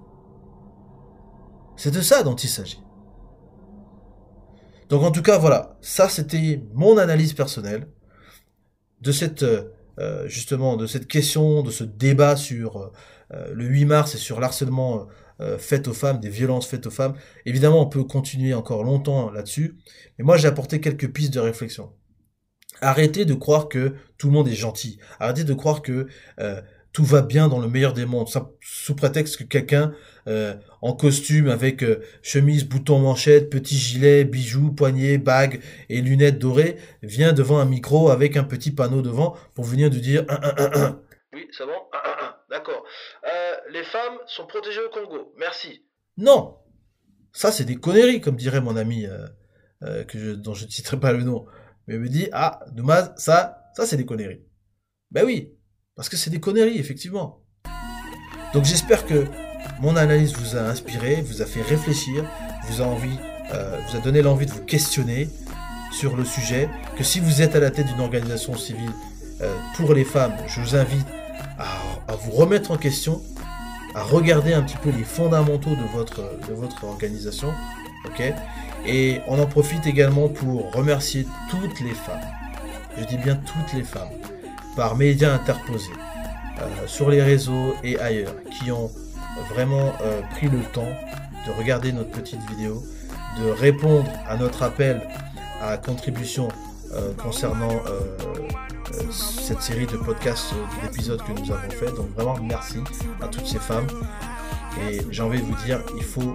C'est 1.76 1.92
de 1.92 2.00
ça 2.00 2.22
dont 2.22 2.34
il 2.34 2.48
s'agit. 2.48 2.82
Donc 4.88 5.02
en 5.04 5.12
tout 5.12 5.22
cas, 5.22 5.38
voilà, 5.38 5.78
ça 5.80 6.08
c'était 6.08 6.62
mon 6.74 6.98
analyse 6.98 7.32
personnelle 7.32 7.88
de 9.00 9.12
cette 9.12 9.44
euh, 9.98 10.26
justement 10.26 10.76
de 10.76 10.86
cette 10.86 11.06
question, 11.06 11.62
de 11.62 11.70
ce 11.70 11.84
débat 11.84 12.36
sur 12.36 12.78
euh, 12.78 12.92
le 13.32 13.64
8 13.64 13.84
mars 13.86 14.14
et 14.14 14.18
sur 14.18 14.40
l'harcèlement 14.40 15.06
euh, 15.40 15.58
fait 15.58 15.88
aux 15.88 15.92
femmes, 15.92 16.20
des 16.20 16.28
violences 16.28 16.66
faites 16.66 16.86
aux 16.86 16.90
femmes. 16.90 17.14
Évidemment, 17.46 17.80
on 17.80 17.88
peut 17.88 18.04
continuer 18.04 18.54
encore 18.54 18.84
longtemps 18.84 19.30
là-dessus, 19.30 19.76
mais 20.18 20.24
moi 20.24 20.36
j'ai 20.36 20.48
apporté 20.48 20.80
quelques 20.80 21.10
pistes 21.12 21.34
de 21.34 21.40
réflexion. 21.40 21.92
Arrêtez 22.80 23.24
de 23.24 23.34
croire 23.34 23.68
que 23.68 23.94
tout 24.18 24.26
le 24.28 24.32
monde 24.32 24.48
est 24.48 24.54
gentil. 24.54 24.98
Arrêtez 25.20 25.44
de 25.44 25.54
croire 25.54 25.82
que 25.82 26.06
tout 26.92 27.04
va 27.04 27.22
bien 27.22 27.48
dans 27.48 27.58
le 27.58 27.68
meilleur 27.68 27.94
des 27.94 28.04
mondes, 28.04 28.28
sous 28.60 28.94
prétexte 28.94 29.38
que 29.38 29.44
quelqu'un 29.44 29.92
euh, 30.28 30.54
en 30.82 30.92
costume 30.92 31.48
avec 31.48 31.82
euh, 31.82 32.02
chemise, 32.22 32.64
bouton, 32.64 32.98
manchette, 32.98 33.50
petit 33.50 33.76
gilet, 33.76 34.24
bijoux, 34.24 34.72
poignets, 34.72 35.18
bagues 35.18 35.60
et 35.88 36.00
lunettes 36.00 36.38
dorées 36.38 36.76
vient 37.02 37.32
devant 37.32 37.58
un 37.58 37.64
micro 37.64 38.10
avec 38.10 38.36
un 38.36 38.44
petit 38.44 38.70
panneau 38.70 39.02
devant 39.02 39.36
pour 39.54 39.64
venir 39.64 39.90
de 39.90 39.98
dire 39.98 40.26
Oui, 41.32 41.48
c'est 41.50 41.64
bon? 41.64 41.72
D'accord. 42.52 42.84
Euh, 43.24 43.56
les 43.70 43.82
femmes 43.82 44.18
sont 44.26 44.46
protégées 44.46 44.80
au 44.80 44.90
Congo. 44.90 45.34
Merci. 45.38 45.84
Non 46.16 46.58
Ça, 47.32 47.50
c'est 47.50 47.64
des 47.64 47.76
conneries, 47.76 48.20
comme 48.20 48.36
dirait 48.36 48.60
mon 48.60 48.76
ami 48.76 49.06
que 50.06 50.34
dont 50.34 50.54
je 50.54 50.66
ne 50.66 50.70
citerai 50.70 51.00
pas 51.00 51.12
le 51.12 51.24
nom. 51.24 51.44
Mais 51.88 51.94
il 51.94 52.00
me 52.00 52.08
dit 52.08 52.28
Ah, 52.32 52.60
dommage, 52.70 53.08
ça, 53.16 53.64
ça 53.74 53.86
c'est 53.86 53.96
des 53.96 54.06
conneries. 54.06 54.44
Ben 55.10 55.24
oui, 55.24 55.52
parce 55.96 56.08
que 56.08 56.16
c'est 56.16 56.30
des 56.30 56.40
conneries, 56.40 56.78
effectivement. 56.78 57.42
Donc 58.52 58.64
j'espère 58.64 59.06
que 59.06 59.24
mon 59.80 59.96
analyse 59.96 60.34
vous 60.34 60.56
a 60.56 60.60
inspiré, 60.60 61.22
vous 61.22 61.42
a 61.42 61.46
fait 61.46 61.62
réfléchir, 61.62 62.24
vous 62.64 62.82
a 62.82 62.84
envie, 62.84 63.18
euh, 63.52 63.78
vous 63.88 63.96
a 63.96 64.00
donné 64.00 64.22
l'envie 64.22 64.46
de 64.46 64.50
vous 64.50 64.64
questionner 64.64 65.28
sur 65.92 66.16
le 66.16 66.24
sujet. 66.24 66.68
Que 66.96 67.04
si 67.04 67.20
vous 67.20 67.42
êtes 67.42 67.56
à 67.56 67.60
la 67.60 67.70
tête 67.70 67.86
d'une 67.86 68.00
organisation 68.00 68.56
civile 68.56 68.92
euh, 69.40 69.54
pour 69.76 69.94
les 69.94 70.04
femmes, 70.04 70.36
je 70.48 70.60
vous 70.60 70.76
invite 70.76 71.06
à, 72.08 72.14
vous 72.16 72.32
remettre 72.32 72.70
en 72.70 72.76
question, 72.76 73.22
à 73.94 74.02
regarder 74.02 74.52
un 74.52 74.62
petit 74.62 74.76
peu 74.76 74.90
les 74.90 75.04
fondamentaux 75.04 75.70
de 75.70 75.96
votre, 75.96 76.22
de 76.48 76.54
votre 76.54 76.84
organisation. 76.84 77.52
Et 78.86 79.20
on 79.28 79.40
en 79.40 79.46
profite 79.46 79.86
également 79.86 80.28
pour 80.28 80.72
remercier 80.72 81.26
toutes 81.48 81.80
les 81.80 81.94
femmes. 81.94 82.20
Je 82.98 83.04
dis 83.04 83.16
bien 83.16 83.36
toutes 83.36 83.72
les 83.74 83.84
femmes 83.84 84.10
par 84.76 84.96
médias 84.96 85.32
interposés 85.32 85.92
euh, 86.60 86.86
sur 86.86 87.08
les 87.10 87.22
réseaux 87.22 87.74
et 87.82 87.98
ailleurs 87.98 88.34
qui 88.50 88.70
ont 88.70 88.90
vraiment 89.50 89.92
euh, 90.02 90.20
pris 90.32 90.48
le 90.48 90.60
temps 90.60 90.88
de 91.46 91.52
regarder 91.58 91.92
notre 91.92 92.10
petite 92.10 92.40
vidéo, 92.50 92.82
de 93.38 93.50
répondre 93.50 94.10
à 94.28 94.36
notre 94.36 94.62
appel 94.62 95.00
à 95.60 95.76
contribution 95.76 96.48
euh, 96.92 97.12
concernant 97.14 97.80
cette 99.10 99.62
série 99.62 99.86
de 99.86 99.96
podcasts, 99.96 100.54
d'épisodes 100.82 101.22
que 101.22 101.32
nous 101.32 101.50
avons 101.50 101.70
fait. 101.70 101.92
Donc 101.94 102.14
vraiment 102.14 102.38
merci 102.42 102.78
à 103.20 103.28
toutes 103.28 103.46
ces 103.46 103.58
femmes. 103.58 103.86
Et 104.88 105.00
j'ai 105.10 105.22
envie 105.22 105.40
de 105.40 105.44
vous 105.44 105.64
dire, 105.64 105.82
il 105.96 106.04
faut 106.04 106.34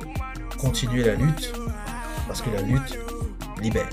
continuer 0.58 1.04
la 1.04 1.16
lutte 1.16 1.54
parce 2.28 2.42
que 2.42 2.50
la 2.50 2.62
lutte 2.62 3.00
libère. 3.62 3.90